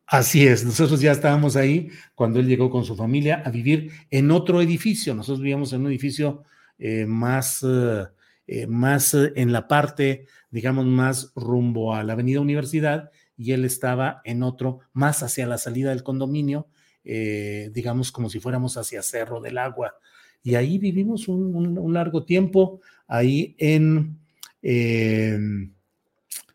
Así 0.07 0.47
es, 0.47 0.65
nosotros 0.65 0.99
ya 0.99 1.11
estábamos 1.11 1.55
ahí 1.55 1.91
cuando 2.15 2.39
él 2.39 2.47
llegó 2.47 2.71
con 2.71 2.86
su 2.86 2.95
familia 2.95 3.43
a 3.45 3.51
vivir 3.51 3.91
en 4.09 4.32
otro 4.32 4.63
edificio. 4.63 5.13
Nosotros 5.13 5.41
vivíamos 5.41 5.71
en 5.73 5.82
un 5.82 5.88
edificio 5.88 6.43
eh, 6.80 7.05
más, 7.05 7.63
eh, 7.63 8.65
más 8.65 9.13
en 9.13 9.51
la 9.51 9.67
parte, 9.67 10.25
digamos, 10.49 10.88
más 10.88 11.34
rumbo 11.36 11.93
a 11.93 12.03
la 12.03 12.13
Avenida 12.13 12.41
Universidad 12.41 13.11
y 13.38 13.51
él 13.51 13.63
estaba 13.63 14.21
en 14.23 14.41
otro 14.41 14.80
más 14.91 15.21
hacia 15.21 15.45
la 15.45 15.59
salida 15.59 15.91
del 15.91 16.01
condominio 16.01 16.67
eh, 17.10 17.72
digamos, 17.74 18.12
como 18.12 18.30
si 18.30 18.41
fuéramos 18.41 18.76
hacia 18.76 19.01
Cerro 19.01 19.39
del 19.39 19.58
Agua. 19.58 19.95
Y 20.43 20.55
ahí 20.55 20.78
vivimos 20.78 21.30
un, 21.30 21.93
largo 21.93 22.26
tiempo, 22.26 22.82
ahí 23.08 23.55
en, 23.58 24.20
em, 24.62 25.74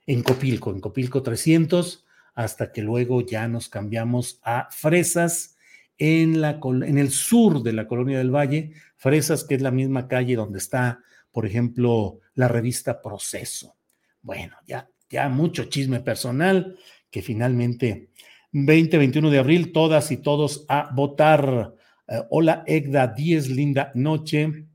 en 0.07 0.23
Copilco, 0.23 0.71
en 0.71 0.81
Copilco 0.81 1.23
300, 1.23 2.05
hasta 2.35 2.71
que 2.71 2.83
luego 2.83 3.23
ya 3.23 3.49
nos 3.49 3.71
cambiamos 3.71 4.41
a 4.43 4.69
Fresas, 4.71 5.57
en, 5.97 6.41
la, 6.41 6.59
en 6.63 6.99
el 6.99 7.11
sur 7.11 7.63
de 7.63 7.73
la 7.73 7.87
Colonia 7.87 8.19
del 8.19 8.35
Valle, 8.35 8.73
Fresas, 8.97 9.45
que 9.45 9.55
es 9.55 9.63
la 9.63 9.71
misma 9.71 10.09
calle 10.09 10.37
donde 10.37 10.59
está, 10.59 11.01
por 11.31 11.47
ejemplo, 11.47 12.21
la 12.35 12.49
revista 12.49 13.01
Proceso. 13.01 13.77
Bueno, 14.21 14.57
ya, 14.67 14.89
ya 15.09 15.29
mucho 15.29 15.65
chisme 15.65 16.01
personal 16.01 16.77
que 17.11 17.23
finalmente 17.23 18.09
20-21 18.53 19.31
de 19.31 19.39
abril, 19.39 19.73
todas 19.73 20.11
y 20.11 20.19
todos 20.19 20.65
a 20.69 20.91
votar. 20.95 21.75
Eh, 22.07 22.21
hola, 22.31 22.65
Egda 22.67 23.07
10, 23.07 23.49
linda 23.49 23.91
noche. 23.95 24.67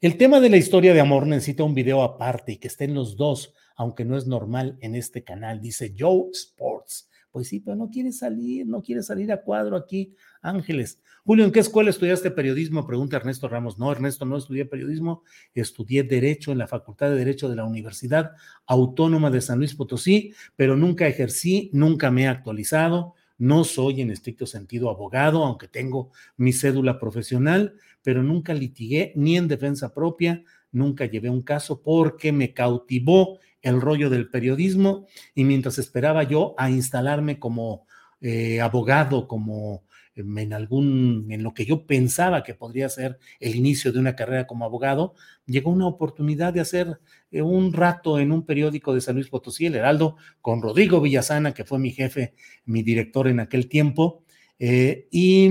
El 0.00 0.16
tema 0.16 0.40
de 0.40 0.50
la 0.50 0.56
historia 0.56 0.94
de 0.94 1.00
amor 1.00 1.26
necesita 1.26 1.64
un 1.64 1.74
video 1.74 2.02
aparte 2.02 2.52
y 2.52 2.56
que 2.56 2.68
estén 2.68 2.94
los 2.94 3.16
dos, 3.16 3.54
aunque 3.76 4.04
no 4.04 4.16
es 4.16 4.26
normal 4.26 4.78
en 4.80 4.94
este 4.94 5.24
canal, 5.24 5.60
dice 5.60 5.94
Joe 5.98 6.30
Sports. 6.32 7.09
Pues 7.30 7.48
sí, 7.48 7.60
pero 7.60 7.76
no 7.76 7.90
quiere 7.90 8.12
salir, 8.12 8.66
no 8.66 8.82
quiere 8.82 9.02
salir 9.02 9.30
a 9.30 9.42
cuadro 9.42 9.76
aquí, 9.76 10.14
Ángeles. 10.42 11.00
Julio, 11.24 11.44
¿en 11.44 11.52
qué 11.52 11.60
escuela 11.60 11.90
estudiaste 11.90 12.30
periodismo? 12.30 12.86
Pregunta 12.86 13.16
Ernesto 13.16 13.46
Ramos. 13.46 13.78
No, 13.78 13.92
Ernesto, 13.92 14.24
no 14.24 14.36
estudié 14.36 14.64
periodismo, 14.64 15.22
estudié 15.54 16.02
Derecho 16.02 16.50
en 16.50 16.58
la 16.58 16.66
Facultad 16.66 17.10
de 17.10 17.16
Derecho 17.16 17.48
de 17.48 17.56
la 17.56 17.64
Universidad 17.64 18.32
Autónoma 18.66 19.30
de 19.30 19.40
San 19.40 19.58
Luis 19.58 19.74
Potosí, 19.74 20.34
pero 20.56 20.76
nunca 20.76 21.06
ejercí, 21.06 21.70
nunca 21.72 22.10
me 22.10 22.22
he 22.22 22.26
actualizado. 22.26 23.14
No 23.38 23.64
soy 23.64 24.00
en 24.00 24.10
estricto 24.10 24.44
sentido 24.46 24.90
abogado, 24.90 25.44
aunque 25.44 25.68
tengo 25.68 26.10
mi 26.36 26.52
cédula 26.52 26.98
profesional, 26.98 27.74
pero 28.02 28.22
nunca 28.22 28.52
litigué 28.52 29.12
ni 29.14 29.36
en 29.36 29.46
defensa 29.46 29.94
propia, 29.94 30.42
nunca 30.72 31.06
llevé 31.06 31.30
un 31.30 31.42
caso 31.42 31.80
porque 31.80 32.32
me 32.32 32.52
cautivó 32.52 33.38
el 33.62 33.80
rollo 33.80 34.10
del 34.10 34.28
periodismo 34.30 35.06
y 35.34 35.44
mientras 35.44 35.78
esperaba 35.78 36.22
yo 36.22 36.54
a 36.58 36.70
instalarme 36.70 37.38
como 37.38 37.86
eh, 38.20 38.60
abogado, 38.60 39.26
como 39.28 39.84
en 40.14 40.52
algún, 40.52 41.26
en 41.30 41.42
lo 41.42 41.54
que 41.54 41.64
yo 41.64 41.86
pensaba 41.86 42.42
que 42.42 42.54
podría 42.54 42.88
ser 42.88 43.18
el 43.38 43.54
inicio 43.54 43.92
de 43.92 43.98
una 43.98 44.16
carrera 44.16 44.46
como 44.46 44.64
abogado, 44.64 45.14
llegó 45.46 45.70
una 45.70 45.86
oportunidad 45.86 46.52
de 46.52 46.60
hacer 46.60 47.00
eh, 47.30 47.42
un 47.42 47.72
rato 47.72 48.18
en 48.18 48.32
un 48.32 48.44
periódico 48.44 48.94
de 48.94 49.00
San 49.00 49.14
Luis 49.14 49.28
Potosí, 49.28 49.66
El 49.66 49.76
Heraldo, 49.76 50.16
con 50.40 50.62
Rodrigo 50.62 51.00
Villasana, 51.00 51.54
que 51.54 51.64
fue 51.64 51.78
mi 51.78 51.90
jefe, 51.90 52.34
mi 52.64 52.82
director 52.82 53.28
en 53.28 53.40
aquel 53.40 53.68
tiempo, 53.68 54.24
eh, 54.58 55.08
y, 55.10 55.50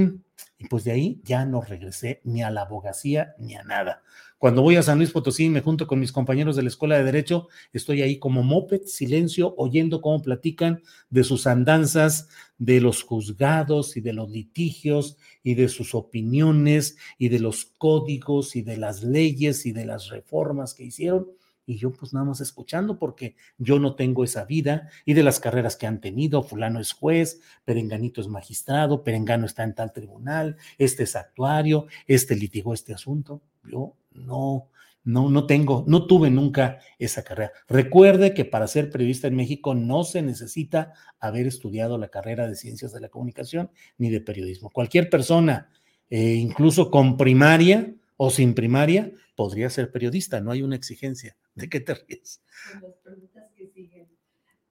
y 0.58 0.68
pues 0.68 0.84
de 0.84 0.92
ahí 0.92 1.22
ya 1.24 1.46
no 1.46 1.62
regresé 1.62 2.22
ni 2.24 2.44
a 2.44 2.52
la 2.52 2.62
abogacía 2.62 3.36
ni 3.40 3.56
a 3.56 3.64
nada. 3.64 4.02
Cuando 4.38 4.62
voy 4.62 4.78
a 4.78 4.84
San 4.84 4.98
Luis 4.98 5.12
Potosí 5.12 5.50
me 5.50 5.60
junto 5.60 5.86
con 5.86 6.00
mis 6.00 6.14
compañeros 6.14 6.56
de 6.56 6.64
la 6.64 6.70
Escuela 6.70 6.98
de 6.98 7.04
Derecho, 7.04 7.50
estoy 7.74 8.02
ahí 8.02 8.20
como 8.20 8.42
moped, 8.42 8.84
silencio, 8.86 9.54
oyendo 9.58 10.02
cómo 10.02 10.22
platican 10.22 10.82
de 11.10 11.26
sus 11.26 11.46
andanzas, 11.46 12.30
de 12.58 12.80
los 12.80 13.04
juzgados 13.04 13.98
y 13.98 14.02
de 14.02 14.14
los 14.14 14.30
litigios 14.30 15.18
y 15.44 15.56
de 15.56 15.68
sus 15.68 15.94
opiniones 15.94 16.96
y 17.18 17.28
de 17.28 17.40
los 17.40 17.66
códigos 17.66 18.56
y 18.56 18.62
de 18.62 18.78
las 18.78 19.04
leyes 19.04 19.66
y 19.66 19.74
de 19.74 19.86
las 19.86 20.08
reformas 20.08 20.74
que 20.74 20.86
hicieron. 20.86 21.28
Y 21.70 21.78
yo 21.78 21.91
pues 21.91 22.13
nada 22.13 22.26
más 22.26 22.41
escuchando 22.41 22.97
porque 22.97 23.36
yo 23.59 23.78
no 23.78 23.93
tengo 23.93 24.24
esa 24.24 24.43
vida 24.43 24.89
y 25.05 25.13
de 25.13 25.22
las 25.22 25.39
carreras 25.39 25.76
que 25.76 25.86
han 25.86 26.01
tenido, 26.01 26.41
fulano 26.41 26.80
es 26.80 26.93
juez, 26.93 27.41
perenganito 27.63 28.22
es 28.22 28.28
magistrado, 28.28 29.03
perengano 29.03 29.45
está 29.45 29.63
en 29.63 29.76
tal 29.76 29.93
tribunal, 29.93 30.57
este 30.80 31.03
es 31.03 31.15
actuario, 31.15 31.86
este 32.07 32.36
litigó 32.36 32.74
este 32.74 32.95
asunto. 32.95 33.43
Yo 33.72 33.93
no, 34.13 34.70
no, 35.03 35.30
no 35.30 35.45
tengo, 35.45 35.84
no 35.88 36.07
tuve 36.07 36.32
nunca 36.32 36.80
esa 36.97 37.24
carrera. 37.24 37.51
Recuerde 37.67 38.34
que 38.34 38.45
para 38.45 38.65
ser 38.65 38.89
periodista 38.89 39.28
en 39.28 39.36
México 39.36 39.76
no 39.76 40.03
se 40.03 40.24
necesita 40.24 40.93
haber 41.20 41.45
estudiado 41.45 41.99
la 41.99 42.07
carrera 42.07 42.47
de 42.47 42.55
ciencias 42.55 42.91
de 42.93 43.01
la 43.01 43.09
comunicación 43.09 43.70
ni 43.99 44.09
de 44.09 44.22
periodismo. 44.22 44.72
Cualquier 44.72 45.07
persona, 45.11 45.70
eh, 46.09 46.34
incluso 46.34 46.89
con 46.89 47.15
primaria 47.15 47.93
o 48.17 48.32
sin 48.32 48.55
primaria, 48.55 49.13
podría 49.39 49.70
ser 49.70 49.89
periodista, 49.89 50.41
no 50.41 50.51
hay 50.51 50.63
una 50.63 50.76
exigencia. 50.76 51.38
¿De 51.60 51.70
qué 51.70 51.80
te 51.82 51.93
ríes? 51.93 52.41
Las 52.82 52.93
preguntas 53.03 53.43
que 53.55 53.68
siguen. 53.68 54.07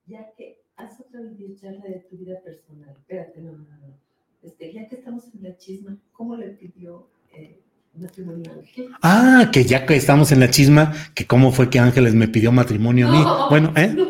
Ya 0.05 0.27
que 0.37 0.61
haz 0.75 0.99
otra 0.99 1.21
videocharla 1.21 1.83
de 1.85 1.99
tu 2.09 2.17
vida 2.17 2.39
personal. 2.43 2.89
Espérate, 2.97 3.39
no, 3.41 3.51
no, 3.51 3.59
no. 3.59 3.99
Este, 4.41 4.73
ya 4.73 4.87
que 4.87 4.95
estamos 4.95 5.25
en 5.33 5.43
la 5.43 5.55
chisma, 5.57 5.97
¿cómo 6.11 6.35
le 6.35 6.49
pidió 6.49 7.09
eh, 7.33 7.59
matrimonio 7.93 8.51
a 8.51 8.55
Ángel? 8.55 8.89
Ah, 9.01 9.49
que 9.53 9.63
ya 9.65 9.85
que 9.85 9.95
estamos 9.95 10.31
en 10.31 10.39
la 10.39 10.49
chisma, 10.49 10.93
que 11.13 11.27
cómo 11.27 11.51
fue 11.51 11.69
que 11.69 11.77
Ángeles 11.79 12.15
me 12.15 12.27
pidió 12.27 12.51
matrimonio 12.51 13.07
a 13.07 13.11
mí. 13.11 13.19
No, 13.19 13.49
bueno, 13.49 13.73
¿eh? 13.75 13.93
No, 13.95 14.07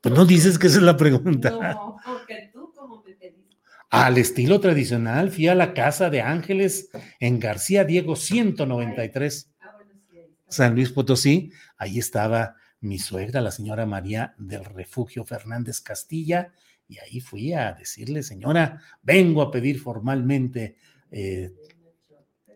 Pues 0.00 0.14
no 0.14 0.24
dices 0.24 0.58
que 0.58 0.68
esa 0.68 0.78
es 0.78 0.82
la 0.84 0.96
pregunta. 0.96 1.50
no, 1.50 1.96
porque 2.04 2.50
tú 2.52 2.72
cómo 2.74 3.02
me 3.02 3.12
pediste. 3.14 3.56
Al 3.90 4.16
estilo 4.18 4.58
tradicional, 4.60 5.30
fui 5.30 5.48
a 5.48 5.54
la 5.54 5.74
casa 5.74 6.08
de 6.08 6.22
Ángeles 6.22 6.88
en 7.20 7.38
García 7.40 7.84
Diego 7.84 8.16
193. 8.16 9.50
Ah, 9.60 9.72
bueno, 9.76 9.92
sí, 10.08 10.16
ahí 10.16 10.24
está. 10.30 10.44
San 10.48 10.74
Luis 10.76 10.90
Potosí, 10.90 11.50
ahí 11.82 11.98
estaba 11.98 12.56
mi 12.80 12.98
suegra, 12.98 13.40
la 13.40 13.50
señora 13.50 13.86
María 13.86 14.34
del 14.38 14.64
Refugio 14.64 15.24
Fernández 15.24 15.80
Castilla, 15.80 16.52
y 16.88 16.98
ahí 16.98 17.20
fui 17.20 17.52
a 17.52 17.72
decirle, 17.72 18.22
señora, 18.22 18.80
vengo 19.02 19.42
a 19.42 19.50
pedir 19.50 19.80
formalmente, 19.80 20.76
eh, 21.10 21.52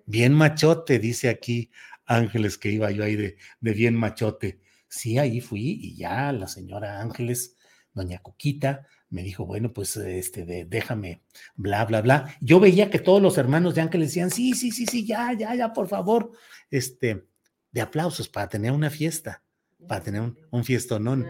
bien 0.04 0.32
machote, 0.32 0.98
dice 0.98 1.28
aquí 1.28 1.70
Ángeles, 2.04 2.56
que 2.56 2.70
iba 2.70 2.90
yo 2.90 3.02
ahí 3.02 3.16
de, 3.16 3.36
bien 3.60 3.96
machote. 3.96 4.60
Sí, 4.88 5.18
ahí 5.18 5.40
fui 5.40 5.78
y 5.82 5.96
ya 5.96 6.30
la 6.32 6.46
señora 6.46 7.00
Ángeles, 7.00 7.56
doña 7.92 8.18
Coquita, 8.20 8.86
me 9.08 9.22
dijo, 9.22 9.44
bueno, 9.44 9.72
pues 9.72 9.96
este, 9.96 10.66
déjame, 10.66 11.22
bla, 11.56 11.84
bla, 11.84 12.02
bla. 12.02 12.36
Yo 12.40 12.60
veía 12.60 12.90
que 12.90 13.00
todos 13.00 13.20
los 13.20 13.38
hermanos 13.38 13.74
de 13.74 13.80
Ángeles 13.80 14.08
decían, 14.08 14.30
sí, 14.30 14.52
sí, 14.54 14.70
sí, 14.70 14.86
sí, 14.86 15.04
ya, 15.04 15.32
ya, 15.32 15.54
ya, 15.54 15.72
por 15.72 15.88
favor, 15.88 16.30
este, 16.70 17.24
de 17.76 17.82
aplausos 17.82 18.26
para 18.26 18.48
tener 18.48 18.72
una 18.72 18.88
fiesta, 18.88 19.42
para 19.86 20.02
tener 20.02 20.22
un, 20.22 20.34
un 20.50 20.64
fiestonón. 20.64 21.26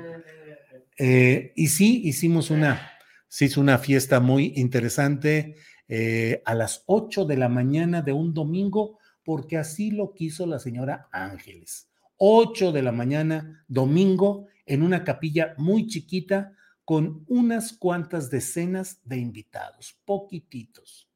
Eh, 0.97 1.53
y 1.57 1.67
sí, 1.67 2.03
hicimos 2.05 2.51
una, 2.51 2.89
se 3.27 3.47
hizo 3.47 3.61
una 3.61 3.79
fiesta 3.79 4.21
muy 4.21 4.53
interesante 4.55 5.57
eh, 5.89 6.43
a 6.45 6.55
las 6.55 6.85
8 6.87 7.25
de 7.25 7.37
la 7.37 7.49
mañana 7.49 8.01
de 8.01 8.13
un 8.13 8.33
domingo, 8.33 9.01
porque 9.25 9.59
así 9.59 9.91
lo 9.91 10.15
quiso 10.15 10.47
la 10.47 10.61
señora 10.61 11.09
Ángeles. 11.11 11.91
8 12.19 12.71
de 12.71 12.83
la 12.83 12.93
mañana, 12.93 13.65
domingo, 13.67 14.47
en 14.67 14.85
una 14.85 15.03
capilla 15.03 15.53
muy 15.59 15.89
chiquita, 15.89 16.53
con 16.85 17.25
unas 17.27 17.73
cuantas 17.73 18.31
decenas 18.31 19.01
de 19.03 19.17
invitados, 19.17 19.99
poquititos. 20.05 21.11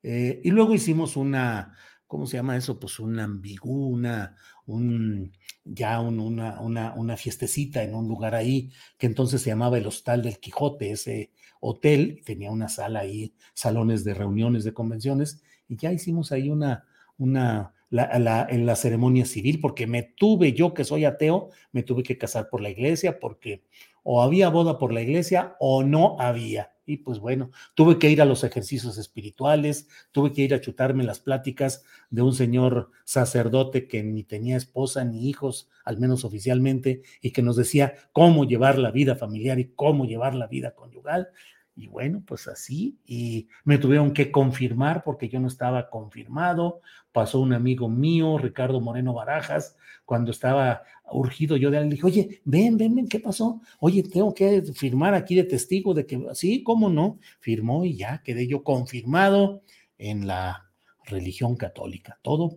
Eh, 0.00 0.42
y 0.44 0.50
luego 0.50 0.74
hicimos 0.74 1.16
una, 1.16 1.76
¿cómo 2.14 2.26
se 2.26 2.36
llama 2.36 2.56
eso? 2.56 2.78
Pues 2.78 2.98
una 3.00 3.24
ambigú, 3.24 3.88
una, 3.88 4.36
un, 4.66 5.32
ya 5.64 6.00
un- 6.00 6.20
una, 6.20 6.60
una, 6.60 6.94
una 6.94 7.16
fiestecita 7.16 7.82
en 7.82 7.94
un 7.94 8.06
lugar 8.08 8.34
ahí, 8.34 8.70
que 8.98 9.06
entonces 9.06 9.42
se 9.42 9.50
llamaba 9.50 9.78
el 9.78 9.86
Hostal 9.86 10.22
del 10.22 10.38
Quijote, 10.38 10.90
ese 10.92 11.32
hotel, 11.60 12.20
tenía 12.24 12.50
una 12.50 12.68
sala 12.68 13.00
ahí, 13.00 13.34
salones 13.54 14.04
de 14.04 14.14
reuniones, 14.14 14.64
de 14.64 14.74
convenciones, 14.74 15.42
y 15.68 15.76
ya 15.76 15.92
hicimos 15.92 16.30
ahí 16.32 16.50
una, 16.50 16.84
una, 17.18 17.72
la- 17.90 18.46
en 18.48 18.66
la 18.66 18.76
ceremonia 18.76 19.24
civil, 19.26 19.60
porque 19.60 19.86
me 19.86 20.02
tuve, 20.02 20.52
yo 20.52 20.74
que 20.74 20.84
soy 20.84 21.04
ateo, 21.04 21.50
me 21.72 21.82
tuve 21.82 22.02
que 22.02 22.18
casar 22.18 22.48
por 22.50 22.60
la 22.60 22.70
iglesia, 22.70 23.18
porque 23.18 23.64
o 24.02 24.22
había 24.22 24.48
boda 24.50 24.78
por 24.78 24.92
la 24.92 25.02
iglesia 25.02 25.56
o 25.60 25.82
no 25.82 26.16
había. 26.20 26.73
Y 26.86 26.98
pues 26.98 27.18
bueno, 27.18 27.50
tuve 27.74 27.98
que 27.98 28.10
ir 28.10 28.20
a 28.20 28.26
los 28.26 28.44
ejercicios 28.44 28.98
espirituales, 28.98 29.88
tuve 30.12 30.32
que 30.32 30.42
ir 30.42 30.54
a 30.54 30.60
chutarme 30.60 31.02
las 31.04 31.18
pláticas 31.18 31.84
de 32.10 32.22
un 32.22 32.34
señor 32.34 32.90
sacerdote 33.04 33.88
que 33.88 34.02
ni 34.02 34.22
tenía 34.22 34.56
esposa 34.56 35.04
ni 35.04 35.28
hijos, 35.28 35.70
al 35.84 35.98
menos 35.98 36.24
oficialmente, 36.24 37.02
y 37.22 37.30
que 37.30 37.42
nos 37.42 37.56
decía 37.56 37.94
cómo 38.12 38.44
llevar 38.44 38.78
la 38.78 38.90
vida 38.90 39.16
familiar 39.16 39.58
y 39.58 39.72
cómo 39.74 40.04
llevar 40.04 40.34
la 40.34 40.46
vida 40.46 40.74
conyugal. 40.74 41.28
Y 41.76 41.88
bueno, 41.88 42.22
pues 42.24 42.46
así, 42.46 42.98
y 43.04 43.48
me 43.64 43.78
tuvieron 43.78 44.12
que 44.12 44.30
confirmar 44.30 45.02
porque 45.02 45.28
yo 45.28 45.40
no 45.40 45.48
estaba 45.48 45.90
confirmado. 45.90 46.80
Pasó 47.10 47.40
un 47.40 47.52
amigo 47.52 47.88
mío, 47.88 48.38
Ricardo 48.38 48.80
Moreno 48.80 49.12
Barajas, 49.12 49.76
cuando 50.04 50.30
estaba 50.30 50.82
urgido 51.10 51.56
yo 51.56 51.70
de 51.70 51.78
él, 51.78 51.90
dije, 51.90 52.06
oye, 52.06 52.40
ven, 52.44 52.76
ven, 52.76 52.94
ven, 52.94 53.08
¿qué 53.08 53.20
pasó? 53.20 53.60
Oye, 53.80 54.02
tengo 54.02 54.32
que 54.34 54.62
firmar 54.74 55.14
aquí 55.14 55.34
de 55.34 55.44
testigo 55.44 55.94
de 55.94 56.06
que, 56.06 56.28
sí, 56.34 56.62
¿cómo 56.62 56.88
no? 56.88 57.18
Firmó 57.40 57.84
y 57.84 57.96
ya 57.96 58.22
quedé 58.22 58.46
yo 58.46 58.62
confirmado 58.62 59.62
en 59.98 60.26
la 60.26 60.70
religión 61.04 61.56
católica. 61.56 62.18
Todo 62.22 62.56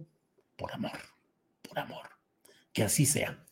por 0.55 0.71
amor, 0.73 0.99
por 1.67 1.79
amor. 1.79 2.07
Que 2.71 2.83
así 2.83 3.05
sea. 3.05 3.43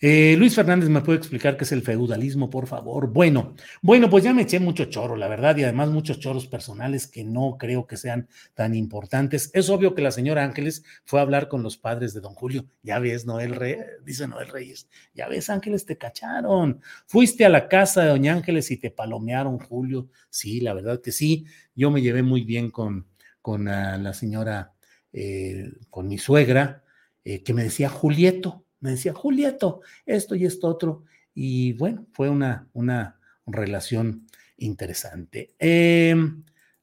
Eh, 0.00 0.36
Luis 0.38 0.54
Fernández, 0.54 0.88
¿me 0.88 1.00
puede 1.00 1.18
explicar 1.18 1.56
qué 1.56 1.64
es 1.64 1.72
el 1.72 1.82
feudalismo, 1.82 2.48
por 2.50 2.68
favor? 2.68 3.08
Bueno, 3.12 3.56
bueno, 3.82 4.08
pues 4.08 4.22
ya 4.22 4.32
me 4.32 4.42
eché 4.42 4.60
mucho 4.60 4.84
choro, 4.84 5.16
la 5.16 5.26
verdad, 5.26 5.56
y 5.56 5.64
además 5.64 5.88
muchos 5.88 6.20
choros 6.20 6.46
personales 6.46 7.08
que 7.08 7.24
no 7.24 7.56
creo 7.58 7.88
que 7.88 7.96
sean 7.96 8.28
tan 8.54 8.76
importantes. 8.76 9.50
Es 9.54 9.68
obvio 9.70 9.96
que 9.96 10.02
la 10.02 10.12
señora 10.12 10.44
Ángeles 10.44 10.84
fue 11.04 11.18
a 11.18 11.22
hablar 11.24 11.48
con 11.48 11.64
los 11.64 11.78
padres 11.78 12.14
de 12.14 12.20
don 12.20 12.34
Julio. 12.34 12.64
Ya 12.84 13.00
ves, 13.00 13.26
Noel 13.26 13.56
Reyes, 13.56 13.86
dice 14.04 14.28
Noel 14.28 14.46
Reyes, 14.46 14.88
ya 15.14 15.26
ves, 15.26 15.50
Ángeles, 15.50 15.84
te 15.84 15.98
cacharon. 15.98 16.80
Fuiste 17.06 17.44
a 17.44 17.48
la 17.48 17.66
casa 17.66 18.02
de 18.02 18.10
doña 18.10 18.34
Ángeles 18.34 18.70
y 18.70 18.76
te 18.76 18.92
palomearon, 18.92 19.58
Julio. 19.58 20.10
Sí, 20.30 20.60
la 20.60 20.74
verdad 20.74 21.00
que 21.00 21.10
sí. 21.10 21.46
Yo 21.74 21.90
me 21.90 22.02
llevé 22.02 22.22
muy 22.22 22.42
bien 22.42 22.70
con, 22.70 23.08
con 23.42 23.66
ah, 23.66 23.98
la 23.98 24.14
señora, 24.14 24.74
eh, 25.12 25.72
con 25.90 26.06
mi 26.06 26.18
suegra, 26.18 26.84
eh, 27.24 27.42
que 27.42 27.52
me 27.52 27.64
decía 27.64 27.88
Julieto 27.88 28.64
me 28.80 28.90
decía, 28.90 29.12
Julieto, 29.12 29.80
esto 30.06 30.34
y 30.34 30.44
esto 30.44 30.68
otro. 30.68 31.04
Y 31.34 31.72
bueno, 31.74 32.06
fue 32.12 32.28
una, 32.28 32.68
una 32.72 33.18
relación 33.46 34.26
interesante. 34.56 35.54
Eh, 35.58 36.14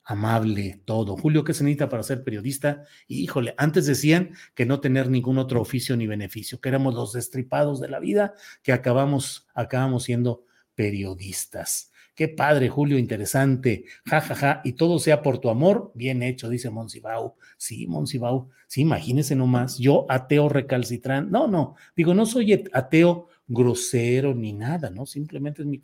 amable, 0.05 0.81
todo. 0.85 1.17
Julio, 1.17 1.43
¿qué 1.43 1.53
se 1.53 1.63
necesita 1.63 1.89
para 1.89 2.03
ser 2.03 2.23
periodista? 2.23 2.83
Y, 3.07 3.23
híjole, 3.23 3.55
antes 3.57 3.85
decían 3.85 4.35
que 4.53 4.65
no 4.65 4.79
tener 4.79 5.09
ningún 5.09 5.39
otro 5.39 5.59
oficio 5.61 5.97
ni 5.97 6.07
beneficio, 6.07 6.61
que 6.61 6.69
éramos 6.69 6.93
los 6.93 7.13
destripados 7.13 7.81
de 7.81 7.89
la 7.89 7.99
vida, 7.99 8.35
que 8.61 8.71
acabamos, 8.71 9.47
acabamos 9.53 10.03
siendo 10.03 10.45
periodistas. 10.75 11.91
Qué 12.15 12.29
padre, 12.29 12.69
Julio, 12.69 12.97
interesante. 12.97 13.83
Ja, 14.05 14.21
ja, 14.21 14.35
ja. 14.35 14.61
Y 14.63 14.73
todo 14.73 14.99
sea 14.99 15.21
por 15.21 15.39
tu 15.39 15.49
amor, 15.49 15.91
bien 15.95 16.23
hecho, 16.23 16.47
dice 16.47 16.69
Monsibau. 16.69 17.35
Sí, 17.57 17.87
Monsibau. 17.87 18.49
Sí, 18.67 18.81
imagínese 18.81 19.35
nomás. 19.35 19.77
Yo, 19.77 20.05
ateo 20.07 20.47
recalcitrante. 20.47 21.29
No, 21.29 21.47
no. 21.47 21.75
Digo, 21.93 22.13
no 22.13 22.25
soy 22.25 22.63
ateo 22.71 23.27
grosero 23.47 24.33
ni 24.33 24.53
nada, 24.53 24.89
¿no? 24.89 25.05
Simplemente 25.05 25.63
es 25.63 25.67
mi, 25.67 25.81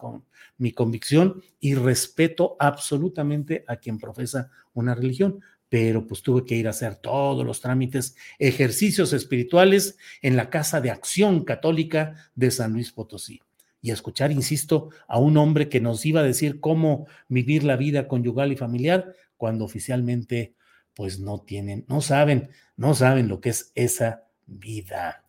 mi 0.58 0.72
convicción 0.72 1.44
y 1.60 1.76
respeto 1.76 2.56
absolutamente 2.60 3.66
a 3.68 3.76
quien 3.76 4.00
profesa 4.00 4.50
una 4.74 4.96
religión. 4.96 5.42
Pero 5.68 6.08
pues 6.08 6.22
tuve 6.22 6.46
que 6.46 6.56
ir 6.56 6.68
a 6.68 6.72
hacer 6.72 6.96
todos 6.96 7.46
los 7.46 7.60
trámites, 7.60 8.16
ejercicios 8.40 9.12
espirituales 9.12 9.98
en 10.22 10.38
la 10.38 10.50
Casa 10.50 10.80
de 10.80 10.92
Acción 10.92 11.44
Católica 11.44 12.16
de 12.36 12.52
San 12.52 12.72
Luis 12.72 12.94
Potosí 12.94 13.42
y 13.82 13.92
escuchar, 13.92 14.32
insisto, 14.32 14.90
a 15.08 15.20
un 15.20 15.38
hombre 15.38 15.70
que 15.70 15.82
nos 15.82 16.06
iba 16.06 16.22
a 16.22 16.24
decir 16.24 16.60
cómo 16.60 17.08
vivir 17.28 17.64
la 17.64 17.76
vida 17.76 18.08
conyugal 18.08 18.52
y 18.52 18.58
familiar 18.58 19.16
cuando 19.38 19.66
oficialmente 19.66 20.56
pues 20.94 21.20
no 21.20 21.42
tienen, 21.42 21.86
no 21.88 22.02
saben, 22.02 22.50
no 22.76 22.94
saben 22.94 23.28
lo 23.28 23.42
que 23.42 23.50
es 23.50 23.72
esa 23.76 24.26
vida. 24.46 25.21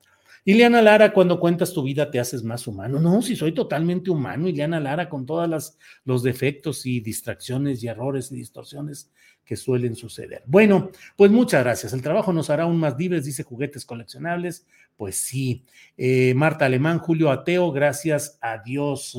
Ileana 0.44 0.82
Lara, 0.82 1.12
cuando 1.12 1.38
cuentas 1.38 1.72
tu 1.72 1.82
vida 1.82 2.10
te 2.10 2.18
haces 2.18 2.42
más 2.42 2.66
humano. 2.66 2.98
No, 2.98 3.22
si 3.22 3.36
soy 3.36 3.52
totalmente 3.52 4.10
humano, 4.10 4.48
Ileana 4.48 4.80
Lara, 4.80 5.08
con 5.08 5.24
todos 5.24 5.78
los 6.04 6.22
defectos 6.22 6.84
y 6.84 7.00
distracciones 7.00 7.82
y 7.82 7.88
errores 7.88 8.32
y 8.32 8.36
distorsiones 8.36 9.12
que 9.44 9.56
suelen 9.56 9.94
suceder. 9.94 10.42
Bueno, 10.46 10.90
pues 11.16 11.30
muchas 11.30 11.62
gracias. 11.62 11.92
El 11.92 12.02
trabajo 12.02 12.32
nos 12.32 12.50
hará 12.50 12.64
aún 12.64 12.78
más 12.78 12.96
libres, 12.98 13.24
dice 13.24 13.42
juguetes 13.42 13.84
coleccionables. 13.84 14.66
Pues 14.96 15.16
sí. 15.16 15.64
Eh, 15.96 16.34
Marta 16.34 16.66
Alemán, 16.66 16.98
Julio 16.98 17.30
Ateo, 17.30 17.70
gracias 17.72 18.38
a 18.40 18.58
Dios. 18.62 19.16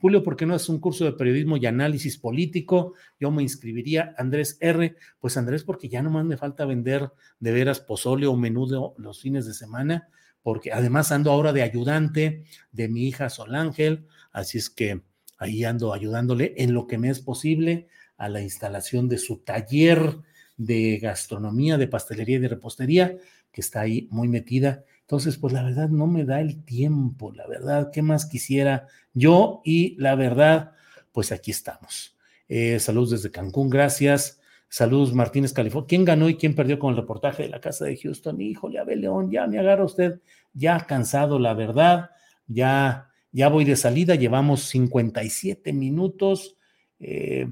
Julio, 0.00 0.22
¿por 0.22 0.36
qué 0.36 0.46
no 0.46 0.54
es 0.54 0.68
un 0.68 0.78
curso 0.78 1.04
de 1.04 1.12
periodismo 1.12 1.56
y 1.56 1.66
análisis 1.66 2.18
político? 2.18 2.94
Yo 3.18 3.30
me 3.30 3.42
inscribiría. 3.42 4.14
Andrés 4.16 4.56
R. 4.60 4.94
Pues 5.18 5.36
Andrés, 5.36 5.64
porque 5.64 5.88
ya 5.88 6.02
nomás 6.02 6.24
me 6.24 6.36
falta 6.36 6.64
vender 6.64 7.10
de 7.40 7.52
veras 7.52 7.80
pozole 7.80 8.26
o 8.26 8.36
menudo 8.36 8.94
los 8.96 9.20
fines 9.20 9.44
de 9.46 9.54
semana, 9.54 10.08
porque 10.42 10.72
además 10.72 11.12
ando 11.12 11.30
ahora 11.30 11.52
de 11.52 11.62
ayudante 11.62 12.44
de 12.72 12.88
mi 12.88 13.06
hija 13.06 13.30
Sol 13.30 13.54
Ángel, 13.54 14.06
así 14.32 14.58
es 14.58 14.70
que 14.70 15.02
ahí 15.38 15.64
ando 15.64 15.92
ayudándole 15.92 16.54
en 16.56 16.74
lo 16.74 16.86
que 16.86 16.98
me 16.98 17.10
es 17.10 17.20
posible 17.20 17.88
a 18.16 18.28
la 18.28 18.42
instalación 18.42 19.08
de 19.08 19.18
su 19.18 19.38
taller 19.38 20.18
de 20.56 20.98
gastronomía, 20.98 21.78
de 21.78 21.86
pastelería 21.86 22.36
y 22.36 22.40
de 22.40 22.48
repostería, 22.48 23.16
que 23.52 23.60
está 23.60 23.80
ahí 23.80 24.08
muy 24.10 24.28
metida. 24.28 24.84
Entonces, 25.02 25.38
pues 25.38 25.52
la 25.54 25.62
verdad 25.62 25.88
no 25.88 26.06
me 26.06 26.24
da 26.24 26.40
el 26.40 26.64
tiempo, 26.64 27.32
la 27.32 27.46
verdad, 27.46 27.90
¿qué 27.92 28.02
más 28.02 28.26
quisiera 28.26 28.86
yo? 29.14 29.62
Y 29.64 29.96
la 29.96 30.14
verdad, 30.16 30.72
pues 31.12 31.32
aquí 31.32 31.50
estamos. 31.52 32.16
Eh, 32.48 32.78
saludos 32.80 33.10
desde 33.10 33.30
Cancún, 33.30 33.70
gracias. 33.70 34.37
Saludos 34.68 35.14
Martínez, 35.14 35.52
California. 35.52 35.86
¿Quién 35.88 36.04
ganó 36.04 36.28
y 36.28 36.36
quién 36.36 36.54
perdió 36.54 36.78
con 36.78 36.90
el 36.90 36.96
reportaje 36.96 37.44
de 37.44 37.48
la 37.48 37.60
casa 37.60 37.86
de 37.86 37.96
Houston? 37.96 38.40
Híjole, 38.40 38.78
Abel 38.78 39.00
León, 39.00 39.30
ya 39.30 39.46
me 39.46 39.58
agarra 39.58 39.84
usted, 39.84 40.20
ya 40.52 40.78
cansado, 40.86 41.38
la 41.38 41.54
verdad, 41.54 42.10
ya, 42.46 43.08
ya 43.32 43.48
voy 43.48 43.64
de 43.64 43.76
salida, 43.76 44.14
llevamos 44.14 44.64
57 44.64 45.72
minutos 45.72 46.56
eh, 47.00 47.50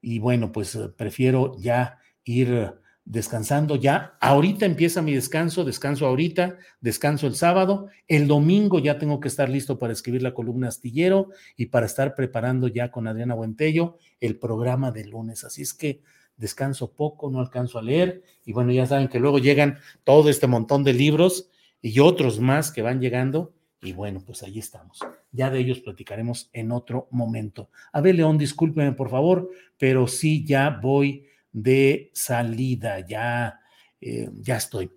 y 0.00 0.18
bueno, 0.18 0.50
pues 0.50 0.76
prefiero 0.96 1.56
ya 1.58 1.98
ir 2.24 2.72
descansando 3.04 3.76
ya. 3.76 4.16
Ahorita 4.20 4.66
empieza 4.66 5.02
mi 5.02 5.14
descanso, 5.14 5.64
descanso 5.64 6.06
ahorita, 6.06 6.58
descanso 6.80 7.26
el 7.26 7.34
sábado. 7.34 7.88
El 8.06 8.28
domingo 8.28 8.78
ya 8.78 8.98
tengo 8.98 9.20
que 9.20 9.28
estar 9.28 9.48
listo 9.48 9.78
para 9.78 9.92
escribir 9.92 10.22
la 10.22 10.34
columna 10.34 10.68
astillero 10.68 11.28
y 11.56 11.66
para 11.66 11.86
estar 11.86 12.14
preparando 12.14 12.68
ya 12.68 12.90
con 12.90 13.06
Adriana 13.06 13.34
Buentello 13.34 13.98
el 14.20 14.38
programa 14.38 14.92
de 14.92 15.04
lunes. 15.06 15.44
Así 15.44 15.62
es 15.62 15.74
que 15.74 16.02
descanso 16.40 16.92
poco, 16.92 17.30
no 17.30 17.38
alcanzo 17.38 17.78
a 17.78 17.82
leer. 17.82 18.24
Y 18.44 18.52
bueno, 18.52 18.72
ya 18.72 18.86
saben 18.86 19.08
que 19.08 19.20
luego 19.20 19.38
llegan 19.38 19.78
todo 20.02 20.28
este 20.30 20.46
montón 20.46 20.82
de 20.82 20.94
libros 20.94 21.50
y 21.80 22.00
otros 22.00 22.40
más 22.40 22.72
que 22.72 22.82
van 22.82 23.00
llegando. 23.00 23.52
Y 23.82 23.92
bueno, 23.92 24.22
pues 24.24 24.42
ahí 24.42 24.58
estamos. 24.58 24.98
Ya 25.32 25.50
de 25.50 25.60
ellos 25.60 25.80
platicaremos 25.80 26.50
en 26.52 26.72
otro 26.72 27.08
momento. 27.10 27.70
A 27.92 28.00
ver, 28.00 28.14
León, 28.16 28.36
discúlpeme 28.36 28.92
por 28.92 29.10
favor, 29.10 29.50
pero 29.78 30.06
sí 30.06 30.44
ya 30.44 30.80
voy 30.82 31.26
de 31.52 32.10
salida, 32.12 33.06
ya, 33.06 33.60
eh, 34.00 34.30
ya 34.40 34.56
estoy. 34.56 34.90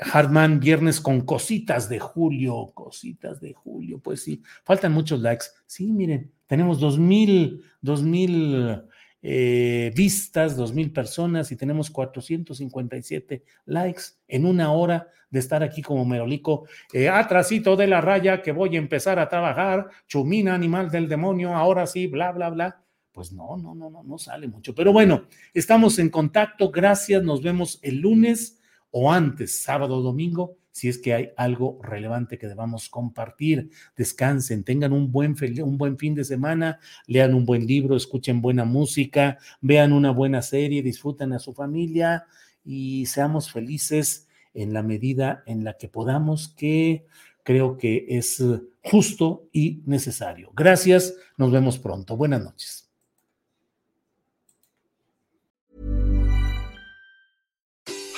Hartman, 0.00 0.60
viernes 0.60 1.00
con 1.00 1.22
cositas 1.22 1.88
de 1.88 1.98
julio, 1.98 2.70
cositas 2.74 3.40
de 3.40 3.52
julio, 3.52 3.98
pues 3.98 4.22
sí, 4.22 4.42
faltan 4.64 4.92
muchos 4.92 5.20
likes. 5.20 5.46
Sí, 5.66 5.92
miren, 5.92 6.32
tenemos 6.46 6.78
dos 6.78 6.98
mil, 6.98 7.64
dos 7.80 8.02
mil 8.02 8.82
eh, 9.30 9.92
vistas, 9.94 10.56
dos 10.56 10.72
mil 10.72 10.90
personas 10.90 11.52
y 11.52 11.56
tenemos 11.56 11.90
457 11.90 13.44
likes 13.66 14.02
en 14.26 14.46
una 14.46 14.72
hora 14.72 15.08
de 15.28 15.38
estar 15.38 15.62
aquí 15.62 15.82
como 15.82 16.06
Merolico, 16.06 16.66
eh, 16.94 17.10
atrasito 17.10 17.76
de 17.76 17.88
la 17.88 18.00
raya 18.00 18.40
que 18.40 18.52
voy 18.52 18.76
a 18.76 18.78
empezar 18.78 19.18
a 19.18 19.28
trabajar, 19.28 19.88
chumina 20.06 20.54
animal 20.54 20.90
del 20.90 21.10
demonio, 21.10 21.54
ahora 21.54 21.86
sí, 21.86 22.06
bla, 22.06 22.32
bla, 22.32 22.48
bla 22.48 22.82
pues 23.12 23.32
no, 23.32 23.58
no, 23.58 23.74
no, 23.74 23.90
no, 23.90 24.02
no 24.02 24.16
sale 24.16 24.46
mucho. 24.46 24.74
Pero 24.76 24.92
bueno, 24.92 25.24
estamos 25.52 25.98
en 25.98 26.08
contacto. 26.08 26.70
Gracias. 26.70 27.20
Nos 27.24 27.42
vemos 27.42 27.80
el 27.82 27.96
lunes 27.96 28.60
o 28.92 29.12
antes, 29.12 29.60
sábado 29.60 30.00
domingo, 30.00 30.56
si 30.78 30.88
es 30.88 30.98
que 30.98 31.12
hay 31.12 31.30
algo 31.36 31.80
relevante 31.82 32.38
que 32.38 32.46
debamos 32.46 32.88
compartir. 32.88 33.70
Descansen, 33.96 34.62
tengan 34.62 34.92
un 34.92 35.10
buen, 35.10 35.34
un 35.64 35.76
buen 35.76 35.98
fin 35.98 36.14
de 36.14 36.22
semana, 36.22 36.78
lean 37.08 37.34
un 37.34 37.44
buen 37.44 37.66
libro, 37.66 37.96
escuchen 37.96 38.40
buena 38.40 38.64
música, 38.64 39.38
vean 39.60 39.92
una 39.92 40.12
buena 40.12 40.40
serie, 40.40 40.80
disfruten 40.80 41.32
a 41.32 41.40
su 41.40 41.52
familia 41.52 42.26
y 42.64 43.06
seamos 43.06 43.50
felices 43.50 44.28
en 44.54 44.72
la 44.72 44.84
medida 44.84 45.42
en 45.46 45.64
la 45.64 45.76
que 45.76 45.88
podamos, 45.88 46.54
que 46.56 47.06
creo 47.42 47.76
que 47.76 48.06
es 48.10 48.40
justo 48.80 49.48
y 49.52 49.82
necesario. 49.84 50.52
Gracias, 50.54 51.12
nos 51.36 51.50
vemos 51.50 51.76
pronto. 51.78 52.16
Buenas 52.16 52.44
noches. 52.44 52.88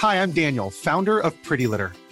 Hi, 0.03 0.17
I'm 0.17 0.33
Daniel, 0.33 0.71
founder 0.71 1.21
of 1.21 1.35
Pretty 1.43 1.67
Litter. 1.67 1.93